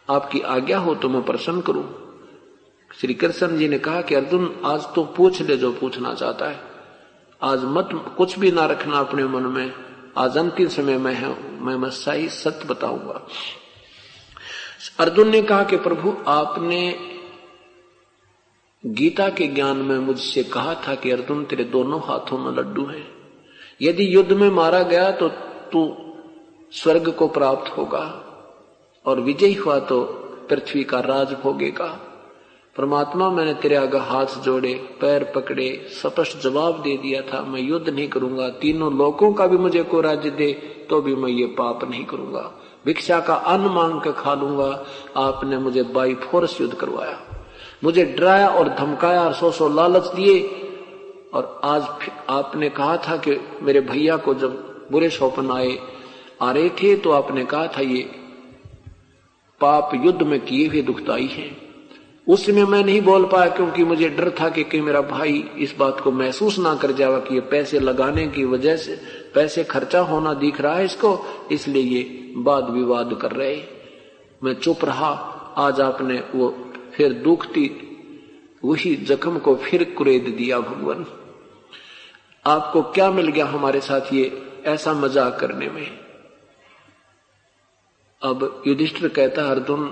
आपकी 0.10 0.40
आज्ञा 0.40 0.78
हो 0.78 0.96
तो 0.96 1.10
मैं 1.10 1.24
प्रश्न 1.24 1.62
करूँ। 1.62 1.86
श्री 3.02 3.14
कृष्ण 3.14 3.58
जी 3.58 3.68
ने 3.68 3.80
कहा 3.80 4.02
कि 4.02 4.16
अर्जुन, 4.16 4.56
आज 4.66 4.88
तो 4.96 5.04
पूछ 5.18 5.42
ले 5.42 5.58
जो 5.58 5.72
पूछना 5.72 6.14
चाहता 6.14 6.50
है। 6.50 6.60
आज 7.42 7.60
मत, 7.64 7.90
कुछ 8.18 8.40
भी 8.40 8.52
ना 8.52 8.66
रखना 8.66 9.00
अपने 9.00 9.24
मन 9.24 9.44
में। 9.44 9.87
आज 10.18 10.38
अंतिम 10.38 10.68
समय 10.68 10.98
में 10.98 11.14
है, 11.14 11.62
मैं 11.62 11.76
मैं 11.76 11.90
सही 11.90 12.30
सत्य 12.30 12.68
बताऊँगा। 12.68 13.28
अर्जुन 15.00 15.30
ने 15.30 15.42
कहा 15.42 15.64
कि 15.64 15.78
प्रभु, 15.78 16.16
आपने 16.28 16.96
गीता 18.86 19.30
के 19.30 19.48
ज्ञान 19.48 19.78
में 19.78 19.98
मुझसे 19.98 20.44
कहा 20.44 20.74
था 20.74 20.96
कि 20.96 21.12
अर्जुन, 21.12 21.46
तेरे 21.46 21.64
दोनों 21.64 22.00
हाथों 22.00 22.38
में 22.38 22.52
लड्डू 22.52 22.86
हैं। 22.86 23.08
यदि 23.82 24.16
युद्ध 24.16 24.32
में 24.32 24.50
मारा 24.50 24.82
गया 24.84 25.12
तो 25.12 25.30
तू 25.72 25.98
स्वर्ग 26.72 27.12
को 27.12 27.28
प्राप्त 27.28 27.78
होगा 27.78 28.06
और 29.06 29.20
विजयी 29.20 29.54
हुआ 29.54 29.80
तो 29.80 30.04
पृथ्वी 30.50 30.84
का 30.84 31.00
राज 31.00 31.34
भोगेगा। 31.34 32.07
परमात्मा, 32.78 33.30
मैंने 33.30 33.54
तेरे 33.54 33.76
आगे 33.76 33.98
हाथ 34.00 34.42
जोड़े, 34.42 34.74
पैर 35.02 35.24
पकड़े, 35.36 35.70
स्पष्ट 35.92 36.38
जवाब 36.42 36.82
दे 36.82 36.96
दिया 36.98 37.22
था, 37.24 37.42
मैं 37.44 37.62
युद्ध 37.62 37.90
नहीं 37.90 38.08
करूँगा, 38.08 38.50
तीनों 38.62 38.92
लोगों 38.94 39.32
का 39.34 39.48
भी 39.48 39.58
मुझे 39.58 39.84
को 39.84 40.02
राज्य 40.02 40.30
दे 40.32 40.52
तो 40.90 41.02
भी 41.02 41.16
मैं 41.16 41.30
ये 41.30 41.46
पाप 41.58 41.84
नहीं 41.90 42.06
करूँगा। 42.06 42.52
भिक्षा 42.86 43.20
का 43.20 43.36
अन्न 43.36 43.72
मांग 43.72 44.00
कर 44.02 44.12
खा 44.14 44.34
लूँगा, 44.34 44.70
आपने 45.18 45.58
मुझे 45.58 45.84
बाई 45.84 46.14
फोर्स 46.24 46.60
युद्ध 46.62 46.74
करवाया। 46.74 47.18
मुझे 47.84 48.06
डराया 48.08 48.48
और 48.50 48.70
धमकाया 48.70 49.24
और 49.24 49.34
सौ 49.34 49.52
सौ 49.52 49.68
लालच 49.70 50.14
दिए, 50.16 50.40
और 51.34 51.60
आज 51.64 51.88
आपने 52.30 52.70
कहा 52.72 52.98
था 53.00 53.18
कि 53.18 53.40
मेरे 53.62 53.82
भैया 53.84 54.18
को 54.18 54.34
जब 54.34 54.64
बुरे 54.92 55.10
स्वप्न 55.10 55.52
आए, 55.52 55.78
आ 56.42 56.52
रहे 56.52 56.70
थे 56.82 56.96
तो 56.96 57.12
आपने 57.12 57.46
कहा 57.46 57.68
था, 57.68 57.82
ये 57.82 58.10
पाप 59.62 59.92
युद्ध 59.96 60.22
में 60.22 60.40
किए 60.40 60.68
हुए 60.68 60.82
दुखदाई 60.82 61.28
हैं। 61.28 61.67
उस 62.28 62.46
समय 62.46 62.66
मैं 62.66 62.84
नहीं 62.84 63.02
बोल 63.02 63.26
पाया 63.26 63.50
क्योंकि 63.50 63.84
मुझे 63.84 64.08
डर 64.10 64.30
था 64.40 64.50
कि 64.50 64.64
कहीं 64.64 64.82
मेरा 64.82 65.02
भाई 65.02 65.34
इस 65.58 65.76
बात 65.78 66.00
को 66.00 66.12
महसूस 66.12 66.58
ना 66.60 66.74
कर 66.76 66.92
जावा 66.92 67.20
कि 67.20 67.36
ये 67.36 67.42
पैसे 67.42 67.80
लगाने 67.80 68.28
की 68.28 68.44
वजह 68.46 68.76
से 68.76 68.96
पैसे 69.36 69.64
खर्चा 69.64 70.00
होना 70.00 70.34
दिख 70.34 70.60
रहा 70.62 70.76
है 70.76 70.86
इसको, 70.86 71.26
इसलिए 71.52 71.84
ये 71.84 72.34
वाद 72.38 72.70
विवाद 72.70 73.18
कर 73.22 73.32
रहे 73.32 73.62
मैं 74.42 74.54
चुप 74.54 74.84
रहा, 74.86 75.12
आज 75.58 75.82
आपने 75.82 76.18
वो 76.36 76.50
फिर 76.94 77.14
दुखती, 77.14 77.70
वही 78.64 78.96
जख्म 78.96 79.40
को 79.40 79.56
फिर 79.56 79.84
कुरेद 79.98 80.34
दिया 80.38 80.60
भगवान। 80.60 81.06
आपको 82.46 82.82
क्या 82.92 83.10
मिल 83.12 83.28
गया 83.28 83.46
हमारे 83.46 83.80
साथ 83.82 84.14
ये 84.14 84.26
ऐसा 84.66 84.94
मज़ाक 84.94 85.40
करने 85.40 85.70
में? 85.70 85.88
अब 88.22 88.64
युधिष्ठिर 88.68 89.08
कहता, 89.10 89.48
अर्जुन 89.48 89.90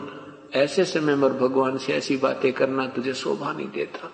ऐसे 0.53 0.85
समय 0.85 1.15
में 1.15 1.37
भगवान 1.39 1.77
से 1.77 1.93
ऐसी 1.93 2.17
बातें 2.17 2.53
करना 2.53 2.87
तुझे 2.87 3.13
शोभा 3.13 3.53
नहीं 3.53 3.69
देता। 3.69 4.11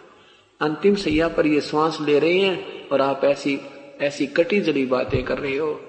अंतिम 0.61 0.95
सैया 0.95 1.27
पर 1.27 1.47
ये 1.47 1.61
श्वास 1.61 1.97
ले 2.01 2.19
रहे 2.19 2.37
हैं 2.37 2.89
और 2.89 3.01
आप 3.01 3.23
ऐसी 3.23 3.59
ऐसी 4.01 4.27
कटी 4.27 4.61
जली 4.61 4.85
बातें 4.85 5.23
कर 5.23 5.37
रहे 5.37 5.57
हो। 5.57 5.81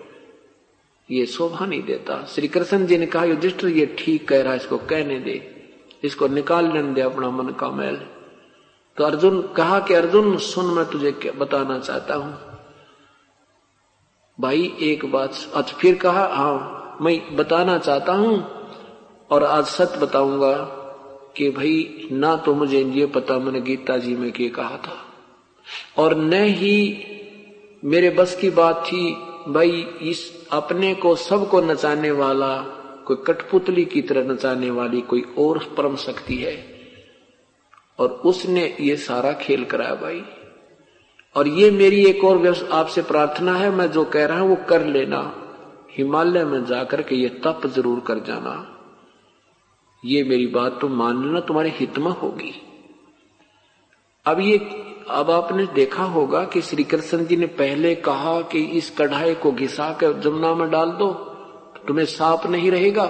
ये 1.10 1.26
शोभा 1.26 1.66
नहीं 1.66 1.82
देता। 1.82 2.24
श्री 2.24 2.48
कृष्ण 2.48 2.86
जी 2.86 2.98
ने 2.98 3.06
कहा, 3.06 3.24
युधिष्ठिर, 3.24 3.70
ये 3.70 3.96
ठीक 3.98 4.28
कह 4.28 4.42
रहा 4.42 4.52
है, 4.52 4.58
इसको 4.58 4.78
कहने 4.78 5.18
दे। 5.18 5.64
इसको 6.04 6.28
निकाल 6.28 6.72
लेने 6.72 6.92
दे 6.92 7.00
अपना 7.00 7.30
मन 7.30 7.52
का 7.52 7.70
मैल। 7.70 7.96
तो 8.96 9.04
अर्जुन 9.04 9.42
कहा 9.42 9.80
कि, 9.80 9.94
अर्जुन, 9.94 10.36
सुन, 10.36 10.64
मैं 10.64 10.84
तुझे 10.84 11.32
बताना 11.36 11.78
चाहता 11.78 12.14
हूँ। 12.14 12.52
भाई, 14.40 14.76
एक 14.80 15.04
बात 15.04 15.34
अच्छा 15.54 15.76
फिर 15.76 15.94
कहा 15.94 16.26
हाँ 16.26 16.78
मैं 17.00 17.36
बताना 17.36 17.78
चाहता 17.78 18.12
हूँ 18.12 18.61
और 19.32 19.44
आज 19.44 19.64
सच 19.64 19.98
बताऊँगा 19.98 20.52
कि 21.36 21.50
भाई, 21.50 22.08
ना 22.12 22.36
तो 22.36 22.54
मुझे 22.54 22.84
ये 22.84 23.06
पता, 23.06 23.38
मैंने 23.38 23.60
गीता 23.60 23.96
जी 23.96 24.16
में 24.16 24.32
क्या 24.32 24.48
कहा 24.48 24.76
था। 24.76 25.06
और 26.02 26.16
न 26.16 26.32
ही 26.32 27.04
मेरे 27.84 28.10
बस 28.10 28.36
की 28.36 28.50
बात 28.50 28.84
थी, 28.86 29.12
भाई, 29.48 29.86
इस 30.02 30.48
अपने 30.52 30.94
को, 30.94 31.16
सबको 31.16 31.60
नचाने 31.60 32.10
वाला, 32.10 32.56
कोई 33.06 33.16
कठपुतली 33.26 33.84
की 33.84 34.02
तरह 34.02 34.32
नचाने 34.32 34.70
वाली 34.70 35.00
कोई 35.00 35.24
और 35.38 35.74
परम 35.76 35.96
शक्ति 35.96 36.36
है। 36.36 36.66
और 37.98 38.08
उसने 38.08 38.76
ये 38.80 38.96
सारा 38.96 39.32
खेल 39.32 39.64
कराया 39.64 39.94
भाई। 39.94 40.22
और 41.36 41.48
ये 41.48 41.70
मेरी 41.70 42.06
एक 42.06 42.24
और 42.24 42.68
आपसे 42.72 43.02
प्रार्थना 43.02 43.54
है, 43.54 43.70
मैं 43.70 43.90
जो 43.90 44.04
कह 44.04 44.26
रहा 44.26 44.40
हूँ, 44.40 44.48
वो 44.48 44.56
कर 44.68 44.86
लेना। 44.86 45.34
हिमालय 45.90 46.44
में 46.44 46.64
जाकर 46.64 47.02
के 47.02 47.14
ये 47.14 47.28
तप 47.28 47.60
ज़रूर 47.66 48.00
कर 48.00 48.18
जाना। 48.18 48.71
ये 50.02 50.22
मेरी 50.24 50.46
बात 50.46 50.78
तो 50.80 50.88
मान 50.88 51.24
लेना 51.24 51.40
तुम्हारे 51.40 51.70
हित 51.70 51.98
में 51.98 52.10
होगी। 52.12 52.52
अब 54.26 54.40
ये, 54.40 54.56
अब 55.10 55.30
आपने 55.30 55.66
देखा 55.66 56.04
होगा 56.04 56.44
कि 56.44 56.60
श्री 56.62 56.84
कृष्ण 56.84 57.24
जी 57.26 57.36
ने 57.36 57.46
पहले 57.46 57.94
कहा 57.94 58.40
कि 58.42 58.64
इस 58.78 58.90
कढ़ाई 58.90 59.34
को 59.34 59.52
घिसा 59.52 59.92
कर 59.92 60.12
जमुना 60.20 60.54
में 60.54 60.70
डाल 60.70 60.90
दो 60.90 61.08
तो 61.08 61.84
तुम्हें 61.88 62.04
साप 62.06 62.46
नहीं 62.46 62.70
रहेगा। 62.70 63.06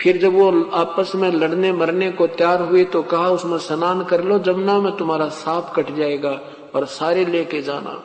फिर 0.00 0.16
जब 0.18 0.34
वो 0.34 0.50
आपस 0.74 1.12
में 1.14 1.30
लड़ने 1.30 1.72
मरने 1.72 2.10
को 2.10 2.26
तैयार 2.26 2.62
हुए 2.62 2.84
तो 2.84 3.02
कहा, 3.02 3.28
उसमें 3.28 3.58
स्नान 3.58 4.04
कर 4.04 4.24
लो, 4.24 4.38
जमुना 4.38 4.78
में 4.80 4.96
तुम्हारा 4.96 5.28
सांप 5.28 5.72
कट 5.76 5.94
जाएगा 5.94 6.40
और 6.74 6.86
सारे 6.86 7.24
लेके 7.24 7.60
जाना। 7.62 8.00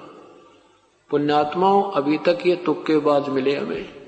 पुण्यात्माओं, 1.10 1.92
अभी 1.92 2.18
तक 2.18 2.46
ये 2.46 2.56
तुक्केबाज 2.56 3.30
मिले 3.30 3.56
हमें। 3.56 3.99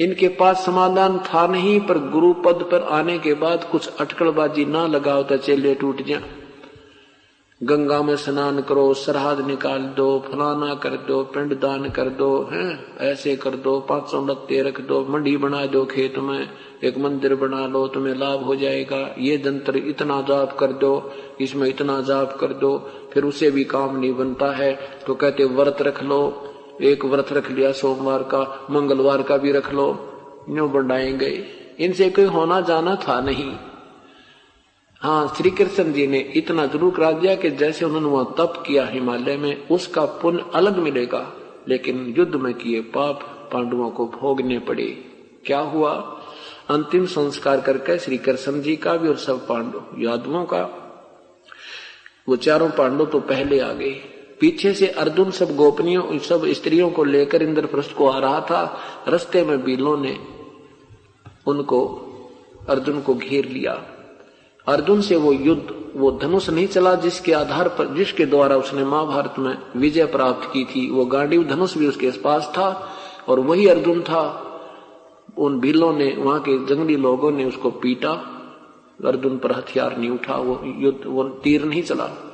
इनके 0.00 0.28
पास 0.28 0.64
समाधान 0.66 1.18
था 1.18 1.46
नहीं, 1.46 1.80
पर 1.80 1.98
गुरु 1.98 2.32
पद 2.32 2.68
पर 2.70 2.82
आने 2.82 3.18
के 3.18 3.34
बाद 3.34 3.64
कुछ 3.64 3.96
अटकलबाजी 3.96 4.64
ना 4.64 4.86
लगाओ 4.86 5.22
तो 5.22 5.36
चेले 5.36 5.74
टूट 5.74 6.02
जा 6.02 6.20
गंगा 7.62 8.02
में 8.02 8.16
स्नान 8.16 8.60
करो, 8.60 8.94
सरहद 8.94 9.46
निकाल 9.46 9.82
दो, 9.82 10.24
फलाना 10.28 10.74
कर 10.74 10.90
दो, 10.90 11.22
पिंड 11.24 11.60
दान 11.60 11.90
कर 11.90 12.08
दो, 12.08 12.48
हैं? 12.52 12.96
ऐसे 12.98 13.36
कर 13.36 13.50
दो, 13.50 13.80
पाँच 13.80 14.08
सौ 14.08 14.26
लत्ते 14.26 14.62
रख 14.62 14.80
दो, 14.80 15.06
मंडी 15.10 15.36
बना 15.36 15.66
दो 15.66 15.84
खेत 15.84 16.18
में, 16.18 16.48
एक 16.84 16.98
मंदिर 16.98 17.34
बना 17.34 17.66
लो, 17.66 17.88
तुम्हें 17.88 18.14
लाभ 18.14 18.44
हो 18.44 18.56
जाएगा। 18.56 19.14
ये 19.18 19.36
जंत्र 19.36 19.76
इतना 19.76 20.22
जाप 20.22 20.56
कर 20.58 20.66
दो, 20.66 21.12
इसमें 21.40 21.68
इतना 21.68 22.00
जाप 22.00 22.36
कर 22.40 22.46
दो, 22.46 22.90
फिर 23.12 23.24
उसे 23.24 23.50
भी 23.50 23.64
काम 23.64 24.00
नहीं 24.00 24.14
बनता 24.14 24.52
है। 24.52 24.78
तो 25.06 25.14
कहते, 25.14 25.44
व्रत 25.44 25.82
रख 25.82 26.02
लो 26.02 26.44
एक 26.82 27.04
व्रत 27.04 27.32
रख 27.32 27.50
लिया, 27.50 27.72
सोमवार 27.72 28.22
का, 28.22 28.66
मंगलवार 28.70 29.22
का 29.22 29.36
भी 29.36 29.52
रख 29.52 29.72
लो, 29.74 30.14
न्यू 30.50 30.68
बढ़ाएँगे 30.68 31.46
इनसे 31.80 32.10
कोई 32.10 32.24
होना 32.24 32.60
जाना 32.60 32.96
था 32.96 33.20
नहीं। 33.20 33.56
हाँ 35.00 35.34
श्री 35.36 35.50
कृष्ण 35.50 35.92
जी 35.92 36.06
ने 36.06 36.18
इतना 36.18 36.66
ज़रूर 36.66 36.94
करा 36.94 37.12
दिया 37.12 37.34
कि 37.34 37.50
जैसे 37.50 37.84
उन्होंने 37.84 38.06
वहाँ 38.06 38.34
तप 38.38 38.64
किया 38.66 38.86
हिमालय 38.86 39.36
में, 39.36 39.68
उसका 39.68 40.04
पुण्य 40.04 40.44
अलग 40.54 40.76
मिलेगा। 40.78 41.32
लेकिन 41.68 42.14
युद्ध 42.18 42.34
में 42.34 42.54
किए 42.54 42.80
पाप 42.80 43.50
पांडवों 43.52 43.90
को 43.90 44.06
भोगने 44.06 44.58
पड़े। 44.58 45.04
क्या 45.46 45.58
हुआ? 45.58 45.92
अंतिम 46.68 47.06
संस्कार 47.06 47.60
करके 47.60 47.98
श्री 47.98 48.18
कृष्ण 48.18 48.60
जी 48.60 48.76
का 48.76 48.96
भी 48.96 49.08
और 49.08 49.16
सब 49.16 49.46
पांडव, 49.46 49.84
यादवों 49.98 50.44
का। 50.44 50.84
वो 52.28 52.36
चारों 52.36 52.70
पांडव 52.70 53.06
तो 53.06 53.20
पहले 53.20 53.60
आ 53.60 53.72
गए। 53.72 54.17
पीछे 54.40 54.74
से 54.74 54.86
अर्जुन 54.86 55.30
सब 55.30 55.56
गोपनियों 55.56 56.18
सब 56.18 56.46
स्त्रियों 56.46 56.90
को 56.90 57.04
लेकर 57.04 57.42
इंद्रप्रस्थ 57.42 57.96
को 57.96 58.08
आ 58.08 58.18
रहा 58.18 58.40
था। 58.40 58.80
रस्ते 59.08 59.44
में 59.44 59.64
बीलों 59.64 59.96
ने 59.96 60.18
उनको, 61.46 62.04
अर्जुन 62.68 63.00
को 63.00 63.14
घेर 63.14 63.48
लिया। 63.48 63.72
अर्जुन 64.68 65.00
से 65.00 65.16
वो 65.16 65.32
युद्ध, 65.32 65.92
वो 65.96 66.10
धनुष 66.10 66.50
नहीं 66.50 66.66
चला 66.66 66.94
जिसके 66.94 67.32
आधार 67.32 67.68
पर, 67.68 67.94
जिसके 67.94 68.26
द्वारा 68.26 68.56
उसने 68.56 68.84
महाभारत 68.84 69.34
में 69.38 69.58
विजय 69.76 70.06
प्राप्त 70.06 70.50
की 70.52 70.64
थी। 70.64 70.90
वो 70.90 71.04
गांडीव 71.04 71.44
धनुष 71.44 71.78
भी 71.78 71.86
उसके 71.86 72.10
पास 72.10 72.52
था 72.52 72.92
और 73.28 73.40
वही 73.40 73.68
अर्जुन 73.68 74.02
था। 74.02 74.44
उन 75.38 75.60
भीलों 75.60 75.92
ने, 75.92 76.16
वहाँ 76.18 76.40
के 76.40 76.66
जंगली 76.66 76.96
लोगों 76.96 77.30
ने 77.30 77.44
उसको 77.44 77.70
पीटा। 77.70 78.12
अर्जुन 79.04 79.38
पर 79.38 79.52
हथियार 79.52 79.96
नहीं 79.96 80.10
उठा, 80.10 80.36
वो 80.36 80.60
युद्ध, 80.64 81.06
वो 81.06 81.24
तीर 81.24 81.64
नहीं 81.64 81.82
चला। 81.82 82.27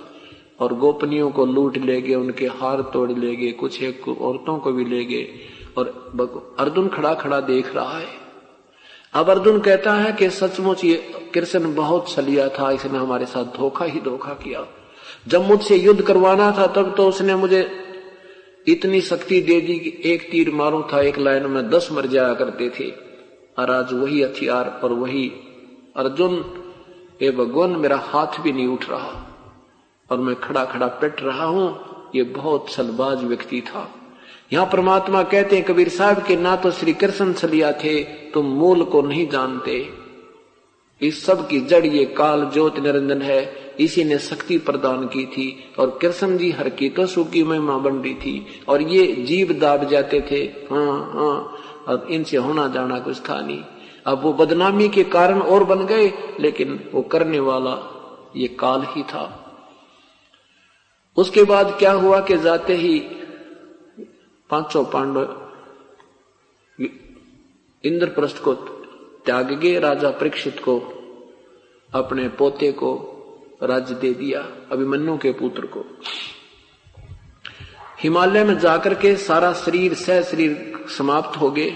और 0.61 0.75
गोपनियों 0.75 1.31
को 1.31 1.47
लूट 1.47 1.77
ले 1.77 2.01
गए 2.03 2.15
उनके 2.15 2.47
हार 2.47 2.81
तोड़ 2.83 3.11
ले 3.11 3.37
गए 3.37 3.53
कुछ 3.53 3.83
एक 3.83 4.09
औरतों 4.09 4.59
को 4.59 4.73
भी 4.73 4.85
ले 4.85 5.05
गए 5.05 5.29
और 5.79 5.87
अर्जुन 6.59 6.89
खड़ा 6.89 7.15
खड़ा 7.15 7.41
देख 7.41 7.75
रहा 7.75 7.99
है। 7.99 8.07
अब 9.15 9.31
अर्जुन 9.31 9.61
कहता 9.61 9.95
है 9.95 10.13
कि 10.13 10.31
सचमुच 10.31 10.85
ये 10.85 10.95
कृष्ण 11.35 11.75
बहुत 11.75 12.09
छलिया 12.09 12.49
था, 12.49 12.71
इसने 12.71 12.99
हमारे 12.99 13.27
साथ 13.27 13.45
धोखा 13.45 13.85
ही 13.85 14.01
धोखा 14.01 14.33
किया। 14.35 14.67
जब 15.29 15.47
मुझसे 15.47 15.77
युद्ध 15.77 16.03
करवाना 16.03 16.51
था, 16.59 16.67
तब 16.67 16.95
तो 16.97 17.09
उसने 17.09 17.35
मुझे 17.35 17.69
इतनी 18.69 19.01
शक्ति 19.01 19.41
दे 19.41 19.61
दी 19.61 19.79
कि 19.79 20.01
एक 20.05 20.31
तीर 20.31 20.51
मारू 20.51 20.83
था, 20.83 21.01
एक 21.01 21.19
लाइन 21.19 21.47
में 21.47 21.69
दस 21.71 21.89
मर 21.93 22.07
जाया 22.07 22.35
करते 22.35 22.71
थे। 22.71 22.91
और 23.59 23.71
आज 23.71 23.93
वही 23.93 24.23
हथियार 24.23 24.81
और 24.85 24.93
वही 24.93 25.27
अर्जुन 25.97 26.45
ये 27.23 27.31
भगवान 27.31 27.71
मेरा 27.71 27.97
हाथ 27.97 28.41
भी 28.41 28.53
नहीं 28.53 28.67
उठ 28.67 28.91
रहा। 28.91 29.34
और 30.11 30.19
मैं 30.19 30.37
खड़ा 30.37 30.65
खड़ा 30.65 30.87
पिट 30.87 31.23
रहा 31.23 31.45
हूँ। 31.45 31.95
ये 32.15 32.23
बहुत 32.23 32.71
सलबाज 32.71 33.25
व्यक्ति 33.25 33.61
था। 33.61 33.91
यहाँ 34.53 34.67
परमात्मा 34.67 35.23
कहते 35.23 35.57
हैं, 35.57 35.65
कबीर 35.65 35.89
साहब, 35.89 36.23
के 36.23 36.37
ना 36.37 36.57
तो 36.57 36.71
श्री 36.71 36.93
कृष्ण 36.93 37.33
सलिया 37.33 37.73
थे 37.73 38.05
तुम 38.05 38.47
मूल 38.47 38.85
को 38.85 39.03
नहीं 39.03 39.29
जानते। 39.29 39.89
इस 41.03 41.27
सब 41.27 41.49
की 41.49 41.61
जड़, 41.61 41.87
ये 41.87 42.05
काल 42.05 42.51
ज्योत 42.53 42.79
निरंजन 42.79 43.23
है। 43.23 43.65
इसी 43.81 44.05
ने 44.05 44.19
शक्ति 44.19 44.59
प्रदान 44.59 45.07
की 45.07 45.27
थी। 45.27 45.75
और 45.79 45.99
कृष्ण 46.03 46.37
जी 46.37 46.51
हर 46.51 46.69
की 46.69 46.89
तो 46.89 47.07
सुखी 47.07 47.43
महिमा 47.43 47.79
बन 47.79 47.93
रही 47.93 48.15
थी। 48.15 48.47
और 48.69 48.83
ये 48.83 49.13
जीव 49.13 49.53
दाब 49.53 49.85
जाते 49.85 50.21
थे। 50.31 50.37
हाँ 50.75 51.11
हाँ 51.15 51.59
और 51.89 52.07
इनसे 52.11 52.37
होना 52.37 52.69
जाना 52.69 52.99
कुछ 52.99 53.21
था 53.21 53.41
नहीं। 53.41 53.61
अब 54.07 54.23
वो 54.23 54.33
बदनामी 54.33 54.89
के 54.89 55.05
कारण 55.05 55.41
और 55.41 55.65
बन 55.65 55.87
गए, 55.87 56.13
लेकिन 56.41 56.91
वो 56.95 57.03
करने 57.03 57.41
वाला 57.41 57.91
ये 58.37 58.49
काल 58.49 58.87
ही 58.89 59.03
था। 59.03 59.41
उसके 61.17 61.43
बाद 61.43 61.77
क्या 61.79 61.93
हुआ 61.93 62.21
कि 62.21 62.39
जाते 62.39 62.77
ही 62.77 62.99
पाँचों 64.51 64.85
पांडव 64.85 65.41
इंद्रप्रस्थ 67.85 68.43
को 68.43 68.55
त्याग 69.25 69.53
गए 69.53 69.79
राजा 69.79 70.11
परीक्षित 70.11 70.59
को 70.59 70.79
अपने 71.95 72.29
पोते 72.29 72.73
को 72.73 73.11
राज्य 73.63 73.95
दे 73.95 74.13
दिया, 74.13 74.41
अभिमन्यु 74.73 75.17
के 75.17 75.33
पुत्र 75.33 75.67
को। 75.67 75.85
हिमालय 78.03 78.45
में 78.45 78.59
जाकर 78.59 78.95
के 78.95 79.17
सारा 79.17 79.53
शरीर, 79.53 79.95
सह 79.95 80.23
शरीर 80.23 80.85
समाप्त 80.99 81.37
हो 81.37 81.51
गए। 81.51 81.71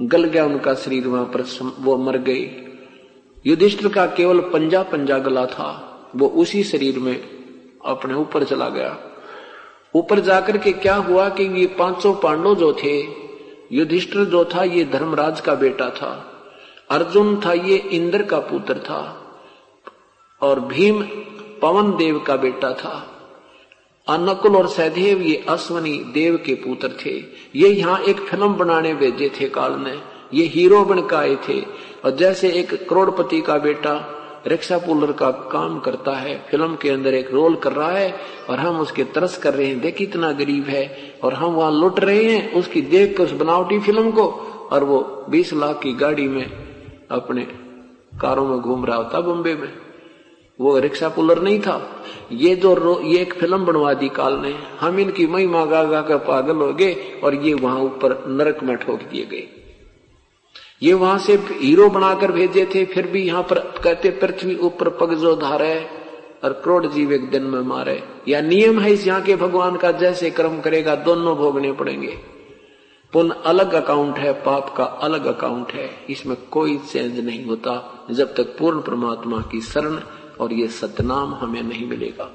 गल 0.00 0.24
गया 0.24 0.44
उनका 0.44 0.74
शरीर 0.74 1.08
वहाँ 1.08 1.24
पर, 1.24 1.44
वो 1.80 1.96
मर 1.96 2.18
गए। 2.18 2.72
युधिष्ठिर 3.46 3.92
का 3.92 4.06
केवल 4.06 4.40
पंजा 4.40 4.82
पंजा 4.82 5.18
गला 5.18 5.46
था, 5.46 5.68
वो 6.16 6.28
उसी 6.28 6.64
शरीर 6.64 6.98
में 6.98 7.33
अपने 7.86 8.14
ऊपर 8.14 8.44
चला 8.44 8.68
गया। 8.68 8.98
ऊपर 9.94 10.20
जाकर 10.20 10.58
के 10.58 10.72
क्या 10.72 10.94
हुआ 10.94 11.28
कि 11.28 11.44
ये 11.60 11.66
पाँचों 11.66 12.14
पांडव 12.14 12.54
जो 12.54 12.72
थे, 12.72 13.24
युधिष्ठिर 13.72 14.24
जो 14.24 14.44
था, 14.44 14.62
ये 14.62 14.84
धर्मराज 14.84 15.40
का 15.40 15.54
बेटा 15.54 15.90
था। 15.90 16.30
अर्जुन 16.90 17.40
था, 17.46 17.52
ये 17.52 17.76
इंद्र 17.76 18.22
का 18.22 18.38
पुत्र 18.38 18.78
था। 18.78 19.20
और 20.42 20.60
भीम 20.60 21.02
पवन 21.62 21.96
देव 21.96 22.18
का 22.18 22.36
बेटा 22.36 22.72
था। 22.72 23.10
अनकुल 24.08 24.56
और 24.56 24.68
सहदेव, 24.68 25.22
ये 25.22 25.44
अश्वनी 25.48 25.98
देव 25.98 26.36
के 26.36 26.54
पुत्र 26.54 26.88
थे। 26.88 27.10
ये 27.56 27.68
यहाँ 27.68 28.00
एक 28.00 28.20
फ़िल्म 28.20 28.54
बनाने 28.54 28.94
भेजे 28.94 29.32
थे 29.40 29.48
काल 29.48 29.72
ने 29.72 30.02
ये 30.34 30.46
हीरो 30.46 30.84
बन 30.84 31.00
के 31.00 31.16
आए 31.16 31.36
थे। 31.36 31.60
और 32.04 32.10
जैसे 32.10 32.48
एक 32.48 32.88
करोड़पति 32.88 33.40
का 33.40 33.58
बेटा 33.58 34.20
रिक्शा 34.46 34.78
पुलर 34.78 35.12
का 35.12 35.30
काम 35.52 35.78
करता 35.80 36.12
है, 36.12 36.36
फ़िल्म 36.50 36.76
के 36.76 36.90
अंदर 36.90 37.14
एक 37.14 37.30
रोल 37.30 37.54
कर 37.56 37.72
रहा 37.72 37.90
है 37.90 38.14
और 38.50 38.58
हम 38.58 38.80
उसके 38.80 39.04
तरस 39.04 39.36
कर 39.38 39.54
रहे 39.54 39.66
हैं, 39.66 39.80
देख 39.80 40.02
इतना 40.02 40.32
गरीब 40.32 40.64
है 40.64 41.14
और 41.24 41.34
हम 41.34 41.52
वहाँ 41.52 41.72
लुट 41.72 42.00
रहे 42.00 42.24
हैं, 42.24 42.52
उसकी 42.52 42.80
देख 42.82 43.16
कर 43.16 43.24
उस 43.24 43.32
बनावटी 43.32 43.78
फ़िल्म 43.80 44.10
को 44.10 44.26
और 44.72 44.84
वो 44.84 45.00
बीस 45.30 45.52
लाख 45.52 45.80
की 45.82 45.92
गाड़ी 45.94 46.28
में 46.28 46.44
अपने 47.10 47.46
कारों 48.20 48.46
में 48.48 48.60
घूम 48.60 48.84
रहा 48.86 48.96
होता 48.96 49.20
बॉम्बे 49.20 49.54
में। 49.54 49.72
वो 50.58 50.78
रिक्शा 50.78 51.08
पुलर 51.08 51.40
नहीं 51.42 51.60
था। 51.60 51.80
ये 52.32 52.54
जो 52.56 53.00
ये 53.02 53.18
एक 53.18 53.34
फ़िल्म 53.34 53.64
बनवा 53.64 53.94
दी 53.94 54.08
काल 54.08 54.38
ने 54.38 54.54
हम 54.80 54.98
इनकी 54.98 55.26
महिमा 55.26 55.64
गा 55.64 55.82
गा 55.84 56.02
कर 56.02 56.18
पागल 56.18 56.56
हो 56.56 56.72
गए 56.72 56.94
और 57.24 57.34
ये 57.34 57.54
वहाँ 57.54 57.80
ऊपर 57.80 58.24
नरक 58.28 58.62
में 58.62 58.76
ठोक 58.76 59.00
दिए 59.02 59.24
गए। 59.24 59.48
ये 60.82 60.92
वहाँ 60.92 61.18
से 61.18 61.34
हीरो 61.34 61.88
बनाकर 61.88 62.32
भेजे 62.32 62.68
थे, 62.74 62.84
फिर 62.84 63.06
भी 63.06 63.22
यहाँ 63.22 63.42
पर 63.42 63.58
कहते, 63.58 64.10
पृथ्वी 64.10 64.56
ऊपर 64.56 64.88
पग 64.88 65.14
जो 65.14 65.36
धारे 65.36 65.86
और 66.44 66.52
करोड़ 66.52 66.86
जीव 66.86 67.12
एक 67.12 67.30
दिन 67.30 67.42
में 67.42 67.60
मारे। 67.60 68.02
या 68.28 68.40
नियम 68.40 68.80
है 68.80 68.92
इस 68.92 69.06
यहाँ 69.06 69.22
के 69.22 69.36
भगवान 69.36 69.76
का, 69.76 69.92
जैसे 69.92 70.30
कर्म 70.30 70.60
करेगा, 70.60 70.94
दोनों 70.94 71.36
भोगने 71.36 71.72
पड़ेंगे। 71.72 72.18
पुण्य 73.12 73.34
अलग 73.46 73.72
अकाउंट 73.72 74.18
है, 74.18 74.32
पाप 74.32 74.74
का 74.76 74.84
अलग 74.84 75.24
अकाउंट 75.24 75.72
है। 75.72 75.90
इसमें 76.10 76.36
कोई 76.50 76.78
चेंज 76.78 77.20
नहीं 77.20 77.44
होता, 77.44 78.06
जब 78.10 78.34
तक 78.34 78.56
पूर्ण 78.58 78.80
परमात्मा 78.80 79.38
की 79.38 79.60
शरण 79.60 80.00
और 80.40 80.52
ये 80.52 80.68
सतनाम 80.68 81.34
हमें 81.34 81.62
नहीं 81.62 81.86
मिलेगा। 81.86 82.30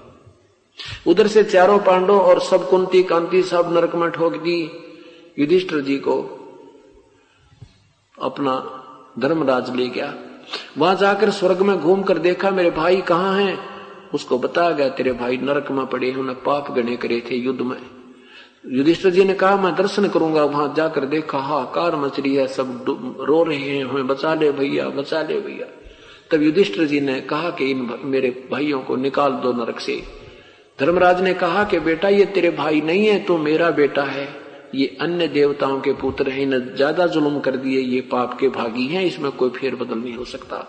उधर 1.07 1.27
से 1.27 1.43
चारों 1.43 1.79
पांडव 1.79 2.19
और 2.19 2.39
सब 2.39 2.69
कुंती 2.69 3.03
कांति 3.03 3.43
सब 3.43 3.73
नरक 3.73 3.95
में 3.95 4.09
ठोक 4.09 4.33
दी। 4.33 4.71
युधिष्ठर 5.39 5.79
जी 5.79 5.97
को 5.97 6.38
अपना 8.21 8.75
धर्मराज 9.19 9.75
ले 9.75 9.87
गया। 9.87 10.13
वहाँ 10.77 10.95
जाकर 10.95 11.29
स्वर्ग 11.29 11.61
में 11.61 11.79
घूम 11.79 12.03
कर 12.03 12.17
देखा, 12.17 12.51
मेरे 12.51 12.71
भाई 12.71 13.01
कहाँ 13.01 13.41
हैं? 13.41 13.59
उसको 14.13 14.39
बताया 14.39 14.71
गया, 14.71 14.89
तेरे 14.89 15.11
भाई 15.11 15.37
नरक 15.37 15.71
में 15.71 15.85
पड़े 15.85 16.13
उन्हें 16.13 16.43
पाप 16.43 16.71
गणे 16.71 16.97
करे 16.97 17.23
थे 17.31 17.35
युद्ध 17.35 17.61
में। 17.61 17.77
युधिष्ठिर 18.67 19.11
जी 19.11 19.23
ने 19.23 19.33
कहा, 19.33 19.57
मैं 19.57 19.75
दर्शन 19.75 20.07
करूँगा। 20.07 20.43
वहाँ 20.43 20.73
जाकर 20.77 21.05
देखा, 21.05 21.37
हा, 21.37 21.63
कार 21.63 21.95
मचरी 21.95 22.35
है, 22.35 22.47
सब 22.47 22.85
रो 23.19 23.43
रहे 23.43 23.57
हैं, 23.57 23.85
हमें 23.85 24.07
बचा 24.07 24.33
ले 24.33 24.51
भैया, 24.51 24.89
बचा 24.89 25.21
ले 25.21 25.39
भैया। 25.39 25.67
तब 26.31 26.43
युधिष्ठिर 26.43 26.85
जी 26.85 27.01
ने 27.01 27.21
कहा 27.21 27.49
कि 27.49 27.65
इन 27.65 27.99
मेरे 28.03 28.47
भाइयों 28.51 28.81
को 28.81 28.95
निकाल 28.95 29.31
दो 29.31 29.53
नरक 29.53 29.79
से। 29.79 30.03
धर्मराज 30.79 31.21
ने 31.21 31.33
कहा 31.33 31.63
कि, 31.63 31.79
बेटा, 31.79 32.07
ये 32.07 32.25
तेरे 32.25 32.49
भाई 32.49 32.81
नहीं 32.81 33.07
है 33.07 33.19
तो 33.19 33.37
मेरा 33.37 33.71
बेटा 33.71 34.03
है। 34.03 34.38
ये 34.75 34.97
अन्य 35.01 35.27
देवताओं 35.27 35.79
के 35.81 35.93
पुत्र 35.93 36.29
हैं 36.29 36.45
न 36.45 36.59
ज़्यादा 36.75 37.07
जुल्म 37.07 37.39
कर 37.39 37.55
दिए, 37.55 37.79
ये 37.79 38.01
पाप 38.01 38.37
के 38.39 38.49
भागी 38.49 38.85
हैं, 38.87 39.05
इसमें 39.05 39.31
कोई 39.31 39.49
फेर 39.49 39.75
बदल 39.75 39.97
नहीं 39.97 40.15
हो 40.15 40.25
सकता। 40.25 40.65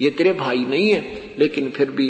ये 0.00 0.10
तेरे 0.10 0.32
भाई 0.32 0.58
नहीं 0.58 0.90
है, 0.90 1.34
लेकिन 1.38 1.70
फिर 1.70 1.90
भी 1.90 2.08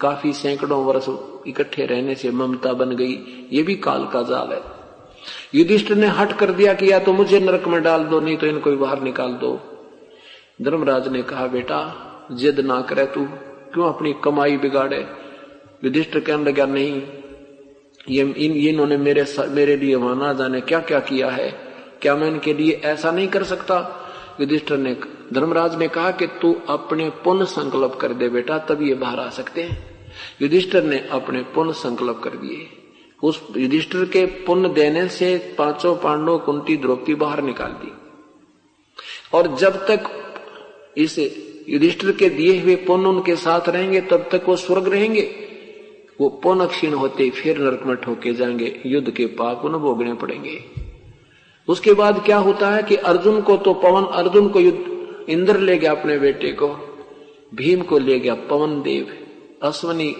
काफ़ी 0.00 0.32
सैकड़ों 0.32 0.84
वर्ष 0.84 1.08
इकट्ठे 1.46 1.86
रहने 1.86 2.14
से 2.14 2.30
ममता 2.30 2.72
बन 2.72 2.96
गई, 2.96 3.18
ये 3.52 3.62
भी 3.62 3.74
काल 3.74 4.06
का 4.06 4.22
जाल 4.22 4.52
है। 4.52 4.60
युधिष्ठ 5.54 5.90
ने 5.92 6.06
हट 6.06 6.32
कर 6.32 6.50
दिया 6.50 6.74
कि 6.74 6.92
या 6.92 6.98
तो 6.98 7.12
मुझे 7.12 7.40
नरक 7.40 7.68
में 7.68 7.82
डाल 7.82 8.04
दो, 8.04 8.20
नहीं 8.20 8.36
तो 8.36 8.46
इनको 8.46 8.76
बाहर 8.76 9.02
निकाल 9.02 9.32
दो। 9.32 9.54
धर्मराज 10.62 11.08
ने 11.08 11.22
कहा, 11.22 11.46
बेटा, 11.46 11.80
जिद 12.32 12.60
ना 12.60 12.80
करे 12.80 13.06
तू, 13.06 13.24
क्यों 13.74 13.88
अपनी 13.88 14.14
कमाई 14.24 14.56
बिगाड़े? 14.56 15.06
युधिष्ठ 15.84 16.18
कहने 16.18 16.44
लगा, 16.44 16.66
नहीं 16.66 17.00
ये, 18.10 18.22
इन 18.22 18.52
इन्होंने 18.52 18.96
मेरे 18.96 19.24
मेरे 19.40 19.76
लिए 19.76 19.94
वहाँ 19.94 20.34
जाने 20.34 20.60
क्या 20.60 20.80
क्या 20.80 21.00
किया 21.00 21.30
है? 21.30 21.50
क्या 22.02 22.16
मैं 22.16 22.28
इनके 22.28 22.54
लिए 22.54 22.80
ऐसा 22.84 23.10
नहीं 23.10 23.28
कर 23.28 23.44
सकता? 23.44 23.98
युधिष्ठर 24.40 24.76
ने, 24.76 24.96
धर्मराज 25.32 25.78
ने 25.78 25.88
कहा 25.88 26.10
कि 26.10 26.26
तू 26.26 26.60
अपने 26.68 27.10
पुण्य 27.10 27.44
संकल्प 27.44 27.98
कर 28.00 28.12
दे 28.12 28.28
बेटा, 28.28 28.58
तब 28.58 28.82
ये 28.82 28.94
बाहर 28.94 29.20
आ 29.20 29.28
सकते 29.28 29.62
हैं। 29.62 29.92
युधिष्ठर 30.42 30.82
ने 30.82 31.08
अपने 31.10 31.42
पुण्य 31.42 31.72
संकल्प 31.72 32.20
कर 32.24 32.30
दिए। 32.30 32.66
उस 33.22 33.42
युधिष्ठर 33.56 34.04
के 34.04 34.26
पुण्य 34.26 34.68
देने 34.68 35.08
से 35.08 35.54
पाँचों 35.58 35.96
पांडव 35.96 36.38
कुंती 36.38 36.76
द्रौपदी 36.76 37.14
बाहर 37.14 37.42
निकाल 37.42 37.70
दी। 37.70 37.92
और 39.34 39.56
जब 39.56 39.76
तक 39.76 40.10
इस 40.96 41.18
युधिष्ठिर 41.68 42.12
के 42.12 42.28
दिए 42.28 42.60
हुए 42.60 42.76
पुण्य 42.76 43.08
उनके 43.08 43.36
साथ 43.36 43.68
रहेंगे, 43.68 44.00
तब 44.00 44.28
तक 44.32 44.42
वो 44.48 44.56
स्वर्ग 44.56 44.88
रहेंगे। 44.88 45.51
वो 46.22 46.28
पौन 46.28 46.66
क्षीण 46.66 46.92
होते 46.94 47.30
फिर 47.30 47.58
नरक 47.58 47.82
में 47.86 47.96
ठोके 47.96 48.34
जाएँगे, 48.34 48.82
युद्ध 48.86 49.10
के 49.10 49.26
पाप 49.26 49.64
उन्हें 49.64 49.82
भोगने 49.82 50.14
पड़ेंगे। 50.14 50.64
उसके 51.68 51.92
बाद 51.92 52.22
क्या 52.24 52.36
होता 52.38 52.70
है 52.70 52.82
कि 52.82 52.96
अर्जुन 52.96 53.40
को 53.40 53.56
तो 53.56 53.74
पवन, 53.74 54.04
अर्जुन 54.04 54.48
को 54.48 54.60
युद्ध, 54.60 55.26
इंद्र 55.28 55.58
ले 55.58 55.78
गया 55.78 55.90
अपने 55.90 56.18
बेटे 56.18 56.52
को, 56.52 56.68
भीम 57.54 57.82
को 57.82 57.98
ले 57.98 58.18
गया 58.18 58.34
पवन 58.34 58.82
देव, 58.82 59.06
अश्वनी 59.62 60.16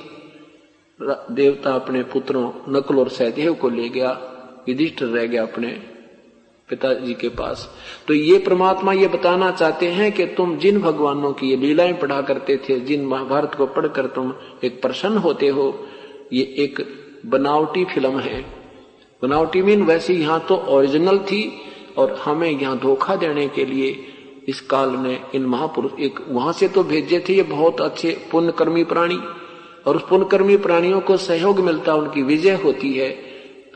देवता 1.31 1.75
अपने 1.75 2.03
पुत्रों, 2.03 2.53
नकुल 2.69 2.99
और 2.99 3.09
सहदेव 3.09 3.55
को 3.55 3.69
ले 3.69 3.89
गया 3.89 4.21
युधिष्ठ 4.69 5.03
रह 5.03 5.27
गया 5.27 5.43
अपने 5.43 5.92
पिताजी 6.73 7.15
के 7.15 7.29
पास। 7.29 7.69
तो 8.09 8.15
ये 8.15 8.39
परमात्मा 8.39 8.93
ये 8.93 9.09
बताना 9.09 9.51
चाहते 9.51 9.89
हैं 9.89 10.11
कि 10.13 10.27
तुम 10.27 10.57
जिन 10.59 10.81
भगवानों 10.81 11.33
की 11.33 11.51
ये 11.51 11.57
लीलाएँ 11.57 11.93
पढ़ा 11.93 12.21
करते 12.23 12.57
थे, 12.59 12.81
जिन 12.81 13.05
महाभारत 13.07 13.55
को 13.55 13.67
पढ़कर 13.67 14.07
तुम 14.07 14.33
एक 14.65 14.81
प्रसन्न 14.83 15.17
होते 15.19 15.49
हो, 15.49 15.87
ये 16.33 16.43
एक 16.59 16.85
बनावटी 17.27 17.85
फ़िल्म 17.85 18.21
है। 18.21 18.41
बनावटी 19.23 19.63
मीन 19.63 19.83
वैसे 19.83 20.15
यहाँ 20.15 20.41
तो 20.49 20.57
ओरिजिनल 20.69 21.19
थी 21.19 21.43
और 21.99 22.21
हमें 22.25 22.51
यहाँ 22.51 22.79
धोखा 22.79 23.17
देने 23.17 23.47
के 23.49 23.65
लिए 23.65 24.07
इस 24.49 24.61
काल 24.61 24.91
ने 24.91 25.19
इन 25.35 25.45
महापुरुष 25.47 26.01
एक 26.01 26.21
वहाँ 26.29 26.53
से 26.53 26.69
तो 26.69 26.83
भेजे 26.85 27.25
थे 27.29 27.35
ये 27.35 27.43
बहुत 27.43 27.81
अच्छे 27.81 28.17
पुण्यकर्मी 28.33 28.85
प्राणी। 28.85 29.19
और 29.87 29.97
उस 29.97 30.03
पुण्यकर्मी 30.09 30.57
प्राणियों 30.57 31.01
को 31.01 31.17
सहयोग 31.17 31.61
मिलता, 31.61 31.95
उनकी 31.95 32.23
विजय 32.23 32.55
होती 32.55 32.93
है। 32.93 33.09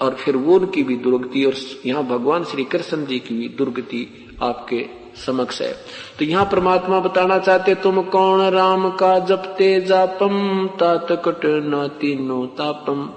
और 0.02 0.14
फिर 0.14 0.36
वो 0.36 0.54
उनकी 0.54 0.82
भी 0.82 0.96
दुर्गति 0.96 1.44
और 1.44 1.54
यहाँ 1.86 2.04
भगवान 2.04 2.44
श्री 2.44 2.64
कृष्ण 2.64 3.06
जी 3.06 3.18
की 3.18 3.34
भी 3.34 3.48
दुर्गति 3.48 4.06
आपके 4.42 4.86
समक्ष 5.26 5.62
है। 5.62 5.72
तो 6.18 6.24
यहाँ 6.24 6.44
परमात्मा 6.44 7.00
बताना 7.00 7.38
चाहते, 7.38 7.74
तुम 7.74 8.02
कौन 8.02 8.40
राम 8.40 8.90
का 8.90 9.18
जपते 9.18 9.80
जापम 9.80 10.66
तात 10.80 11.06
कट 11.10 11.40
न 11.44 11.88
तापम? 12.58 13.10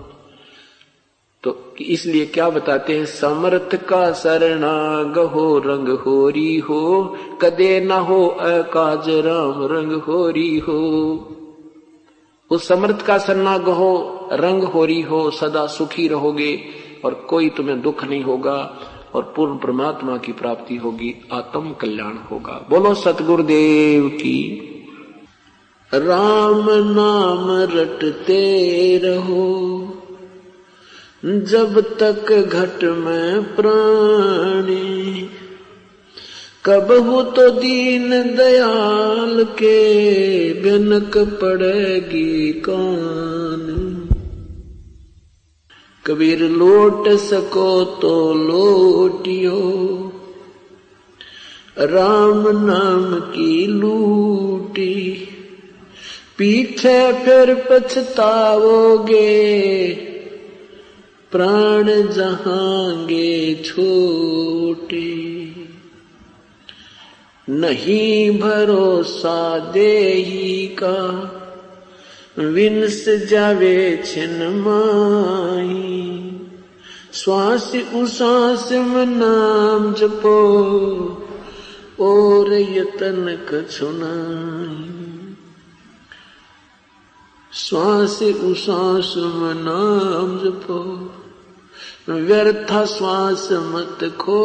तो 1.43 1.75
इसलिए 1.81 2.25
क्या 2.25 2.49
बताते 2.49 2.97
हैं, 2.97 3.05
समर्थ 3.05 3.75
का 3.75 4.11
शरणा 4.13 5.03
गहो 5.03 5.57
रंग 5.59 5.89
होरी 5.89 6.57
हो, 6.59 7.17
कदे 7.41 7.79
ना 7.79 7.95
हो 7.95 8.27
अकाज 8.27 9.09
राम 9.09 9.63
रंग 9.65 9.91
होरी 9.91 10.57
हो। 10.59 11.35
उस 12.51 12.67
समर्थ 12.67 13.01
का 13.01 13.17
शरणा 13.17 13.57
गहो 13.57 14.29
रंग 14.33 14.63
होरी 14.63 15.01
हो, 15.01 15.29
सदा 15.31 15.65
सुखी 15.67 16.07
रहोगे 16.07 16.59
और 17.05 17.13
कोई 17.29 17.49
तुम्हें 17.49 17.81
दुख 17.81 18.03
नहीं 18.03 18.23
होगा 18.23 18.77
और 19.15 19.33
पूर्ण 19.35 19.57
परमात्मा 19.57 20.17
की 20.17 20.31
प्राप्ति 20.31 20.75
होगी, 20.75 21.15
आत्म 21.31 21.71
कल्याण 21.73 22.17
होगा। 22.31 22.65
बोलो 22.69 22.93
सतगुरुदेव 22.93 24.07
की, 24.09 24.39
राम 25.91 26.65
नाम 26.69 27.47
रटते 27.77 28.97
रहो, 28.97 29.45
जब 31.25 31.79
तक 31.99 32.31
घट 32.33 32.83
में 32.83 33.55
प्राणी 33.55 35.29
कब 36.69 36.91
हो 36.91 37.23
तो 37.23 37.49
दीन 37.49 38.09
दयाल 38.09 39.43
के 39.43 39.93
बिनक 40.53 41.17
पड़ेगी 41.17 42.51
कान? 42.51 43.85
कबीर 46.05 46.39
लोट 46.39 47.09
सको 47.09 47.85
तो 47.85 48.33
लोटियो, 48.33 49.61
राम 51.79 52.65
नाम 52.65 53.19
की 53.19 53.67
लूटी। 53.67 55.27
पीछे 56.37 57.13
फिर 57.13 57.67
पछताओगे 57.69 59.29
प्राण 61.31 61.83
जहांगे 61.85 63.55
छोटे। 63.55 65.38
नहीं 67.49 68.39
भरोसा 68.39 69.59
देही 69.59 70.75
का। 70.83 71.35
विंस 72.39 73.05
जावे 73.29 74.03
छिन 74.05 74.63
माई 74.65 76.09
श्वास 77.13 77.71
उसास 77.75 78.69
नाम 79.07 79.93
जपो, 79.93 80.37
और 81.99 82.53
यतन 82.53 83.47
कछुनाई 83.49 85.05
श्वास 87.53 88.19
में 89.17 89.53
नाम 89.55 90.39
जपो, 90.39 90.79
व्यर्था 92.13 92.85
श्वास 92.85 93.49
मत 93.51 94.17
खो। 94.19 94.39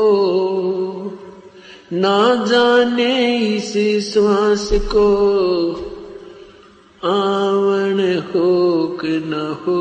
ना 1.92 2.44
जाने 2.44 3.38
इस 3.38 3.72
श्वास 4.12 4.70
को 4.72 5.06
आवण 7.04 8.18
हो 8.18 8.86
कि 9.00 9.08
न 9.08 9.56
हो। 9.66 9.76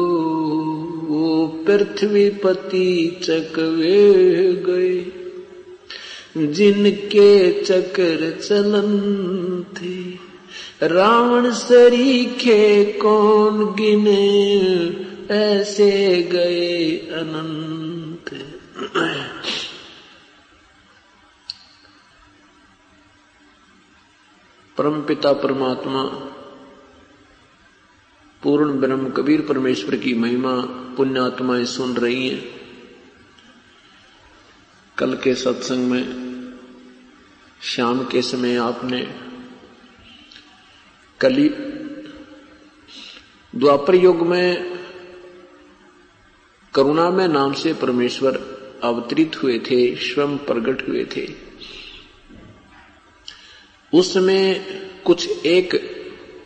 वो 1.07 1.47
पृथ्वी 1.47 2.29
पति 2.29 3.19
चकवे 3.23 4.13
गए, 4.67 5.05
जिनके 6.47 7.61
चक्र 7.61 8.39
चलन 8.47 9.65
थे। 9.77 10.23
रावण 10.87 11.51
सरीखे 11.51 12.85
कौन 12.85 13.65
गिने, 13.65 14.57
ऐसे 15.33 16.23
गए 16.31 16.91
अनंत। 16.97 18.39
परम 24.77 25.01
पिता 25.01 25.33
परमात्मा, 25.33 26.03
पूर्ण 28.43 28.79
ब्रह्म 28.79 29.09
कबीर 29.09 29.41
परमेश्वर 29.41 29.95
की 29.95 30.13
महिमा, 30.13 30.61
पुण्यात्माएँ 30.95 31.65
सुन 31.65 31.93
रही 31.93 32.29
हैं। 32.29 32.61
कल 34.97 35.15
के 35.15 35.35
सत्संग 35.35 35.91
में, 35.91 36.23
शाम 37.61 38.05
के 38.05 38.21
समय 38.21 38.55
आपने 38.55 39.19
कली, 41.21 41.49
द्वापर 43.55 43.95
युग 43.95 44.27
में 44.27 44.79
करुणा 46.73 47.09
में 47.09 47.27
नाम 47.27 47.53
से 47.53 47.73
परमेश्वर 47.73 48.35
अवतरित 48.83 49.43
हुए 49.43 49.59
थे, 49.59 49.95
स्वयं 49.95 50.37
प्रकट 50.37 50.89
हुए 50.89 51.05
थे। 51.05 51.52
उसमें 53.93 54.65
कुछ 55.05 55.45
एक 55.45 55.75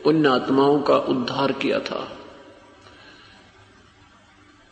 पुण्यात्माओं 0.03 0.81
का 0.81 0.97
उद्धार 0.97 1.51
किया 1.51 1.79
था। 1.79 2.19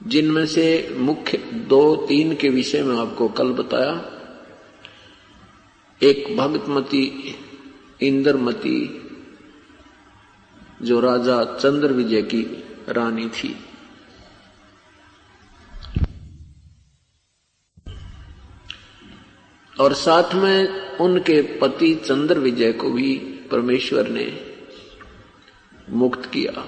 जिनमें 0.08 0.46
से 0.46 0.96
मुख्य 0.98 1.38
दो 1.38 1.96
तीन 1.96 2.36
के 2.36 2.50
विषय 2.50 2.84
में 2.84 2.98
आपको 2.98 3.28
कल 3.28 3.48
बताया। 3.48 4.12
एक 6.04 6.38
भगतमती, 6.38 7.36
इंद्रमती, 8.02 9.02
जो 10.82 11.00
राजा 11.00 11.44
चंद्र 11.44 11.94
विजय 11.94 12.22
की 12.22 12.64
रानी 12.90 13.30
थी। 13.30 13.65
और 19.80 19.94
साथ 19.94 20.34
में 20.34 20.90
उनके 20.98 21.42
पति 21.42 21.96
चंद्र 21.96 22.40
विजय 22.40 22.74
को 22.74 22.90
भी 22.90 23.16
परमेश्वर 23.52 24.08
ने 24.08 24.56
मुक्त 25.90 26.26
किया। 26.26 26.68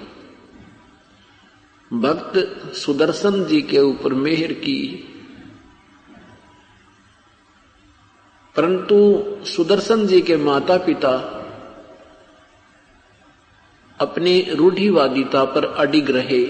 भक्त 1.92 2.66
सुदर्शन 2.74 3.44
जी 3.44 3.62
के 3.62 3.78
ऊपर 3.78 4.14
मेहर 4.14 4.52
की। 4.52 5.04
परंतु 8.56 9.24
सुदर्शन 9.46 10.06
जी 10.06 10.20
के 10.20 10.36
माता 10.36 10.76
पिता 10.76 11.34
अपनी 14.00 14.40
रूढ़िवादिता 14.40 15.44
पर 15.44 15.64
अडिग 15.64 16.10
रहे। 16.10 16.44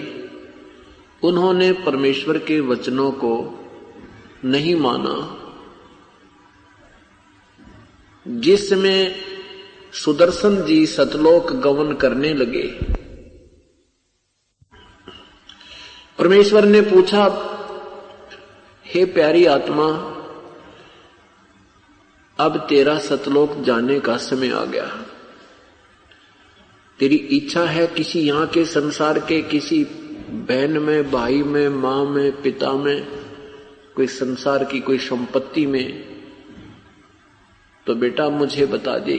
उन्होंने 1.22 1.72
परमेश्वर 1.72 2.38
के 2.38 2.60
वचनों 2.60 3.10
को 3.10 3.64
नहीं 4.44 4.76
माना। 4.76 5.44
जिसमें 8.26 9.14
सुदर्शन 9.92 10.64
जी 10.64 10.86
सतलोक 10.86 11.52
गवन 11.52 11.94
करने 11.94 12.34
लगे। 12.34 12.68
परमेश्वर 16.18 16.64
ने 16.64 16.80
पूछा, 16.80 17.44
हे 18.86 19.04
प्यारी 19.04 19.46
आत्मा, 19.46 20.14
अब 22.38 22.66
तेरा 22.68 22.98
सतलोक 22.98 23.60
जाने 23.60 24.00
का 24.00 24.16
समय 24.16 24.50
आ 24.50 24.64
गया। 24.64 25.04
तेरी 26.98 27.16
इच्छा 27.16 27.64
है 27.64 27.86
किसी 27.86 28.20
यहाँ 28.20 28.46
के 28.46 28.64
संसार 28.64 29.18
के, 29.18 29.42
किसी 29.42 29.84
बहन 30.30 30.78
में, 30.78 31.10
भाई 31.10 31.42
में, 31.42 31.68
माँ 31.68 32.04
में, 32.04 32.42
पिता 32.42 32.72
में, 32.72 33.06
कोई 33.96 34.06
संसार 34.06 34.64
की 34.64 34.80
कोई 34.80 34.98
संपत्ति 34.98 35.66
में 35.66 36.17
तो 37.88 37.94
बेटा 37.94 38.28
मुझे 38.28 38.66
बता 38.66 38.98
दे, 38.98 39.14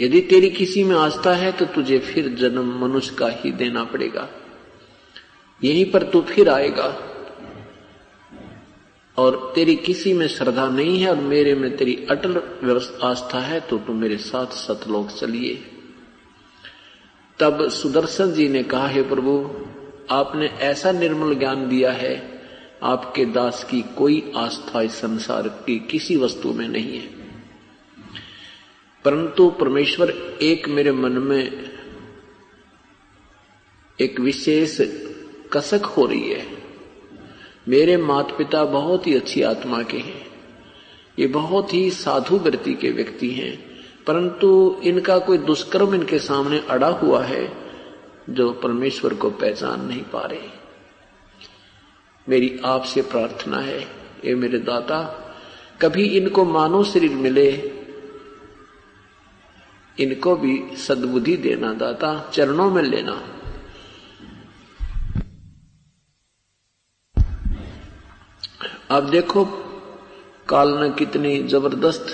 यदि 0.00 0.20
तेरी 0.20 0.50
किसी 0.50 0.84
में 0.84 0.96
आस्था 0.96 1.32
है 1.34 1.52
तो 1.52 1.64
तुझे 1.64 1.98
फिर 1.98 2.28
जन्म 2.28 2.78
मनुष्य 2.80 3.14
का 3.14 3.28
ही 3.28 3.50
देना 3.52 3.84
पड़ेगा। 3.84 4.28
यहीं 5.64 5.84
पर 5.90 6.02
तू 6.02 6.20
फिर 6.22 6.48
आएगा। 6.48 6.86
और 9.18 9.52
तेरी 9.54 9.76
किसी 9.76 10.12
में 10.12 10.26
श्रद्धा 10.28 10.66
नहीं 10.68 10.98
है 10.98 11.10
और 11.10 11.16
मेरे 11.16 11.54
में 11.54 11.76
तेरी 11.76 11.94
अटल 12.10 12.36
आस्था 13.02 13.40
है 13.40 13.60
तो 13.60 13.78
तू 13.78 13.92
मेरे 13.92 14.16
साथ 14.16 14.46
सतलोक 14.46 15.10
चलिए। 15.10 15.62
तब 17.38 17.68
सुदर्शन 17.70 18.32
जी 18.32 18.48
ने 18.48 18.62
कहा, 18.62 18.86
है 18.86 19.02
प्रभु, 19.08 19.34
आपने 20.10 20.46
ऐसा 20.46 20.92
निर्मल 20.92 21.34
ज्ञान 21.34 21.68
दिया 21.68 21.92
है, 21.92 22.42
आपके 22.82 23.24
दास 23.24 23.64
की 23.64 23.82
कोई 23.98 24.32
आस्था 24.36 24.82
इस 24.82 24.92
संसार 24.92 25.48
की 25.48 25.78
किसी 25.90 26.16
वस्तु 26.16 26.52
में 26.52 26.68
नहीं 26.68 26.98
है। 26.98 27.13
परंतु 29.04 29.48
परमेश्वर 29.50 30.10
एक 30.42 30.68
मेरे 30.68 30.92
मन 30.92 31.12
में 31.12 31.70
एक 33.98 34.20
विशेष 34.20 34.76
कसक 35.52 35.84
हो 35.86 36.06
रही 36.06 36.30
है। 36.30 36.46
मेरे 37.68 37.96
माता 37.96 38.36
पिता 38.36 38.64
बहुत 38.64 39.06
ही 39.06 39.14
अच्छी 39.14 39.42
आत्मा 39.42 39.82
के 39.82 39.98
हैं। 39.98 40.26
ये 41.18 41.26
बहुत 41.26 41.74
ही 41.74 41.90
साधु 41.90 42.36
वृत्ति 42.36 42.74
के 42.74 42.90
व्यक्ति 42.90 43.30
हैं, 43.30 43.58
परंतु 44.06 44.80
इनका 44.84 45.18
कोई 45.18 45.38
दुष्कर्म 45.38 45.94
इनके 45.94 46.18
सामने 46.18 46.58
अड़ा 46.70 46.88
हुआ 46.88 47.22
है 47.24 47.46
जो 48.30 48.52
परमेश्वर 48.52 49.14
को 49.14 49.30
पहचान 49.30 49.84
नहीं 49.86 50.02
पा 50.02 50.22
रहे। 50.22 50.48
मेरी 52.28 52.58
आपसे 52.64 53.02
प्रार्थना 53.02 53.58
है 53.58 53.80
ये 54.24 54.34
मेरे 54.34 54.58
दाता, 54.58 55.00
कभी 55.82 56.04
इनको 56.08 56.44
मानव 56.44 56.84
शरीर 56.84 57.10
मिले 57.10 57.50
इनको 60.00 60.36
भी 60.36 60.76
सद्बुद्धि 60.76 61.36
देना, 61.36 61.72
दाता 61.72 62.30
चरणों 62.34 62.70
में 62.70 62.82
लेना। 62.82 63.22
अब 68.90 69.10
देखो, 69.10 69.44
काल 70.48 70.68
ने 70.68 70.90
कितनी 70.90 71.42
ज़बरदस्त 71.42 72.06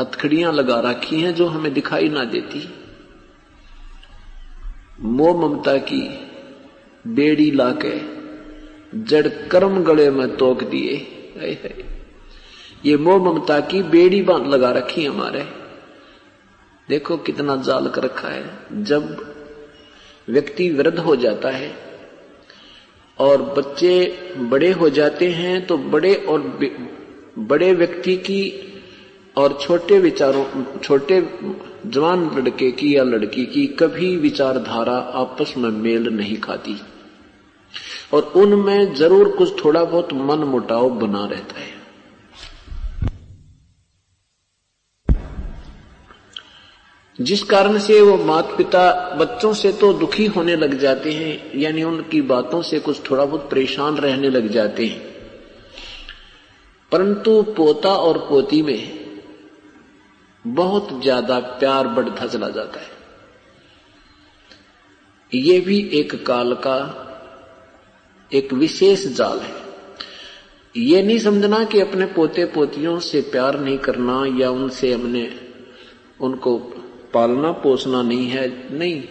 हथखड़ियाँ 0.00 0.52
लगा 0.52 0.80
रखी 0.80 1.20
हैं 1.20 1.34
जो 1.34 1.46
हमें 1.46 1.72
दिखाई 1.74 2.08
ना 2.08 2.24
देती। 2.24 2.68
मोह 5.00 5.40
ममता 5.40 5.76
की 5.76 6.02
बेड़ी 7.06 7.50
लाके 7.50 7.98
जड़ 9.00 9.28
कर्म 9.28 9.82
गले 9.84 10.10
में 10.10 10.36
तोक 10.36 10.64
दिए। 10.64 10.94
ये 12.84 12.96
मोह 12.96 13.18
ममता 13.24 13.60
की 13.60 13.82
बेड़ी 13.82 14.22
बाँध 14.22 14.46
लगा 14.46 14.70
रखी 14.70 15.04
हमारे। 15.04 15.67
देखो 16.88 17.16
कितना 17.18 17.56
जाल 17.62 17.88
कर 17.88 18.02
रखा 18.02 18.28
है। 18.28 18.84
जब 18.84 19.16
व्यक्ति 20.28 20.70
वृद्ध 20.70 20.98
हो 20.98 21.16
जाता 21.16 21.50
है 21.50 21.70
और 23.18 23.42
बच्चे 23.58 23.92
बड़े 24.50 24.70
हो 24.72 24.88
जाते 24.90 25.30
हैं 25.32 25.66
तो 25.66 25.76
बड़े 25.90 26.14
और 26.14 26.40
बड़े 27.40 27.72
व्यक्ति 27.72 28.16
की 28.16 28.42
और 29.36 29.58
छोटे 29.62 29.98
विचारों, 29.98 30.44
छोटे 30.78 31.20
जवान 31.86 32.24
लड़के 32.36 32.70
की 32.72 32.94
या 32.96 33.02
लड़की 33.04 33.44
की 33.46 33.66
कभी 33.76 34.16
विचारधारा 34.16 34.96
आपस 35.14 35.54
में 35.56 35.70
मेल 35.72 36.08
नहीं 36.08 36.36
खाती। 36.38 36.76
और 38.12 38.32
उनमें 38.36 38.94
ज़रूर 38.94 39.28
कुछ 39.28 39.64
थोड़ा 39.64 39.84
बहुत 39.84 40.12
मन 40.12 40.44
मुटाव 40.46 40.88
बना 40.98 41.24
रहता 41.26 41.60
है। 41.60 41.77
जिस 47.18 47.42
कारण 47.42 47.78
से 47.78 48.00
वो 48.00 48.16
माता 48.16 48.56
पिता 48.56 49.14
बच्चों 49.16 49.52
से 49.52 49.72
तो 49.72 49.92
दुखी 49.92 50.26
होने 50.26 50.56
लग 50.56 50.78
जाते 50.78 51.12
हैं, 51.12 51.58
यानी 51.58 51.82
उनकी 51.82 52.20
बातों 52.22 52.62
से 52.62 52.78
कुछ 52.80 53.10
थोड़ा 53.10 53.24
बहुत 53.24 53.50
परेशान 53.50 53.96
रहने 53.96 54.30
लग 54.30 54.48
जाते 54.48 54.86
हैं। 54.86 55.00
परंतु 56.92 57.42
पोता 57.56 57.90
और 57.90 58.18
पोती 58.18 58.62
में 58.62 58.98
बहुत 60.44 61.02
ज़्यादा 61.02 61.38
प्यार 61.38 61.88
बढ़ता 61.88 62.26
चला 62.26 62.48
जाता 62.48 62.80
है। 62.80 62.96
ये 65.32 65.60
भी 65.60 65.78
एक 65.92 66.14
काल 66.26 66.54
का 66.54 66.78
एक 68.32 68.52
विशेष 68.52 69.06
जाल 69.06 69.38
है। 69.38 69.56
ये 70.74 71.02
नहीं 71.02 71.18
समझना 71.18 71.64
कि 71.64 71.80
अपने 71.80 72.06
पोते 72.06 72.44
पोतियों 72.44 72.98
से 73.00 73.20
प्यार 73.20 73.58
नहीं 73.60 73.78
करना 73.78 74.24
या 74.40 74.50
उनसे 74.50 74.92
हमने 74.92 75.28
उनको 76.20 76.58
पालना 77.14 77.52
पोसना 77.52 78.02
नहीं 78.02 78.26
है, 78.26 78.78
नहीं। 78.78 79.02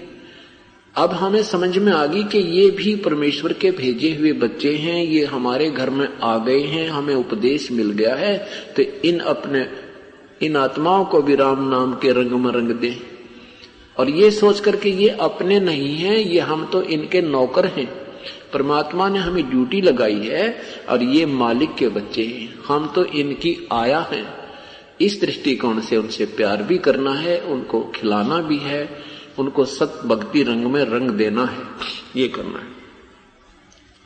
अब 0.95 1.11
हमें 1.11 1.43
समझ 1.43 1.77
में 1.77 1.91
आ 1.93 2.05
गई 2.05 2.23
कि 2.23 2.37
ये 2.37 2.69
भी 2.69 2.95
परमेश्वर 2.95 3.53
के 3.53 3.71
भेजे 3.71 4.15
हुए 4.15 4.31
बच्चे 4.33 4.75
हैं, 4.75 5.03
ये 5.03 5.25
हमारे 5.25 5.69
घर 5.69 5.89
में 5.89 6.07
आ 6.23 6.37
गए 6.37 6.59
हैं, 6.59 6.89
हमें 6.89 7.15
उपदेश 7.15 7.71
मिल 7.71 7.91
गया 7.91 8.15
है 8.15 8.37
तो 8.77 8.83
इन 9.05 9.19
अपने, 9.19 9.67
इन 10.41 10.55
आत्माओं 10.55 11.05
को 11.05 11.21
भी 11.21 11.35
राम 11.35 11.69
नाम 11.69 11.93
के 11.93 12.11
रंग 12.11 12.31
में 12.31 12.51
रंग 12.51 12.69
दें। 12.69 12.95
और 13.97 14.09
ये 14.09 14.31
सोच 14.31 14.59
करके 14.59 14.89
ये 14.89 15.09
अपने 15.09 15.59
नहीं 15.59 15.95
हैं, 15.95 16.17
ये 16.17 16.39
हम 16.39 16.65
तो 16.65 16.81
इनके 16.81 17.21
नौकर 17.21 17.65
हैं। 17.65 17.87
परमात्मा 18.53 19.09
ने 19.09 19.19
हमें 19.19 19.49
ड्यूटी 19.49 19.81
लगाई 19.81 20.19
है, 20.23 20.57
और 20.89 21.03
ये 21.03 21.25
मालिक 21.25 21.75
के 21.75 21.87
बच्चे 21.89 22.23
हैं। 22.23 22.59
हम 22.67 22.91
तो 22.95 23.05
इनकी 23.05 23.67
आया 23.71 23.99
हैं। 24.11 24.46
इस 24.99 25.19
दृष्टिकोण 25.21 25.79
से 25.81 25.97
उनसे 25.97 26.25
प्यार 26.27 26.63
भी 26.63 26.77
करना 26.79 27.13
है, 27.13 27.39
उनको 27.41 27.81
खिलाना 27.95 28.39
भी 28.41 28.57
है, 28.59 28.89
उनको 29.39 29.65
सत 29.67 30.01
भक्ति 30.05 30.43
रंग 30.43 30.65
में 30.65 30.83
रंग 30.85 31.11
देना 31.13 31.45
है, 31.45 31.63
ये 32.15 32.27
करना 32.29 32.59
है। 32.59 32.75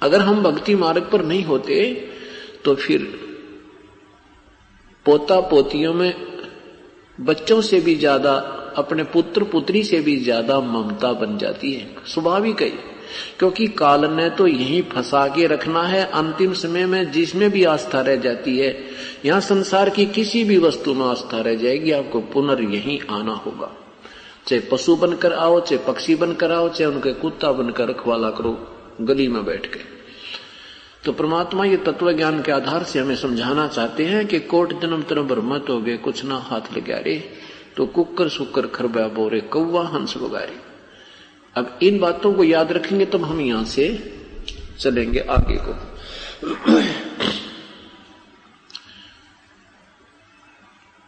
अगर 0.02 0.22
हम 0.22 0.42
भक्ति 0.44 0.76
मार्ग 0.76 1.10
पर 1.12 1.26
नहीं 1.26 1.44
होते 1.44 1.84
तो 2.66 2.74
फिर 2.76 3.04
पोता 5.06 5.40
पोतियों 5.42 5.94
में 5.94 6.14
बच्चों 7.18 7.62
से 7.62 7.80
भी 7.80 7.96
ज़्यादा, 7.96 8.34
अपने 8.78 9.04
पुत्र 9.06 9.44
पुत्री 9.44 9.84
से 9.84 10.00
भी 10.02 10.16
ज़्यादा 10.20 10.60
ममता 10.62 11.12
बन 11.16 11.38
जाती 11.38 11.74
है। 11.74 11.88
स्वाभाविक 12.06 12.62
है 12.62 12.70
क्योंकि 13.40 13.68
काल 13.68 14.06
ने 14.06 14.30
तो 14.30 14.48
यही 14.48 14.82
फंसा 14.82 15.28
के 15.28 15.48
रखना 15.48 15.84
है, 15.84 16.04
अंतिम 16.06 16.54
समय 16.54 16.86
में 16.86 17.12
जिसमें 17.12 17.50
भी 17.52 17.64
आस्था 17.64 18.02
रह 18.02 18.16
जाती 18.16 18.58
है। 18.58 18.76
यहाँ 19.26 19.40
संसार 19.40 19.90
की 19.90 20.06
किसी 20.06 20.44
भी 20.44 20.58
वस्तु 20.58 20.94
में 20.94 21.06
आस्था 21.06 21.42
रह 21.42 21.56
जाएगी, 21.56 21.92
आपको 21.92 22.22
पुनर् 22.22 22.62
यही 22.64 23.00
आना 23.10 23.34
होगा। 23.34 23.72
चाहे 24.48 24.62
पशु 24.62 24.96
बनकर 24.96 25.34
आओ, 25.34 25.60
चाहे 25.60 25.84
पक्षी 25.88 26.16
बनकर 26.16 26.52
आओ, 26.52 26.70
चाहे 26.70 26.92
उनके 26.92 27.14
कुत्ता 27.14 27.52
बनकर 27.52 27.88
रखवाला 27.88 28.30
करो, 28.30 28.58
गली 29.02 29.28
में 29.28 29.44
बैठ 29.46 29.66
के। 29.66 29.80
तो 31.06 31.12
परमात्मा 31.12 31.66
ये 31.66 31.78
तत्व 31.78 32.12
ज्ञान 32.12 32.42
के 32.42 32.52
आधार 32.52 32.84
से 32.84 33.00
हमें 33.00 33.16
समझाना 33.16 33.68
चाहते 33.68 34.06
हैं 34.06 34.26
कि 34.28 34.40
कोट 34.40 34.82
जन्म 34.82 35.02
तरह 35.02 35.22
ब्रह्मत 35.22 35.66
हो 35.70 35.80
गए 35.82 35.98
कुछ 35.98 36.24
ना 36.26 36.36
हाथ 36.36 36.78
लगा 36.78 36.98
रे 36.98 37.18
तो 37.78 37.86
कुकर 37.86 38.30
सुकर 38.30 38.68
खरबा 38.68 39.08
बोरे, 39.08 39.40
कौवा 39.42 39.84
हंस 39.88 40.18
बगारे। 40.18 40.71
अब 41.56 41.80
इन 41.84 42.00
बातों 42.00 42.34
को 42.34 42.44
याद 42.44 42.72
रखेंगे 42.72 43.06
तब 43.06 43.24
हम 43.24 43.42
यहाँ 43.42 43.66
से 43.66 44.14
चलेंगे 44.80 45.20
आगे 45.20 45.58
को। 45.58 45.72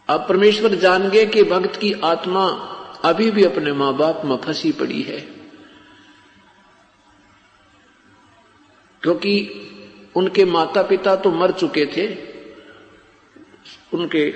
अब 0.08 0.26
परमेश्वर 0.28 0.74
जान 0.74 1.08
गए 1.10 1.26
कि 1.26 1.42
भक्त 1.42 1.76
की 1.76 1.92
आत्मा 1.92 2.44
अभी 3.04 3.30
भी 3.30 3.44
अपने 3.44 3.72
माँ 3.72 3.96
बाप 3.96 4.22
में 4.24 4.36
फंसी 4.36 4.72
पड़ी 4.72 5.02
है। 5.02 5.20
क्योंकि 9.02 9.34
उनके 10.16 10.44
माता 10.44 10.82
पिता 10.82 11.16
तो 11.16 11.30
मर 11.30 11.50
चुके 11.50 11.86
थे। 11.86 12.06
उनके 13.92 14.30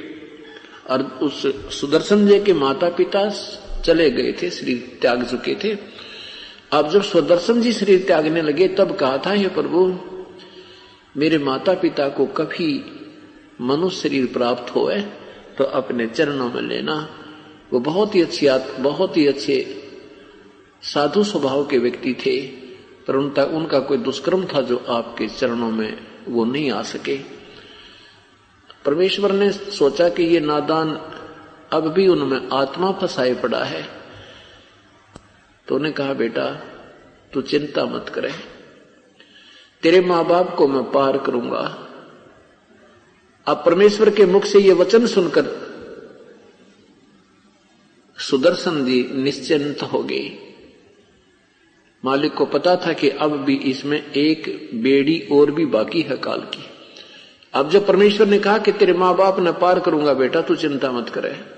और 0.90 1.02
उस 1.02 1.46
सुदर्शन 1.80 2.26
जी 2.26 2.40
के 2.40 2.52
माता 2.52 2.88
पिता 2.88 3.28
चले 3.80 4.10
गए 4.10 4.32
थे, 4.32 4.50
श्री 4.50 4.74
त्याग 4.74 5.24
चुके 5.24 5.54
थे। 5.54 5.97
अब 6.72 6.88
जब 6.90 7.02
स्वदर्शन 7.02 7.60
जी 7.60 7.72
शरीर 7.72 8.04
त्यागने 8.06 8.42
लगे, 8.42 8.68
तब 8.68 8.96
कहा 8.96 9.18
था 9.18 9.32
ये 9.34 9.48
प्रभु, 9.48 9.86
मेरे 11.16 11.38
माता 11.38 11.74
पिता 11.74 12.08
को 12.08 12.26
कभी 12.36 12.70
मनुष्य 13.60 14.00
शरीर 14.00 14.26
प्राप्त 14.26 14.74
हो 14.74 14.90
तो 15.58 15.64
अपने 15.64 16.06
चरणों 16.06 16.48
में 16.50 16.60
लेना। 16.62 16.96
वो 17.72 17.80
बहुत 17.80 18.14
ही 18.14 18.22
अच्छी 18.22 18.48
बहुत 18.80 19.16
ही 19.16 19.26
अच्छे 19.26 19.56
साधु 20.82 21.24
स्वभाव 21.24 21.64
के 21.66 21.78
व्यक्ति 21.78 22.14
थे, 22.14 22.40
पर 23.06 23.16
उनका 23.16 23.44
उनका 23.44 23.78
कोई 23.80 23.98
दुष्कर्म 23.98 24.44
था 24.44 24.60
जो 24.60 24.76
आपके 24.88 25.28
चरणों 25.28 25.70
में 25.70 25.98
वो 26.28 26.44
नहीं 26.44 26.70
आ 26.70 26.82
सके। 26.82 27.16
परमेश्वर 28.84 29.32
ने 29.32 29.50
सोचा 29.52 30.08
कि 30.08 30.22
ये 30.24 30.40
नादान 30.40 30.90
अब 31.72 31.88
भी 31.88 32.06
उनमें 32.08 32.48
आत्मा 32.52 32.92
फंसाए 32.92 33.34
पड़ा 33.34 33.62
है। 33.64 33.82
तो 35.68 35.74
उन्हें 35.74 35.94
कहा, 35.94 36.12
बेटा, 36.12 36.50
तू 37.32 37.40
चिंता 37.40 37.84
मत 37.84 38.08
करे। 38.08 38.32
तेरे 39.82 40.00
माँ 40.00 40.26
बाप 40.26 40.54
को 40.54 40.68
मैं 40.68 40.90
पार 40.90 41.18
करूँगा। 41.18 41.84
अब 43.46 43.62
परमेश्वर 43.66 44.10
के 44.10 44.26
मुख 44.26 44.44
से 44.44 44.58
ये 44.58 44.72
वचन 44.72 45.06
सुनकर 45.06 45.68
सुदर्शन 48.18 48.84
जी 48.84 49.10
निश्चिंत 49.14 49.82
हो 49.82 50.02
गए। 50.02 50.54
मालिक 52.04 52.34
को 52.34 52.46
पता 52.46 52.76
था 52.76 52.92
कि 52.92 53.08
अब 53.08 53.36
भी 53.44 53.56
इसमें 53.56 54.12
एक 54.12 54.70
बेड़ी 54.74 55.28
और 55.32 55.50
भी 55.50 55.66
बाकी 55.66 56.02
है 56.02 56.16
काल 56.16 56.40
की। 56.40 56.64
अब 57.54 57.70
जब 57.70 57.86
परमेश्वर 57.86 58.26
ने 58.26 58.38
कहा 58.38 58.58
कि 58.58 58.72
तेरे 58.72 58.92
माँ 58.92 59.16
बाप 59.16 59.40
ने 59.40 59.52
पार 59.52 59.80
करूँगा, 59.80 60.12
बेटा, 60.12 60.40
तू 60.40 60.54
चिंता 60.54 60.92
मत 60.92 61.08
करे। 61.08 61.57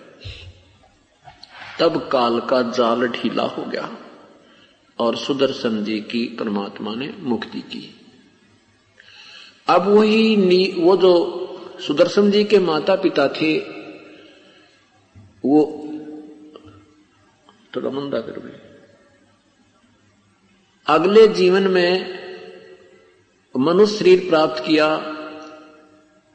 तब 1.80 2.08
काल 2.12 2.40
का 2.40 2.62
जाल 2.62 3.06
ढीला 3.08 3.42
हो 3.42 3.64
गया 3.64 3.88
और 4.98 5.16
सुदर्शन 5.16 5.84
जी 5.84 6.00
की 6.00 6.24
परमात्मा 6.38 6.94
ने 6.94 7.14
मुक्ति 7.20 7.60
की। 7.60 8.00
अब 9.68 9.88
वही 9.88 10.74
वो 10.82 10.96
जो 10.96 11.12
सुदर्शन 11.86 12.30
जी 12.30 12.44
के 12.44 12.58
माता 12.58 12.94
पिता 12.96 13.28
थे, 13.28 13.58
वो 15.44 15.62
थोड़ा 17.76 17.90
मंदा 17.90 18.20
कर 18.20 18.38
भी 18.38 18.52
अगले 20.86 21.26
जीवन 21.28 21.62
में 21.62 22.20
मनुष्य 23.54 23.96
शरीर 23.96 24.28
प्राप्त 24.28 24.62
किया, 24.64 24.86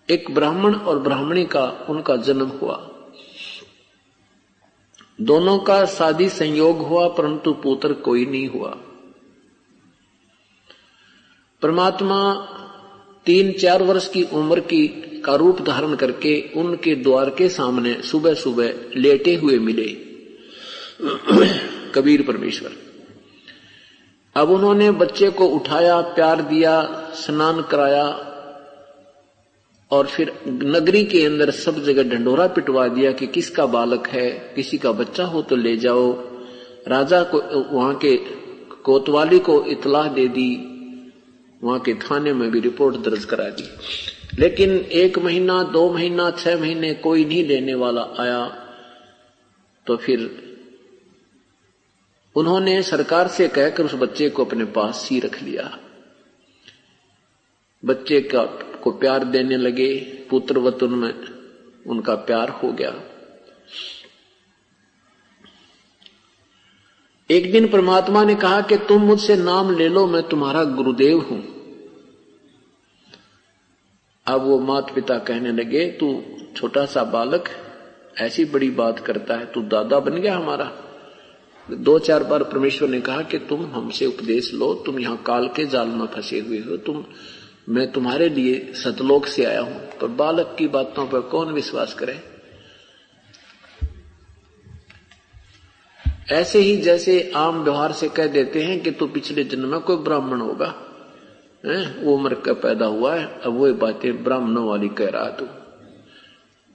एक 0.09 0.33
ब्राह्मण 0.35 0.75
और 0.75 0.99
ब्राह्मणी 0.99 1.45
का 1.45 1.65
उनका 1.89 2.15
जन्म 2.15 2.47
हुआ। 2.47 2.94
दोनों 5.21 5.59
का 5.59 5.85
शादी 5.85 6.29
संयोग 6.29 6.77
हुआ, 6.77 7.07
परंतु 7.07 7.53
पुत्र 7.53 7.93
कोई 7.93 8.25
नहीं 8.25 8.47
हुआ। 8.47 8.69
परमात्मा 11.61 12.33
तीन 13.25 13.51
चार 13.51 13.83
वर्ष 13.83 14.07
की 14.07 14.23
उम्र 14.23 14.59
की 14.59 14.87
का 15.25 15.35
रूप 15.35 15.61
धारण 15.61 15.95
करके 15.95 16.49
उनके 16.55 16.95
द्वार 16.95 17.29
के 17.29 17.49
सामने 17.49 18.01
सुबह 18.01 18.33
सुबह 18.33 18.73
लेटे 18.95 19.35
हुए 19.35 19.59
मिले। 19.59 19.87
कबीर 21.91 22.21
परमेश्वर। 22.21 22.71
अब 24.35 24.49
उन्होंने 24.49 24.91
बच्चे 24.91 25.29
को 25.29 25.45
उठाया, 25.45 26.01
प्यार 26.01 26.41
दिया, 26.41 26.83
स्नान 27.13 27.61
कराया 27.61 28.31
और 29.91 30.07
फिर 30.07 30.39
नगरी 30.47 31.05
के 31.05 31.25
अंदर 31.25 31.51
सब 31.51 31.83
जगह 31.83 32.03
डंडोरा 32.03 32.47
पिटवा 32.47 32.87
दिया 32.87 33.11
कि 33.11 33.27
किसका 33.27 33.65
बालक 33.65 34.07
है, 34.07 34.31
किसी 34.55 34.77
का 34.77 34.91
बच्चा 34.91 35.23
हो 35.23 35.41
तो 35.41 35.55
ले 35.55 35.77
जाओ। 35.77 36.13
राजा 36.87 37.23
को, 37.23 37.39
वहाँ 37.77 37.95
के 37.95 38.17
कोतवाली 38.83 39.39
को 39.39 39.65
इतलाह 39.65 40.07
दे 40.07 40.27
दी। 40.27 40.71
वहाँ 41.63 41.79
के 41.79 41.93
थाने 41.93 42.33
में 42.33 42.51
भी 42.51 42.59
रिपोर्ट 42.59 42.95
दर्ज 42.95 43.25
करा 43.25 43.49
दी। 43.49 43.63
लेकिन 44.39 44.71
एक 44.71 45.19
महीना, 45.19 45.63
दो 45.63 45.93
महीना, 45.93 46.31
छह 46.31 46.59
महीने 46.59 46.93
कोई 46.93 47.25
नहीं 47.25 47.47
लेने 47.47 47.73
वाला 47.73 48.01
आया। 48.01 48.47
तो 49.87 49.97
फिर 49.97 50.45
उन्होंने 52.35 52.83
सरकार 52.83 53.27
से 53.27 53.47
कहकर 53.47 53.83
उस 53.83 53.93
बच्चे 53.93 54.29
को 54.29 54.45
अपने 54.45 54.65
पास 54.65 54.95
सी 54.95 55.19
रख 55.19 55.43
लिया। 55.43 55.79
बच्चे 57.85 58.21
का 58.21 58.43
को 58.83 58.91
प्यार 58.91 59.23
देने 59.23 59.57
लगे 59.57 59.95
पुत्र 60.29 60.59
वतन 60.59 60.89
में 60.89 61.13
उनका 61.87 62.15
प्यार 62.15 62.49
हो 62.49 62.71
गया। 62.71 62.93
एक 67.29 67.51
दिन 67.51 67.67
परमात्मा 67.67 68.23
ने 68.23 68.35
कहा 68.35 68.61
कि 68.61 68.77
तुम 68.77 69.01
मुझसे 69.01 69.35
नाम 69.35 69.77
ले 69.77 69.89
लो, 69.89 70.07
मैं 70.07 70.23
तुम्हारा 70.23 70.63
गुरुदेव 70.63 71.19
हूँ। 71.19 71.43
अब 74.27 74.41
वो 74.41 74.59
माता 74.59 74.93
पिता 74.93 75.17
कहने 75.19 75.51
लगे, 75.51 75.87
तू 75.91 76.23
छोटा 76.55 76.85
सा 76.85 77.03
बालक, 77.03 77.49
ऐसी 78.17 78.45
बड़ी 78.45 78.69
बात 78.69 78.99
करता 78.99 79.35
है, 79.35 79.45
तू 79.45 79.61
दादा 79.61 79.99
बन 79.99 80.11
गया 80.11 80.35
हमारा। 80.35 80.71
दो 81.71 81.99
चार 81.99 82.23
बार 82.23 82.43
परमेश्वर 82.43 82.89
ने 82.89 83.01
कहा 83.01 83.21
कि 83.21 83.37
तुम 83.39 83.65
हमसे 83.65 84.05
उपदेश 84.05 84.53
लो, 84.53 84.73
तुम 84.73 84.99
यहाँ 84.99 85.23
काल 85.25 85.47
के 85.47 85.65
जाल 85.65 85.87
में 85.87 86.05
फंसे 86.07 86.39
हुए 86.39 86.57
हो, 86.57 86.77
तुम 86.77 87.05
मैं 87.69 87.91
तुम्हारे 87.91 88.29
लिए 88.29 88.73
सतलोक 88.73 89.25
से 89.25 89.45
आया 89.45 89.61
हूँ, 89.61 89.87
पर 90.01 90.07
बालक 90.07 90.55
की 90.59 90.67
बातों 90.67 91.07
पर 91.07 91.21
कौन 91.21 91.53
विश्वास 91.53 91.93
करे? 91.93 92.23
ऐसे 96.31 96.59
ही 96.59 96.77
जैसे 96.77 97.31
आम 97.35 97.63
व्यवहार 97.63 97.91
से 97.91 98.09
कह 98.09 98.27
देते 98.27 98.63
हैं 98.63 98.79
कि 98.79 98.91
तू 98.91 99.07
पिछले 99.07 99.43
जन्म 99.43 99.67
में 99.67 99.79
कोई 99.79 99.95
ब्राह्मण 99.95 100.41
होगा। 100.41 100.81
है? 101.65 101.97
वो 102.03 102.15
उम्र 102.15 102.35
का 102.35 102.53
पैदा 102.53 102.85
हुआ 102.85 103.15
है, 103.15 103.41
अब 103.41 103.53
वो 103.53 103.73
बातें 103.73 104.23
ब्राह्मणों 104.23 104.67
वाली 104.67 104.89
कह 104.89 105.09
रहा 105.09 105.29
तू। 105.29 105.47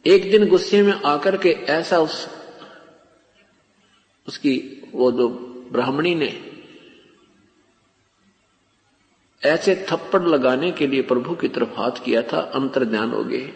एक 0.06 0.30
दिन 0.30 0.48
गुस्से 0.48 0.82
में 0.82 0.92
आकर 0.92 1.36
के 1.36 1.48
ऐसा 1.48 1.98
उस, 1.98 2.28
उसकी 4.28 4.82
वो 4.92 5.12
जो 5.12 5.28
ब्राह्मणी 5.72 6.14
ने 6.14 6.49
ऐसे 9.42 9.86
थप्पड़ 9.90 10.22
लगाने 10.22 10.70
के 10.70 10.86
लिए 10.86 11.02
प्रभु 11.02 11.34
की 11.34 11.48
तरफ़ 11.48 11.80
हाथ 11.80 11.90
किया 12.04 12.22
था 12.22 12.50
अंतर 12.54 12.84
ध्यान 12.84 13.10
हो 13.10 13.24
गए। 13.24 13.50